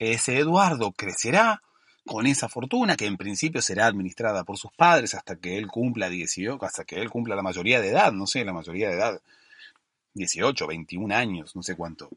Ese 0.00 0.38
Eduardo 0.40 0.90
crecerá 0.90 1.62
con 2.04 2.26
esa 2.26 2.48
fortuna 2.48 2.96
que 2.96 3.06
en 3.06 3.16
principio 3.16 3.62
será 3.62 3.86
administrada 3.86 4.44
por 4.44 4.58
sus 4.58 4.72
padres 4.72 5.14
hasta 5.14 5.36
que 5.36 5.56
él 5.56 5.68
cumpla 5.68 6.08
18, 6.08 6.58
hasta 6.64 6.84
que 6.84 6.96
él 7.00 7.10
cumpla 7.10 7.36
la 7.36 7.42
mayoría 7.42 7.80
de 7.80 7.90
edad, 7.90 8.12
no 8.12 8.26
sé, 8.26 8.44
la 8.44 8.52
mayoría 8.52 8.88
de 8.88 8.94
edad, 8.94 9.22
18, 10.14 10.66
21 10.66 11.14
años, 11.14 11.56
no 11.56 11.62
sé 11.62 11.76
cuánto. 11.76 12.10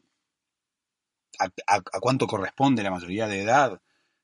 a 1.38 2.00
cuánto 2.00 2.26
corresponde 2.26 2.82
la 2.82 2.90
mayoría 2.90 3.26
de 3.28 3.42
edad, 3.42 3.80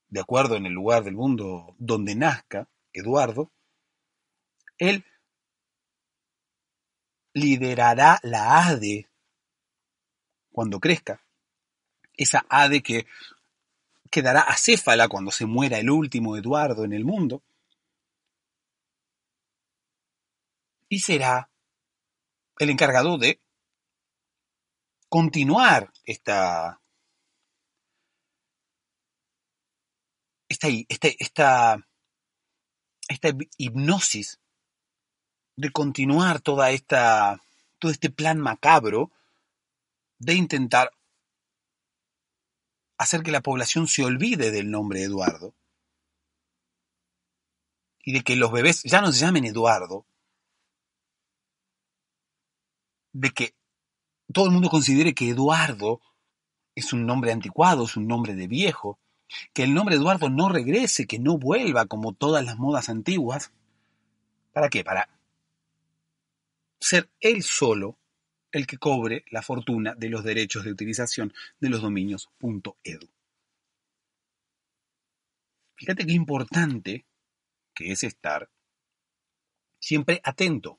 de 0.09 0.21
acuerdo 0.21 0.57
en 0.57 0.67
el 0.67 0.73
lugar 0.73 1.05
del 1.05 1.15
mundo 1.15 1.75
donde 1.79 2.15
nazca 2.15 2.69
Eduardo, 2.93 3.51
él 4.77 5.05
liderará 7.33 8.19
la 8.23 8.67
ADE 8.67 9.09
cuando 10.51 10.81
crezca. 10.81 11.23
Esa 12.15 12.45
ADE 12.49 12.83
que 12.83 13.07
quedará 14.13 14.43
acéfala 14.43 15.09
cuando 15.09 15.33
se 15.33 15.47
muera 15.47 15.79
el 15.79 15.91
último 15.91 16.37
Eduardo 16.37 16.85
en 16.85 16.93
el 16.93 17.05
mundo. 17.05 17.43
Y 20.89 21.01
será 21.01 21.49
el 22.59 22.69
encargado 22.69 23.17
de 23.17 23.41
continuar 25.09 25.91
esta, 26.05 26.81
esta, 30.49 30.69
esta, 31.19 31.89
esta 33.09 33.29
hipnosis 33.57 34.39
de 35.57 35.71
continuar 35.71 36.41
toda 36.41 36.71
esta, 36.71 37.41
todo 37.79 37.91
este 37.91 38.11
plan 38.11 38.39
macabro 38.39 39.11
de 40.19 40.35
intentar 40.35 40.93
hacer 43.03 43.23
que 43.23 43.33
la 43.33 43.41
población 43.41 43.89
se 43.89 44.05
olvide 44.05 44.51
del 44.51 44.71
nombre 44.71 45.03
Eduardo 45.03 45.55
y 48.05 48.13
de 48.13 48.23
que 48.23 48.37
los 48.37 48.51
bebés 48.51 48.83
ya 48.83 49.01
no 49.01 49.13
se 49.13 49.21
llamen 49.21 49.45
Eduardo, 49.45 50.07
de 53.13 53.31
que 53.31 53.55
todo 54.33 54.47
el 54.47 54.53
mundo 54.53 54.69
considere 54.69 55.15
que 55.15 55.29
Eduardo 55.29 56.01
es 56.75 56.93
un 56.93 57.07
nombre 57.07 57.33
anticuado, 57.33 57.85
es 57.85 57.97
un 57.97 58.07
nombre 58.07 58.35
de 58.35 58.47
viejo, 58.47 58.99
que 59.53 59.63
el 59.63 59.75
nombre 59.75 59.97
Eduardo 59.97 60.31
no 60.31 60.49
regrese, 60.49 61.07
que 61.07 61.19
no 61.19 61.39
vuelva 61.39 61.87
como 61.87 62.13
todas 62.13 62.45
las 62.45 62.59
modas 62.59 62.89
antiguas. 62.89 63.53
¿Para 64.53 64.69
qué? 64.69 64.85
Para 64.85 65.09
ser 66.81 67.11
él 67.21 67.43
solo 67.43 67.99
el 68.53 68.67
que 68.67 68.79
cobre 68.79 69.25
la 69.31 69.43
fortuna 69.43 69.95
de 69.95 70.09
los 70.09 70.23
derechos 70.23 70.65
de 70.65 70.73
utilización 70.73 71.33
de 71.59 71.71
los 71.71 71.83
dominios 71.83 72.31
.edu. 72.85 73.09
Fíjate 75.75 76.07
qué 76.07 76.13
importante 76.13 77.07
que 77.75 77.91
es 77.91 78.05
estar 78.05 78.49
siempre 79.81 80.21
atento. 80.23 80.79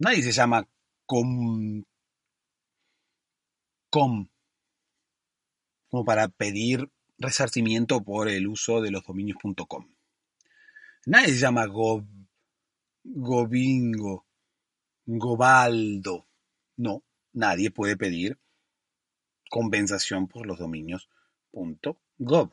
Nadie 0.00 0.22
se 0.22 0.32
llama 0.32 0.68
com, 1.06 1.82
com 3.90 4.28
como 5.88 6.04
para 6.04 6.28
pedir 6.28 6.90
resarcimiento 7.18 8.02
por 8.02 8.28
el 8.28 8.46
uso 8.46 8.80
de 8.80 8.90
los 8.90 9.02
dominios.com. 9.04 9.88
Nadie 11.06 11.28
se 11.28 11.38
llama 11.38 11.66
Go, 11.66 12.04
Gobingo, 13.14 14.26
Gobaldo. 15.06 16.26
No, 16.76 17.02
nadie 17.32 17.70
puede 17.70 17.96
pedir 17.96 18.38
compensación 19.48 20.28
por 20.28 20.46
los 20.46 20.58
dominios.gov. 20.58 22.50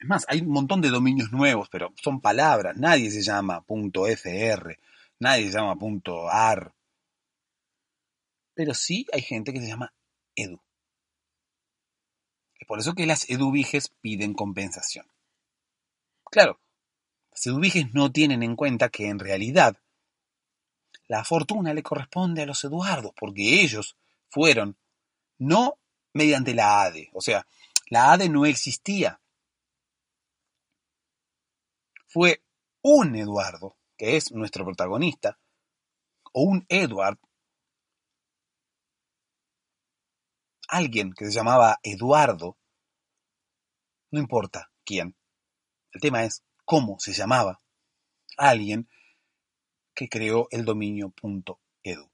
Es 0.00 0.06
más, 0.06 0.24
hay 0.28 0.40
un 0.40 0.50
montón 0.50 0.80
de 0.80 0.90
dominios 0.90 1.32
nuevos, 1.32 1.68
pero 1.68 1.92
son 2.02 2.20
palabras. 2.20 2.76
Nadie 2.76 3.10
se 3.10 3.22
llama 3.22 3.64
.fr, 3.66 4.78
nadie 5.18 5.46
se 5.46 5.58
llama 5.58 5.76
.ar. 6.30 6.74
Pero 8.54 8.74
sí 8.74 9.06
hay 9.12 9.22
gente 9.22 9.52
que 9.52 9.60
se 9.60 9.68
llama 9.68 9.92
edu. 10.34 10.60
Es 12.58 12.66
por 12.66 12.78
eso 12.78 12.94
que 12.94 13.06
las 13.06 13.28
eduviges 13.28 13.88
piden 14.00 14.34
compensación. 14.34 15.06
Claro, 16.30 16.60
las 17.38 17.46
eduviges 17.46 17.94
no 17.94 18.10
tienen 18.10 18.42
en 18.42 18.56
cuenta 18.56 18.88
que 18.88 19.08
en 19.08 19.20
realidad 19.20 19.80
la 21.06 21.24
fortuna 21.24 21.72
le 21.72 21.84
corresponde 21.84 22.42
a 22.42 22.46
los 22.46 22.64
Eduardos, 22.64 23.12
porque 23.16 23.62
ellos 23.62 23.96
fueron, 24.28 24.76
no 25.38 25.78
mediante 26.12 26.52
la 26.52 26.82
ADE, 26.82 27.10
o 27.12 27.20
sea, 27.20 27.46
la 27.90 28.12
ADE 28.12 28.28
no 28.28 28.44
existía. 28.44 29.20
Fue 32.08 32.42
un 32.82 33.14
Eduardo, 33.14 33.76
que 33.96 34.16
es 34.16 34.32
nuestro 34.32 34.64
protagonista, 34.64 35.38
o 36.32 36.42
un 36.42 36.66
Edward, 36.68 37.20
alguien 40.66 41.12
que 41.12 41.26
se 41.26 41.30
llamaba 41.30 41.78
Eduardo, 41.84 42.58
no 44.10 44.18
importa 44.18 44.72
quién, 44.84 45.14
el 45.92 46.00
tema 46.00 46.24
es 46.24 46.42
cómo 46.68 46.98
se 46.98 47.14
llamaba, 47.14 47.62
alguien 48.36 48.90
que 49.94 50.06
creó 50.10 50.48
el 50.50 50.66
dominio.edu. 50.66 52.10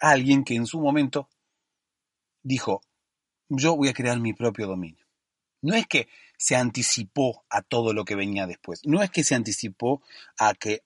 Alguien 0.00 0.42
que 0.42 0.54
en 0.54 0.64
su 0.66 0.80
momento 0.80 1.28
dijo, 2.42 2.80
yo 3.50 3.76
voy 3.76 3.88
a 3.90 3.92
crear 3.92 4.18
mi 4.20 4.32
propio 4.32 4.66
dominio. 4.66 5.06
No 5.60 5.74
es 5.74 5.86
que 5.86 6.08
se 6.38 6.56
anticipó 6.56 7.44
a 7.50 7.60
todo 7.60 7.92
lo 7.92 8.06
que 8.06 8.14
venía 8.14 8.46
después, 8.46 8.80
no 8.86 9.02
es 9.02 9.10
que 9.10 9.22
se 9.22 9.34
anticipó 9.34 10.02
a 10.38 10.54
que, 10.54 10.82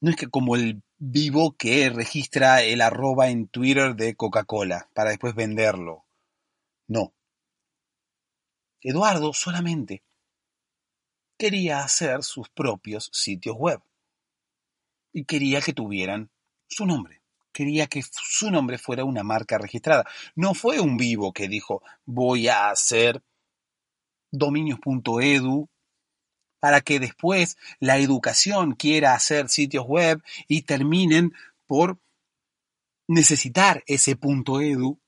no 0.00 0.10
es 0.10 0.16
que 0.16 0.28
como 0.28 0.54
el 0.54 0.84
vivo 0.96 1.56
que 1.56 1.90
registra 1.90 2.62
el 2.62 2.80
arroba 2.82 3.30
en 3.30 3.48
Twitter 3.48 3.96
de 3.96 4.14
Coca-Cola 4.14 4.88
para 4.94 5.10
después 5.10 5.34
venderlo. 5.34 6.06
No. 6.86 7.12
Eduardo 8.80 9.32
solamente 9.32 10.04
quería 11.38 11.82
hacer 11.82 12.22
sus 12.22 12.48
propios 12.50 13.08
sitios 13.12 13.56
web. 13.56 13.80
Y 15.12 15.24
quería 15.24 15.60
que 15.62 15.72
tuvieran 15.72 16.30
su 16.66 16.84
nombre. 16.84 17.22
Quería 17.52 17.86
que 17.86 18.02
su 18.02 18.50
nombre 18.50 18.76
fuera 18.78 19.04
una 19.04 19.22
marca 19.22 19.56
registrada. 19.56 20.04
No 20.34 20.54
fue 20.54 20.80
un 20.80 20.96
vivo 20.96 21.32
que 21.32 21.48
dijo 21.48 21.82
voy 22.04 22.48
a 22.48 22.70
hacer 22.70 23.22
dominios.edu 24.30 25.68
para 26.60 26.80
que 26.80 27.00
después 27.00 27.56
la 27.80 27.98
educación 27.98 28.72
quiera 28.72 29.14
hacer 29.14 29.48
sitios 29.48 29.86
web 29.86 30.22
y 30.48 30.62
terminen 30.62 31.32
por 31.66 31.98
necesitar 33.06 33.82
ese 33.86 34.16
punto 34.16 34.60
edu 34.60 35.00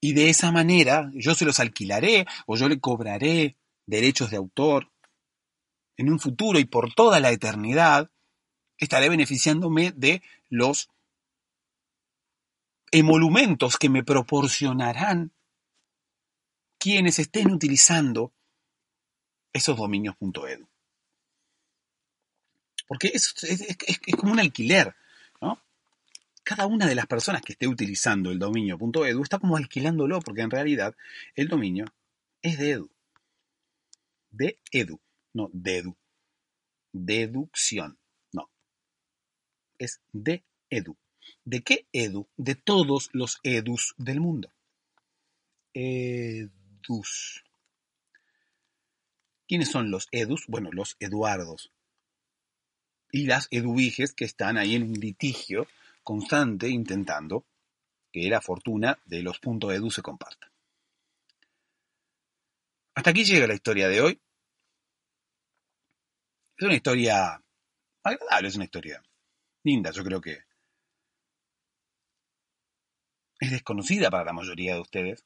y 0.00 0.12
de 0.12 0.30
esa 0.30 0.52
manera 0.52 1.10
yo 1.12 1.34
se 1.34 1.44
los 1.44 1.60
alquilaré 1.60 2.26
o 2.46 2.56
yo 2.56 2.68
le 2.68 2.80
cobraré 2.80 3.56
derechos 3.86 4.30
de 4.30 4.36
autor 4.36 4.90
en 5.98 6.10
un 6.10 6.18
futuro 6.18 6.58
y 6.58 6.64
por 6.64 6.94
toda 6.94 7.20
la 7.20 7.30
eternidad 7.30 8.10
estaré 8.78 9.08
beneficiándome 9.08 9.92
de 9.92 10.22
los 10.48 10.88
emolumentos 12.90 13.76
que 13.76 13.90
me 13.90 14.04
proporcionarán 14.04 15.32
quienes 16.78 17.18
estén 17.18 17.50
utilizando 17.50 18.32
esos 19.52 19.76
dominios.edu. 19.76 20.68
Porque 22.86 23.08
es, 23.08 23.34
es, 23.42 23.98
como 24.16 24.32
un 24.32 24.40
alquiler, 24.40 24.94
¿no? 25.42 25.60
Cada 26.44 26.66
una 26.66 26.86
de 26.86 26.94
las 26.94 27.06
personas 27.06 27.42
que 27.42 27.52
esté 27.52 27.66
utilizando 27.66 28.30
el 28.30 28.38
dominio.edu 28.38 29.22
está 29.22 29.38
como 29.38 29.56
alquilándolo, 29.56 30.20
porque 30.20 30.42
en 30.42 30.50
realidad 30.50 30.96
el 31.34 31.48
dominio 31.48 31.84
es 32.40 32.56
de 32.58 32.70
edu. 32.70 32.90
De 34.30 34.58
edu, 34.70 35.00
no 35.32 35.50
de 35.52 35.78
edu. 35.78 35.96
Deducción, 36.92 37.98
no. 38.32 38.50
Es 39.78 40.00
de 40.12 40.44
edu. 40.70 40.96
¿De 41.44 41.62
qué 41.62 41.86
edu? 41.92 42.28
De 42.36 42.54
todos 42.54 43.10
los 43.12 43.38
edus 43.42 43.94
del 43.98 44.20
mundo. 44.20 44.50
Edus. 45.74 47.44
¿Quiénes 49.48 49.70
son 49.70 49.90
los 49.90 50.08
Edus? 50.12 50.44
Bueno, 50.46 50.68
los 50.72 50.96
Eduardos. 51.00 51.72
Y 53.10 53.24
las 53.24 53.48
Eduviges 53.50 54.12
que 54.12 54.26
están 54.26 54.58
ahí 54.58 54.74
en 54.74 54.82
un 54.82 54.92
litigio 54.92 55.66
constante 56.02 56.68
intentando 56.68 57.46
que 58.12 58.28
la 58.28 58.42
fortuna 58.42 58.98
de 59.06 59.22
los 59.22 59.38
puntos 59.38 59.72
Edu 59.72 59.90
se 59.90 60.02
comparta. 60.02 60.52
Hasta 62.94 63.10
aquí 63.10 63.24
llega 63.24 63.46
la 63.46 63.54
historia 63.54 63.88
de 63.88 64.02
hoy. 64.02 64.20
Es 66.58 66.64
una 66.66 66.74
historia 66.74 67.40
agradable, 68.02 68.48
es 68.48 68.56
una 68.56 68.64
historia 68.64 69.00
linda, 69.62 69.92
yo 69.92 70.02
creo 70.02 70.20
que 70.20 70.38
es 73.38 73.50
desconocida 73.52 74.10
para 74.10 74.24
la 74.24 74.32
mayoría 74.32 74.74
de 74.74 74.80
ustedes. 74.80 75.24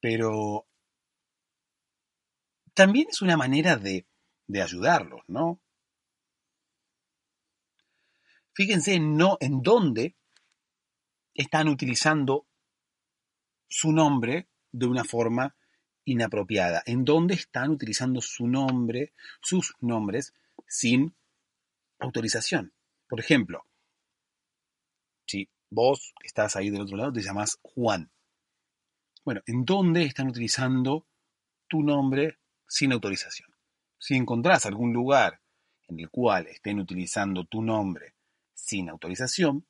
Pero 0.00 0.66
también 2.74 3.06
es 3.10 3.22
una 3.22 3.36
manera 3.36 3.76
de, 3.76 4.08
de 4.48 4.60
ayudarlos, 4.60 5.20
¿no? 5.28 5.60
Fíjense 8.54 8.98
no, 8.98 9.36
en 9.40 9.62
dónde 9.62 10.16
están 11.32 11.68
utilizando 11.68 12.48
su 13.68 13.92
nombre 13.92 14.48
de 14.72 14.86
una 14.86 15.04
forma 15.04 15.54
inapropiada, 16.04 16.82
en 16.86 17.04
dónde 17.04 17.34
están 17.34 17.70
utilizando 17.70 18.20
su 18.20 18.46
nombre, 18.46 19.12
sus 19.40 19.74
nombres, 19.80 20.34
sin 20.66 21.14
autorización. 21.98 22.72
Por 23.08 23.20
ejemplo, 23.20 23.66
si 25.26 25.48
vos 25.70 26.14
estás 26.24 26.56
ahí 26.56 26.70
del 26.70 26.82
otro 26.82 26.96
lado, 26.96 27.12
te 27.12 27.22
llamas 27.22 27.58
Juan. 27.62 28.10
Bueno, 29.24 29.42
¿en 29.46 29.64
dónde 29.64 30.04
están 30.04 30.28
utilizando 30.28 31.06
tu 31.70 31.82
nombre 31.82 32.40
sin 32.66 32.92
autorización. 32.92 33.48
Si 33.98 34.14
encontrás 34.14 34.66
algún 34.66 34.92
lugar 34.92 35.40
en 35.88 36.00
el 36.00 36.10
cual 36.10 36.46
estén 36.48 36.80
utilizando 36.80 37.44
tu 37.44 37.62
nombre 37.62 38.14
sin 38.52 38.88
autorización, 38.88 39.66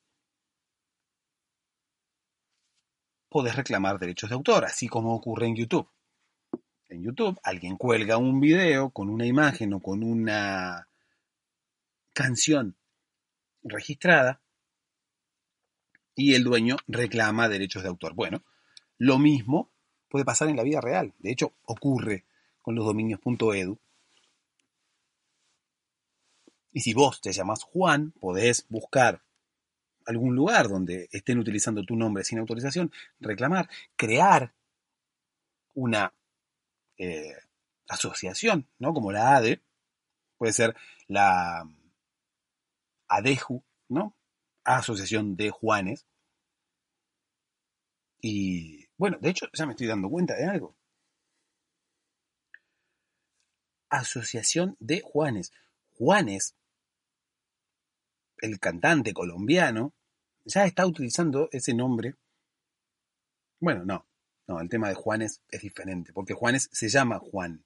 podés 3.29 3.55
reclamar 3.55 3.99
derechos 3.99 4.31
de 4.31 4.35
autor, 4.35 4.65
así 4.65 4.89
como 4.89 5.15
ocurre 5.15 5.47
en 5.47 5.57
YouTube. 5.57 5.89
En 6.91 7.05
YouTube 7.05 7.39
alguien 7.45 7.77
cuelga 7.77 8.17
un 8.17 8.41
video 8.41 8.91
con 8.91 9.09
una 9.09 9.25
imagen 9.25 9.73
o 9.75 9.81
con 9.81 10.03
una 10.03 10.89
canción 12.13 12.77
registrada 13.63 14.43
y 16.17 16.35
el 16.35 16.43
dueño 16.43 16.77
reclama 16.89 17.49
derechos 17.49 17.85
de 17.85 17.89
autor. 17.89 18.15
Bueno, 18.15 18.43
lo 18.99 19.19
mismo 19.19 19.71
puede 20.09 20.25
pasar 20.25 20.49
en 20.49 20.57
la 20.57 20.65
vida 20.65 20.81
real. 20.81 21.15
De 21.21 21.31
hecho, 21.31 21.55
ocurre 21.65 22.25
con 22.61 22.75
los 22.75 22.85
dominios.edu. 22.85 23.79
Y 26.73 26.81
si 26.81 26.93
vos 26.93 27.21
te 27.21 27.33
llamas 27.33 27.63
Juan, 27.63 28.11
podés 28.19 28.67
buscar 28.69 29.23
algún 30.07 30.35
lugar 30.35 30.69
donde 30.69 31.09
estén 31.13 31.39
utilizando 31.39 31.85
tu 31.85 31.95
nombre 31.95 32.25
sin 32.25 32.41
autorización, 32.41 32.91
reclamar, 33.21 33.71
crear 33.97 34.53
una 35.75 36.13
eh, 37.01 37.35
asociación, 37.89 38.69
¿no? 38.79 38.93
Como 38.93 39.11
la 39.11 39.37
ADE, 39.37 39.63
puede 40.37 40.53
ser 40.53 40.77
la 41.09 41.67
ADEJU, 43.09 43.65
¿no? 43.89 44.15
Asociación 44.65 45.35
de 45.35 45.49
Juanes. 45.49 46.07
Y 48.21 48.87
bueno, 48.99 49.17
de 49.19 49.31
hecho 49.31 49.47
ya 49.55 49.65
me 49.65 49.73
estoy 49.73 49.87
dando 49.87 50.11
cuenta 50.11 50.35
de 50.37 50.45
algo. 50.45 50.77
Asociación 53.89 54.77
de 54.79 55.01
Juanes. 55.01 55.53
Juanes, 55.97 56.55
el 58.37 58.61
cantante 58.61 59.15
colombiano, 59.15 59.95
ya 60.45 60.67
está 60.67 60.87
utilizando 60.87 61.49
ese 61.51 61.73
nombre. 61.73 62.15
Bueno, 63.59 63.87
no, 63.87 64.07
no, 64.51 64.61
el 64.61 64.69
tema 64.69 64.89
de 64.89 64.95
Juanes 64.95 65.43
es 65.49 65.63
diferente, 65.63 66.13
porque 66.13 66.35
Juanes 66.35 66.69
se 66.73 66.89
llama 66.89 67.21
Juan. 67.21 67.65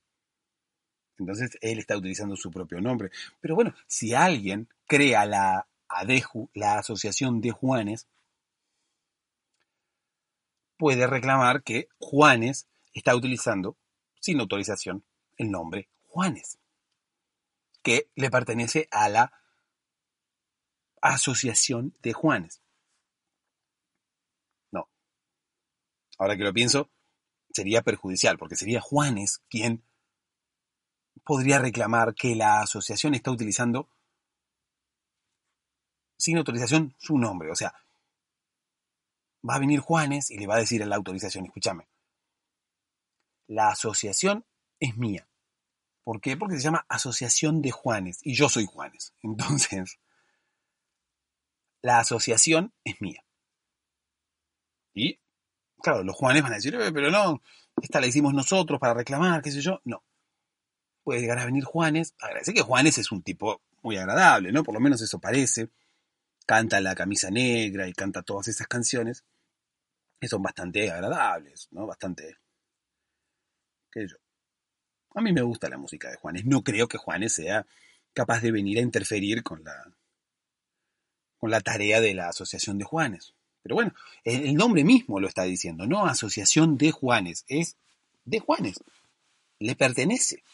Entonces 1.19 1.57
él 1.63 1.79
está 1.79 1.97
utilizando 1.97 2.37
su 2.37 2.51
propio 2.51 2.79
nombre. 2.79 3.11
Pero 3.41 3.55
bueno, 3.55 3.75
si 3.87 4.13
alguien 4.13 4.69
crea 4.87 5.25
la 5.25 5.67
ADEJU, 5.89 6.51
la 6.53 6.77
Asociación 6.77 7.41
de 7.41 7.53
Juanes, 7.53 8.07
puede 10.77 11.07
reclamar 11.07 11.63
que 11.63 11.89
Juanes 11.99 12.67
está 12.93 13.17
utilizando, 13.17 13.79
sin 14.21 14.41
autorización, 14.41 15.05
el 15.39 15.51
nombre 15.51 15.89
Juanes, 16.09 16.59
que 17.83 18.11
le 18.15 18.31
pertenece 18.31 18.89
a 18.91 19.09
la 19.09 19.33
Asociación 21.01 21.95
de 22.03 22.13
Juanes. 22.13 22.61
Ahora 26.19 26.37
que 26.37 26.45
lo 26.45 26.53
pienso, 26.53 26.91
sería 27.51 27.83
perjudicial, 27.83 28.39
porque 28.39 28.57
sería 28.57 28.81
Juanes 28.81 29.43
quien 29.49 29.85
podría 31.25 31.59
reclamar 31.59 32.15
que 32.15 32.35
la 32.35 32.61
asociación 32.61 33.15
está 33.15 33.31
utilizando 33.31 33.89
sin 36.17 36.39
autorización 36.39 36.95
su 36.99 37.19
nombre. 37.19 37.51
O 37.51 37.55
sea, 37.55 37.75
va 39.49 39.57
a 39.57 39.59
venir 39.59 39.81
Juanes 39.81 40.31
y 40.31 40.39
le 40.39 40.47
va 40.47 40.57
a 40.57 40.61
decir 40.61 40.83
a 40.83 40.87
la 40.87 40.97
autorización, 40.97 41.47
escúchame, 41.47 41.89
la 43.47 43.69
asociación 43.69 44.45
es 44.81 44.97
mía. 44.97 45.29
¿Por 46.03 46.21
qué? 46.21 46.37
Porque 46.37 46.57
se 46.57 46.63
llama 46.63 46.85
Asociación 46.89 47.63
de 47.63 47.71
Juanes 47.71 48.21
y 48.23 48.35
yo 48.35 48.49
soy 48.49 48.67
Juanes. 48.67 49.15
Entonces, 49.23 49.99
la 51.83 51.99
asociación 51.99 52.73
es 52.85 53.01
mía. 53.01 53.25
Y, 54.95 55.19
claro, 55.85 56.03
los 56.03 56.17
Juanes 56.17 56.43
van 56.43 56.53
a 56.53 56.57
decir, 56.57 56.75
eh, 56.75 56.91
pero 56.93 57.11
no, 57.11 57.43
esta 57.81 58.01
la 58.01 58.07
hicimos 58.07 58.33
nosotros 58.33 58.81
para 58.81 58.95
reclamar, 58.95 59.43
qué 59.43 59.53
sé 59.53 59.61
yo. 59.61 59.81
No. 59.85 60.03
Puede 61.03 61.21
llegar 61.21 61.39
a 61.39 61.45
venir 61.45 61.65
Juanes. 61.65 62.15
Agradece 62.19 62.55
que 62.55 62.63
Juanes 62.63 62.97
es 62.99 63.13
un 63.13 63.23
tipo 63.23 63.61
muy 63.83 63.99
agradable, 63.99 64.51
¿no? 64.51 64.65
Por 64.65 64.75
lo 64.75 64.81
menos 64.81 65.03
eso 65.03 65.19
parece. 65.19 65.69
Canta 66.47 66.81
la 66.81 66.95
camisa 66.95 67.31
negra 67.31 67.87
y 67.87 67.93
canta 67.93 68.23
todas 68.23 68.49
esas 68.49 68.67
canciones 68.67 69.25
que 70.19 70.29
son 70.29 70.43
bastante 70.43 70.91
agradables, 70.91 71.69
¿no? 71.71 71.87
Bastante 71.87 72.39
yo. 73.95 74.17
A 75.15 75.21
mí 75.21 75.33
me 75.33 75.43
gusta 75.43 75.69
la 75.69 75.79
música 75.79 76.11
de 76.11 76.17
Juanes. 76.17 76.45
No 76.45 76.65
creo 76.65 76.89
que 76.89 76.99
Juanes 76.99 77.35
sea 77.35 77.67
capaz 78.13 78.41
de 78.41 78.51
venir 78.51 78.79
a 78.79 78.83
interferir 78.83 79.43
con 79.43 79.63
la, 79.63 79.95
con 81.39 81.51
la 81.51 81.61
tarea 81.61 82.01
de 82.01 82.15
la 82.15 82.29
Asociación 82.29 82.79
de 82.79 82.85
Juanes. 82.85 83.35
Pero 83.65 83.75
bueno, 83.75 83.93
el, 84.23 84.55
nombre 84.55 84.85
mismo 84.85 85.19
lo 85.19 85.27
está 85.27 85.43
diciendo, 85.43 85.87
no 85.87 86.07
Asociación 86.07 86.79
de 86.79 86.93
Juanes, 86.93 87.45
es 87.49 87.77
de 88.25 88.39
Juanes. 88.39 88.77
Le 89.59 89.75
pertenece. 89.75 90.45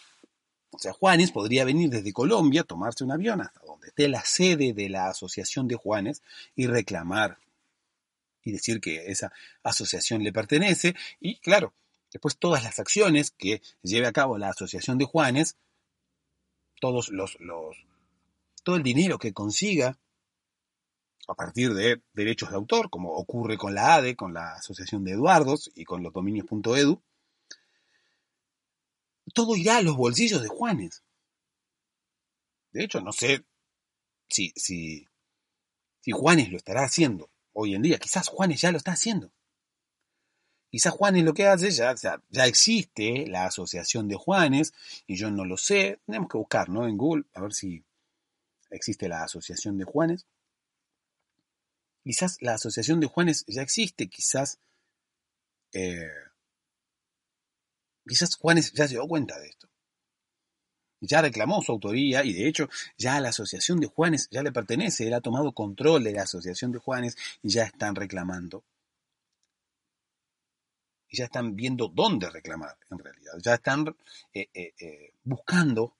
O 0.70 0.78
sea, 0.78 0.94
Juanes 0.94 1.30
podría 1.30 1.66
venir 1.66 1.90
desde 1.90 2.14
Colombia, 2.14 2.62
tomarse 2.62 3.04
un 3.04 3.12
avión 3.12 3.42
hasta 3.42 3.60
donde 3.66 3.88
esté 3.88 4.08
la 4.08 4.24
sede 4.24 4.72
de 4.72 4.88
la 4.88 5.08
Asociación 5.08 5.68
de 5.68 5.74
Juanes 5.74 6.22
y 6.56 6.66
reclamar 6.66 7.36
y 8.42 8.52
decir 8.52 8.80
que 8.80 9.10
esa 9.10 9.30
asociación 9.62 10.22
le 10.22 10.32
pertenece. 10.32 10.94
Y 11.20 11.36
claro, 11.40 11.74
Después 12.12 12.38
todas 12.38 12.64
las 12.64 12.78
acciones 12.80 13.30
que 13.30 13.62
lleve 13.82 14.06
a 14.06 14.12
cabo 14.12 14.38
la 14.38 14.50
Asociación 14.50 14.98
de 14.98 15.04
Juanes, 15.04 15.56
todos 16.80 17.10
los, 17.10 17.38
los, 17.40 17.76
todo 18.64 18.76
el 18.76 18.82
dinero 18.82 19.18
que 19.18 19.32
consiga 19.32 19.98
a 21.30 21.34
partir 21.34 21.74
de 21.74 22.02
derechos 22.12 22.50
de 22.50 22.56
autor, 22.56 22.90
como 22.90 23.12
ocurre 23.12 23.56
con 23.56 23.72
la 23.72 23.94
ADE, 23.94 24.16
con 24.16 24.34
la 24.34 24.54
Asociación 24.54 25.04
de 25.04 25.12
Eduardos 25.12 25.70
y 25.76 25.84
con 25.84 26.02
los 26.02 26.12
dominios.edu, 26.12 27.00
todo 29.32 29.54
irá 29.54 29.76
a 29.76 29.82
los 29.82 29.96
bolsillos 29.96 30.42
de 30.42 30.48
Juanes. 30.48 31.04
De 32.72 32.82
hecho, 32.82 33.00
no 33.00 33.12
sé 33.12 33.44
si, 34.28 34.52
si, 34.56 35.06
si 36.00 36.10
Juanes 36.10 36.50
lo 36.50 36.56
estará 36.56 36.82
haciendo 36.82 37.30
hoy 37.52 37.76
en 37.76 37.82
día. 37.82 37.98
Quizás 37.98 38.26
Juanes 38.26 38.60
ya 38.60 38.72
lo 38.72 38.78
está 38.78 38.92
haciendo. 38.92 39.30
Quizás 40.68 40.92
Juanes 40.92 41.24
lo 41.24 41.32
que 41.32 41.46
hace, 41.46 41.70
ya, 41.70 41.94
ya 41.94 42.46
existe 42.46 43.26
la 43.28 43.46
asociación 43.46 44.08
de 44.08 44.16
Juanes, 44.16 44.72
y 45.06 45.14
yo 45.16 45.30
no 45.30 45.44
lo 45.44 45.56
sé, 45.56 46.00
tenemos 46.06 46.28
que 46.28 46.38
buscar 46.38 46.68
¿no? 46.68 46.88
en 46.88 46.96
Google 46.96 47.24
a 47.34 47.40
ver 47.40 47.52
si 47.52 47.84
existe 48.70 49.08
la 49.08 49.22
asociación 49.22 49.78
de 49.78 49.84
Juanes. 49.84 50.26
Quizás 52.02 52.38
la 52.40 52.54
asociación 52.54 53.00
de 53.00 53.06
Juanes 53.06 53.44
ya 53.46 53.62
existe, 53.62 54.08
quizás, 54.08 54.58
eh, 55.72 56.10
quizás 58.06 58.36
Juanes 58.36 58.72
ya 58.72 58.88
se 58.88 58.94
dio 58.94 59.06
cuenta 59.06 59.38
de 59.38 59.48
esto. 59.48 59.68
Ya 61.02 61.22
reclamó 61.22 61.62
su 61.62 61.72
autoría 61.72 62.24
y 62.24 62.32
de 62.32 62.46
hecho 62.46 62.68
ya 62.98 63.20
la 63.20 63.30
asociación 63.30 63.80
de 63.80 63.86
Juanes 63.86 64.28
ya 64.30 64.42
le 64.42 64.52
pertenece, 64.52 65.06
él 65.06 65.14
ha 65.14 65.20
tomado 65.20 65.52
control 65.52 66.04
de 66.04 66.12
la 66.12 66.22
asociación 66.22 66.72
de 66.72 66.78
Juanes 66.78 67.16
y 67.42 67.50
ya 67.50 67.64
están 67.64 67.94
reclamando 67.94 68.64
y 71.08 71.16
ya 71.16 71.24
están 71.24 71.56
viendo 71.56 71.88
dónde 71.88 72.30
reclamar 72.30 72.78
en 72.90 72.98
realidad. 72.98 73.32
Ya 73.42 73.54
están 73.54 73.96
eh, 74.32 74.48
eh, 74.54 75.14
buscando 75.24 75.96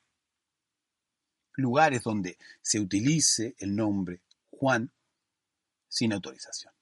lugares 1.55 2.03
donde 2.03 2.39
se 2.63 2.79
utilice 2.79 3.55
el 3.59 3.75
nombre 3.75 4.23
Juan 4.51 4.93
sin 5.91 6.13
autorización. 6.13 6.73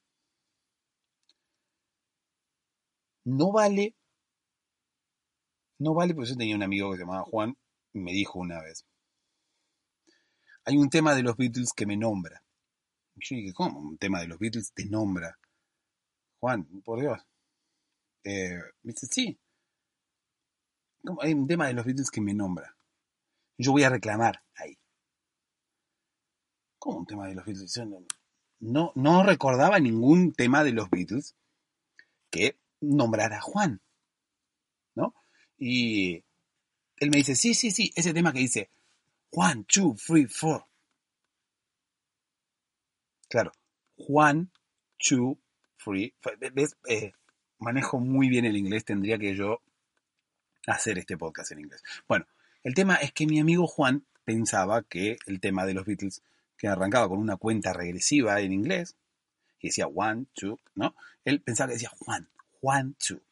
No 3.25 3.53
vale, 3.53 3.95
no 5.79 5.95
vale, 5.95 6.15
porque 6.15 6.31
yo 6.31 6.37
tenía 6.37 6.57
un 6.57 6.63
amigo 6.63 6.91
que 6.91 6.97
se 6.97 7.03
llamaba 7.03 7.25
Juan 7.25 7.57
y 7.93 8.01
me 8.01 8.13
dijo 8.13 8.39
una 8.39 8.61
vez, 8.63 8.87
hay 10.65 10.77
un 10.77 10.91
tema 10.91 11.15
de 11.15 11.23
los 11.23 11.37
Beatles 11.37 11.73
que 11.75 11.87
me 11.87 11.97
nombra. 11.97 12.43
yo 13.17 13.37
dije, 13.37 13.53
¿cómo? 13.53 13.81
Un 13.81 13.99
tema 13.99 14.21
de 14.21 14.29
los 14.29 14.39
Beatles 14.39 14.73
te 14.75 14.85
nombra. 14.87 15.39
Juan, 16.41 16.65
por 16.85 17.01
Dios. 17.01 17.21
Eh, 18.25 18.61
dice, 18.83 19.07
sí. 19.07 19.39
hay 21.21 21.33
un 21.33 21.47
tema 21.47 21.69
de 21.69 21.75
los 21.75 21.87
Beatles 21.87 22.11
que 22.11 22.21
me 22.21 22.35
nombra. 22.35 22.77
Yo 23.57 23.73
voy 23.73 23.85
a 23.85 23.91
reclamar 23.91 24.43
ahí. 24.55 24.79
¿Cómo 26.79 26.99
un 26.99 27.07
tema 27.07 27.29
de 27.29 27.35
los 27.35 27.45
Beatles? 27.45 27.77
No, 27.87 28.05
no 28.61 29.23
recordaba 29.23 29.79
ningún 29.79 30.33
tema 30.33 30.65
de 30.65 30.73
los 30.73 30.91
Beatles 30.91 31.35
que 32.31 32.59
nombrara 32.81 33.41
Juan. 33.41 33.81
¿No? 34.95 35.15
Y 35.57 36.25
él 36.97 37.11
me 37.11 37.19
dice, 37.19 37.37
sí, 37.37 37.55
sí, 37.55 37.71
sí, 37.71 37.93
ese 37.95 38.13
tema 38.13 38.33
que 38.33 38.41
dice 38.41 38.71
Juan, 39.31 39.65
two, 39.65 39.95
three, 39.95 40.27
four. 40.27 40.65
Claro, 43.29 43.53
Juan, 43.97 44.51
two, 44.97 45.39
three. 45.83 46.15
¿Ves? 46.53 46.77
Eh, 46.89 47.13
manejo 47.59 48.01
muy 48.01 48.29
bien 48.29 48.45
el 48.45 48.57
inglés, 48.57 48.85
tendría 48.85 49.19
que 49.19 49.37
yo 49.37 49.61
hacer 50.67 50.99
este 50.99 51.17
podcast 51.17 51.53
en 51.53 51.61
inglés. 51.61 51.83
Bueno, 52.07 52.27
el 52.63 52.75
tema 52.75 52.97
es 52.97 53.13
que 53.13 53.27
mi 53.27 53.39
amigo 53.39 53.67
Juan 53.67 54.07
pensaba 54.25 54.83
que 54.83 55.19
el 55.27 55.41
tema 55.41 55.67
de 55.67 55.75
los 55.75 55.87
Beatles, 55.87 56.23
que 56.59 56.69
arrancaba 56.69 57.09
con 57.09 57.19
una 57.19 57.37
cuenta 57.37 57.73
regresiva 57.73 58.41
en 58.41 58.53
inglés, 58.53 58.97
y 59.61 59.69
decía 59.69 59.87
one, 59.87 60.27
two, 60.35 60.59
¿no? 60.75 60.95
Él 61.25 61.41
pensaba 61.41 61.69
que 61.69 61.75
decía 61.75 61.91
Juan, 61.91 62.29
Juan, 62.61 62.95
two. 62.95 63.23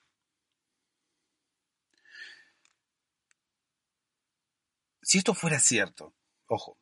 Si 5.03 5.19
esto 5.19 5.35
fuera 5.35 5.59
cierto, 5.61 6.15
ojo, 6.47 6.79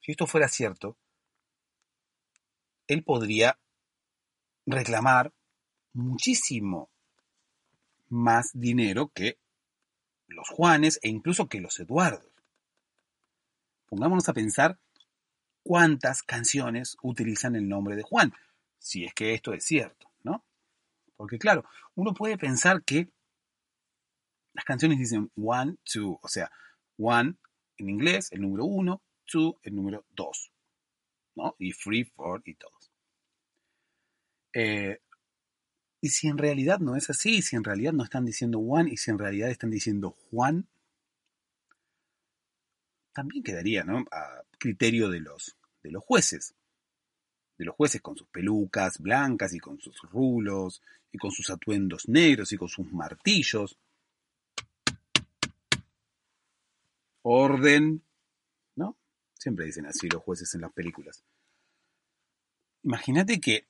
si 0.00 0.12
esto 0.12 0.26
fuera 0.26 0.48
cierto, 0.48 0.96
él 2.86 3.04
podría 3.04 3.58
reclamar 4.66 5.32
muchísimo 5.92 6.90
más 8.08 8.50
dinero 8.54 9.08
que 9.14 9.38
los 10.26 10.48
Juanes 10.48 10.98
e 11.02 11.08
incluso 11.08 11.48
que 11.48 11.60
los 11.60 11.78
Eduardos. 11.80 12.30
Pongámonos 13.86 14.28
a 14.28 14.32
pensar 14.32 14.78
cuántas 15.70 16.24
canciones 16.24 16.96
utilizan 17.00 17.54
el 17.54 17.68
nombre 17.68 17.94
de 17.94 18.02
Juan, 18.02 18.34
si 18.80 19.04
es 19.04 19.14
que 19.14 19.34
esto 19.34 19.52
es 19.52 19.64
cierto, 19.64 20.10
¿no? 20.24 20.44
Porque 21.14 21.38
claro, 21.38 21.64
uno 21.94 22.12
puede 22.12 22.36
pensar 22.36 22.82
que 22.82 23.08
las 24.52 24.64
canciones 24.64 24.98
dicen 24.98 25.30
one, 25.36 25.76
two, 25.84 26.18
o 26.20 26.26
sea, 26.26 26.50
one 26.98 27.36
en 27.76 27.88
inglés, 27.88 28.32
el 28.32 28.40
número 28.40 28.64
uno, 28.64 29.00
two, 29.24 29.60
el 29.62 29.76
número 29.76 30.04
dos, 30.10 30.50
¿no? 31.36 31.54
Y 31.60 31.72
three, 31.72 32.02
four 32.02 32.42
y 32.44 32.54
todos. 32.54 32.90
Eh, 34.52 34.98
y 36.00 36.08
si 36.08 36.26
en 36.26 36.38
realidad 36.38 36.80
no 36.80 36.96
es 36.96 37.10
así, 37.10 37.42
si 37.42 37.54
en 37.54 37.62
realidad 37.62 37.92
no 37.92 38.02
están 38.02 38.24
diciendo 38.24 38.58
Juan 38.58 38.88
y 38.88 38.96
si 38.96 39.12
en 39.12 39.20
realidad 39.20 39.50
están 39.50 39.70
diciendo 39.70 40.16
Juan, 40.32 40.66
también 43.12 43.44
quedaría 43.44 43.84
¿no? 43.84 44.04
a 44.10 44.42
criterio 44.58 45.08
de 45.08 45.20
los, 45.20 45.56
de 45.82 45.90
los 45.90 46.04
jueces 46.04 46.54
de 47.60 47.66
los 47.66 47.76
jueces 47.76 48.00
con 48.00 48.16
sus 48.16 48.26
pelucas 48.28 48.98
blancas 48.98 49.52
y 49.52 49.58
con 49.58 49.78
sus 49.78 50.00
rulos 50.10 50.80
y 51.12 51.18
con 51.18 51.30
sus 51.30 51.50
atuendos 51.50 52.08
negros 52.08 52.52
y 52.52 52.56
con 52.56 52.70
sus 52.70 52.90
martillos. 52.90 53.78
Orden, 57.20 58.02
¿no? 58.76 58.96
Siempre 59.34 59.66
dicen 59.66 59.84
así 59.84 60.08
los 60.08 60.22
jueces 60.22 60.54
en 60.54 60.62
las 60.62 60.72
películas. 60.72 61.22
Imagínate 62.82 63.38
que 63.42 63.66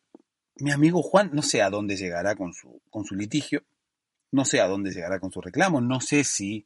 mi 0.60 0.70
amigo 0.70 1.02
Juan 1.02 1.30
no 1.32 1.42
sé 1.42 1.60
a 1.60 1.68
dónde 1.68 1.96
llegará 1.96 2.36
con 2.36 2.54
su, 2.54 2.80
con 2.90 3.04
su 3.04 3.16
litigio, 3.16 3.64
no 4.30 4.44
sé 4.44 4.60
a 4.60 4.68
dónde 4.68 4.92
llegará 4.92 5.18
con 5.18 5.32
su 5.32 5.40
reclamo, 5.40 5.80
no 5.80 6.00
sé 6.00 6.22
si 6.22 6.64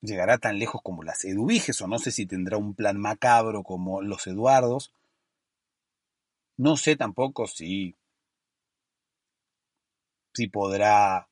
llegará 0.00 0.38
tan 0.38 0.58
lejos 0.58 0.80
como 0.82 1.02
las 1.02 1.24
Eduviges, 1.24 1.80
o 1.82 1.86
no 1.86 1.98
sé 1.98 2.10
si 2.10 2.26
tendrá 2.26 2.56
un 2.56 2.74
plan 2.74 2.98
macabro 2.98 3.62
como 3.62 4.02
los 4.02 4.26
Eduardos. 4.26 4.92
No 6.56 6.76
sé 6.76 6.96
tampoco 6.96 7.46
si, 7.46 7.96
si 10.34 10.48
podrá 10.48 11.28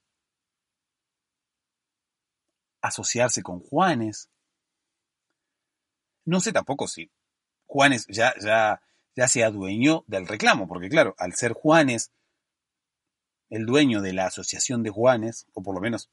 asociarse 2.80 3.42
con 3.42 3.60
Juanes. 3.60 4.30
No 6.24 6.40
sé 6.40 6.52
tampoco 6.52 6.88
si 6.88 7.10
Juanes 7.66 8.06
ya, 8.08 8.34
ya, 8.40 8.80
ya 9.14 9.28
se 9.28 9.44
adueñó 9.44 10.04
del 10.06 10.26
reclamo, 10.26 10.68
porque 10.68 10.88
claro, 10.88 11.14
al 11.18 11.34
ser 11.34 11.52
Juanes 11.52 12.12
el 13.48 13.64
dueño 13.64 14.02
de 14.02 14.12
la 14.12 14.26
asociación 14.26 14.82
de 14.82 14.90
Juanes, 14.90 15.46
o 15.54 15.62
por 15.62 15.74
lo 15.74 15.80
menos 15.80 16.10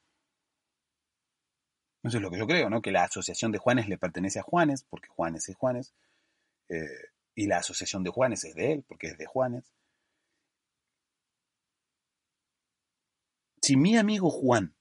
eso 2.03 2.17
es 2.17 2.21
lo 2.21 2.29
que 2.29 2.37
yo 2.37 2.47
creo, 2.47 2.69
¿no? 2.69 2.81
Que 2.81 2.91
la 2.91 3.03
asociación 3.03 3.51
de 3.51 3.59
Juanes 3.59 3.87
le 3.87 3.97
pertenece 3.97 4.39
a 4.39 4.43
Juanes, 4.43 4.83
porque 4.89 5.07
Juanes 5.07 5.47
es 5.47 5.55
Juanes, 5.55 5.93
eh, 6.67 6.87
y 7.33 7.47
la 7.47 7.57
asociación 7.57 8.03
de 8.03 8.09
Juanes 8.09 8.43
es 8.43 8.55
de 8.55 8.73
él, 8.73 8.83
porque 8.87 9.07
es 9.07 9.17
de 9.17 9.25
Juanes. 9.25 9.71
Si 13.61 13.77
mi 13.77 13.97
amigo 13.97 14.29
Juan 14.29 14.75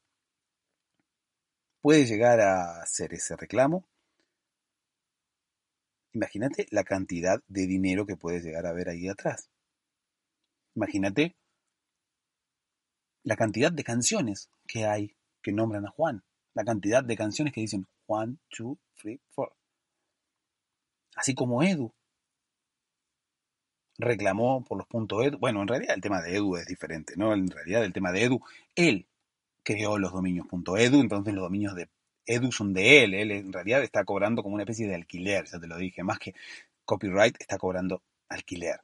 puede 1.81 2.07
llegar 2.07 2.41
a 2.41 2.83
hacer 2.83 3.14
ese 3.14 3.37
reclamo, 3.37 3.87
imagínate 6.12 6.66
la 6.70 6.83
cantidad 6.83 7.41
de 7.47 7.66
dinero 7.68 8.05
que 8.05 8.16
puede 8.16 8.41
llegar 8.41 8.66
a 8.66 8.70
haber 8.70 8.89
ahí 8.89 9.09
atrás. 9.09 9.49
Imagínate 10.75 11.37
la 13.23 13.37
cantidad 13.37 13.70
de 13.70 13.85
canciones 13.85 14.51
que 14.66 14.87
hay 14.87 15.14
que 15.41 15.53
nombran 15.53 15.87
a 15.87 15.91
Juan 15.91 16.25
la 16.55 16.65
cantidad 16.65 17.03
de 17.05 17.17
canciones 17.17 17.53
que 17.53 17.61
dicen 17.61 17.87
one, 18.07 18.37
two, 18.49 18.79
three, 18.97 19.21
four. 19.31 19.53
Así 21.17 21.35
como 21.35 21.63
Edu 21.63 21.93
reclamó 23.99 24.65
por 24.65 24.79
los 24.79 24.87
puntos 24.87 25.25
Edu. 25.25 25.39
Bueno, 25.39 25.63
en 25.63 25.69
realidad 25.69 25.95
el 25.95 26.01
tema 26.01 26.23
de 26.23 26.37
Edu 26.37 26.57
es 26.57 26.67
diferente, 26.67 27.15
¿no? 27.17 27.33
En 27.35 27.49
realidad 27.49 27.85
el 27.85 27.93
tema 27.93 28.13
de 28.13 28.25
Edu, 28.25 28.41
él 28.75 29.07
creó 29.63 29.99
los 29.99 30.13
dominios 30.13 30.47
.edu, 30.51 31.01
entonces 31.01 31.35
los 31.35 31.45
dominios 31.45 31.75
de 31.75 31.89
Edu 32.27 32.53
son 32.53 32.73
de 32.73 33.05
él. 33.05 33.15
Él 33.15 33.31
en 33.31 33.53
realidad 33.53 33.83
está 33.83 34.05
cobrando 34.05 34.43
como 34.43 34.55
una 34.55 34.65
especie 34.65 34.87
de 34.87 34.95
alquiler, 34.95 35.45
ya 35.47 35.61
te 35.61 35.67
lo 35.67 35.77
dije. 35.77 36.03
Más 36.03 36.19
que 36.19 36.35
copyright, 36.85 37.37
está 37.41 37.59
cobrando 37.59 38.03
alquiler. 38.29 38.81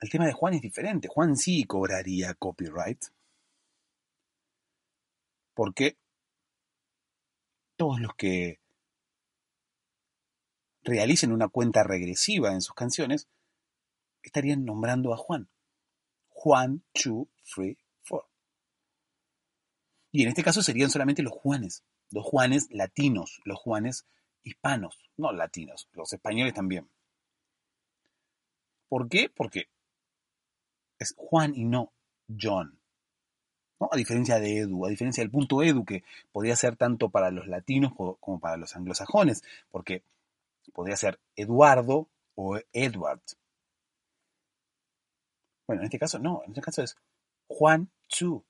El 0.00 0.10
tema 0.10 0.26
de 0.26 0.32
Juan 0.32 0.54
es 0.54 0.60
diferente. 0.60 1.08
Juan 1.08 1.36
sí 1.36 1.64
cobraría 1.64 2.34
copyright, 2.34 3.02
porque 5.56 5.98
todos 7.76 7.98
los 7.98 8.14
que 8.14 8.60
realicen 10.82 11.32
una 11.32 11.48
cuenta 11.48 11.82
regresiva 11.82 12.52
en 12.52 12.60
sus 12.60 12.74
canciones 12.74 13.26
estarían 14.22 14.66
nombrando 14.66 15.14
a 15.14 15.16
Juan. 15.16 15.48
Juan, 16.28 16.84
two, 16.92 17.28
three, 17.42 17.78
four. 18.02 18.28
Y 20.12 20.22
en 20.24 20.28
este 20.28 20.44
caso 20.44 20.62
serían 20.62 20.90
solamente 20.90 21.22
los 21.22 21.32
Juanes, 21.32 21.82
los 22.10 22.24
Juanes 22.24 22.68
latinos, 22.70 23.40
los 23.44 23.58
Juanes 23.58 24.06
hispanos, 24.42 25.00
no 25.16 25.32
latinos, 25.32 25.88
los 25.92 26.12
españoles 26.12 26.52
también. 26.52 26.90
¿Por 28.88 29.08
qué? 29.08 29.30
Porque 29.30 29.70
es 30.98 31.14
Juan 31.16 31.54
y 31.56 31.64
no 31.64 31.94
John. 32.28 32.78
A 33.78 33.96
diferencia 33.96 34.40
de 34.40 34.58
Edu, 34.58 34.86
a 34.86 34.88
diferencia 34.88 35.22
del 35.22 35.30
punto 35.30 35.62
Edu, 35.62 35.84
que 35.84 36.02
podría 36.32 36.56
ser 36.56 36.76
tanto 36.76 37.10
para 37.10 37.30
los 37.30 37.46
latinos 37.46 37.92
como 37.94 38.40
para 38.40 38.56
los 38.56 38.74
anglosajones, 38.74 39.42
porque 39.70 40.02
podría 40.72 40.96
ser 40.96 41.18
Eduardo 41.36 42.08
o 42.34 42.58
Edward. 42.72 43.20
Bueno, 45.66 45.82
en 45.82 45.86
este 45.86 45.98
caso 45.98 46.18
no, 46.18 46.42
en 46.44 46.50
este 46.52 46.62
caso 46.62 46.82
es 46.82 46.96
Juan 47.48 47.90
Chu. 48.08 48.44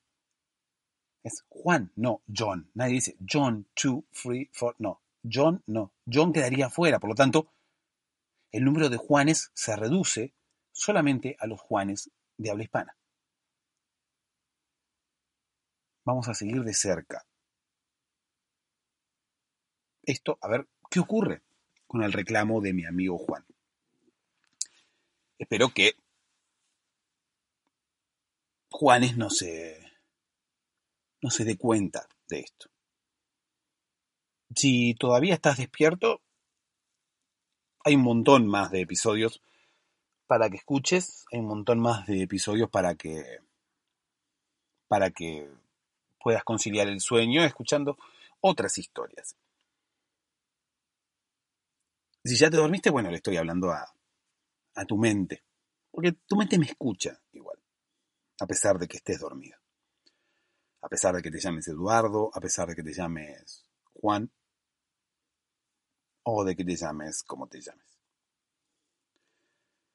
Es 1.24 1.44
Juan, 1.48 1.90
no 1.96 2.20
John. 2.34 2.70
Nadie 2.74 2.94
dice 2.94 3.16
John, 3.28 3.66
two, 3.74 4.04
three, 4.12 4.48
four. 4.52 4.76
No, 4.78 5.00
John 5.28 5.62
no. 5.66 5.90
John 6.10 6.32
quedaría 6.32 6.70
fuera. 6.70 7.00
Por 7.00 7.10
lo 7.10 7.16
tanto, 7.16 7.48
el 8.52 8.64
número 8.64 8.88
de 8.88 8.96
Juanes 8.96 9.50
se 9.54 9.74
reduce 9.74 10.32
solamente 10.72 11.36
a 11.40 11.46
los 11.46 11.60
Juanes 11.60 12.10
de 12.36 12.50
habla 12.50 12.64
hispana. 12.64 12.96
Vamos 16.06 16.28
a 16.28 16.34
seguir 16.34 16.62
de 16.62 16.72
cerca. 16.72 17.26
Esto, 20.04 20.38
a 20.40 20.48
ver, 20.48 20.68
¿qué 20.88 21.00
ocurre 21.00 21.42
con 21.88 22.04
el 22.04 22.12
reclamo 22.12 22.60
de 22.60 22.72
mi 22.72 22.86
amigo 22.86 23.18
Juan? 23.18 23.44
Espero 25.36 25.70
que 25.74 25.94
Juanes 28.70 29.16
no 29.16 29.30
se, 29.30 29.82
no 31.22 31.30
se 31.30 31.44
dé 31.44 31.58
cuenta 31.58 32.06
de 32.28 32.38
esto. 32.38 32.70
Si 34.54 34.94
todavía 34.94 35.34
estás 35.34 35.56
despierto, 35.56 36.22
hay 37.84 37.96
un 37.96 38.02
montón 38.02 38.46
más 38.46 38.70
de 38.70 38.82
episodios 38.82 39.42
para 40.28 40.50
que 40.50 40.58
escuches, 40.58 41.24
hay 41.32 41.40
un 41.40 41.46
montón 41.46 41.80
más 41.80 42.06
de 42.06 42.22
episodios 42.22 42.70
para 42.70 42.94
que 42.94 43.40
para 44.86 45.10
que 45.10 45.65
puedas 46.26 46.42
conciliar 46.42 46.88
el 46.88 47.00
sueño 47.00 47.44
escuchando 47.44 47.96
otras 48.40 48.76
historias. 48.78 49.36
Si 52.24 52.34
ya 52.34 52.50
te 52.50 52.56
dormiste, 52.56 52.90
bueno, 52.90 53.10
le 53.10 53.18
estoy 53.18 53.36
hablando 53.36 53.70
a, 53.70 53.94
tu 54.88 54.98
mente, 54.98 55.44
porque 55.88 56.16
tu 56.26 56.34
mente 56.34 56.58
me 56.58 56.66
escucha 56.66 57.16
igual, 57.30 57.56
a 58.40 58.46
pesar 58.48 58.76
de 58.76 58.88
que 58.88 58.96
estés 58.96 59.20
dormido. 59.20 59.56
A 60.82 60.88
pesar 60.88 61.14
de 61.14 61.22
que 61.22 61.30
te 61.30 61.38
llames 61.38 61.68
Eduardo, 61.68 62.32
a 62.34 62.40
pesar 62.40 62.66
de 62.70 62.74
que 62.74 62.82
te 62.82 62.92
llames 62.92 63.64
Juan, 63.94 64.28
o 66.24 66.42
de 66.42 66.56
que 66.56 66.64
te 66.64 66.74
llames 66.74 67.22
como 67.22 67.46
te 67.46 67.60
llames. 67.60 68.00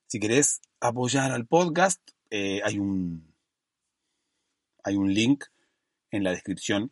Si 0.08 0.18
querés 0.18 0.62
apoyar 0.80 1.34
al 1.34 1.46
podcast, 1.46 2.00
eh, 2.30 2.62
hay 2.64 2.80
un 2.80 3.36
hay 4.86 4.96
un 4.96 5.14
link 5.14 5.44
en 6.12 6.24
la 6.24 6.32
descripción 6.32 6.92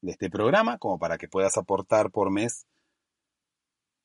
de 0.00 0.12
este 0.12 0.30
programa, 0.30 0.78
como 0.78 0.98
para 0.98 1.18
que 1.18 1.28
puedas 1.28 1.56
aportar 1.56 2.10
por 2.10 2.30
mes 2.30 2.66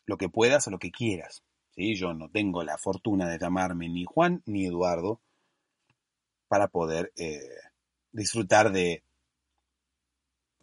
lo 0.06 0.18
que 0.18 0.30
puedas 0.30 0.68
o 0.68 0.72
lo 0.72 0.80
que 0.80 0.92
quieras. 0.92 1.44
¿sí? 1.72 1.96
Yo 1.96 2.14
no 2.14 2.30
tengo 2.30 2.64
la 2.64 2.78
fortuna 2.78 3.30
de 3.30 3.40
llamarme 3.40 3.90
ni 3.90 4.06
Juan 4.06 4.42
ni 4.46 4.66
Eduardo 4.66 5.22
para 6.48 6.68
poder 6.68 7.12
eh, 7.16 7.40
disfrutar 8.12 8.72
de 8.72 9.04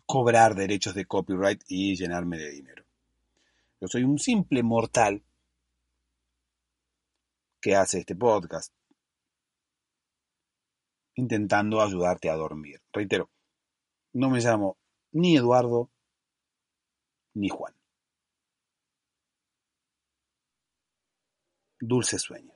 cobrar 0.07 0.55
derechos 0.55 0.95
de 0.95 1.07
copyright 1.07 1.63
y 1.69 1.97
llenarme 1.97 2.39
de 2.39 2.51
dinero. 2.51 2.85
Yo 3.81 3.89
soy 3.89 4.05
un 4.05 4.19
simple 4.19 4.63
mortal 4.63 5.23
que 7.61 7.75
hace 7.77 7.99
este 7.99 8.15
podcast 8.15 8.73
intentando 11.17 11.81
ayudarte 11.81 12.29
a 12.29 12.35
dormir. 12.35 12.83
Reitero, 12.93 13.31
no 14.15 14.31
me 14.31 14.41
llamo 14.41 14.79
ni 15.13 15.37
Eduardo 15.37 15.91
ni 17.35 17.49
Juan. 17.49 17.75
Dulces 21.81 22.23
sueños. 22.23 22.54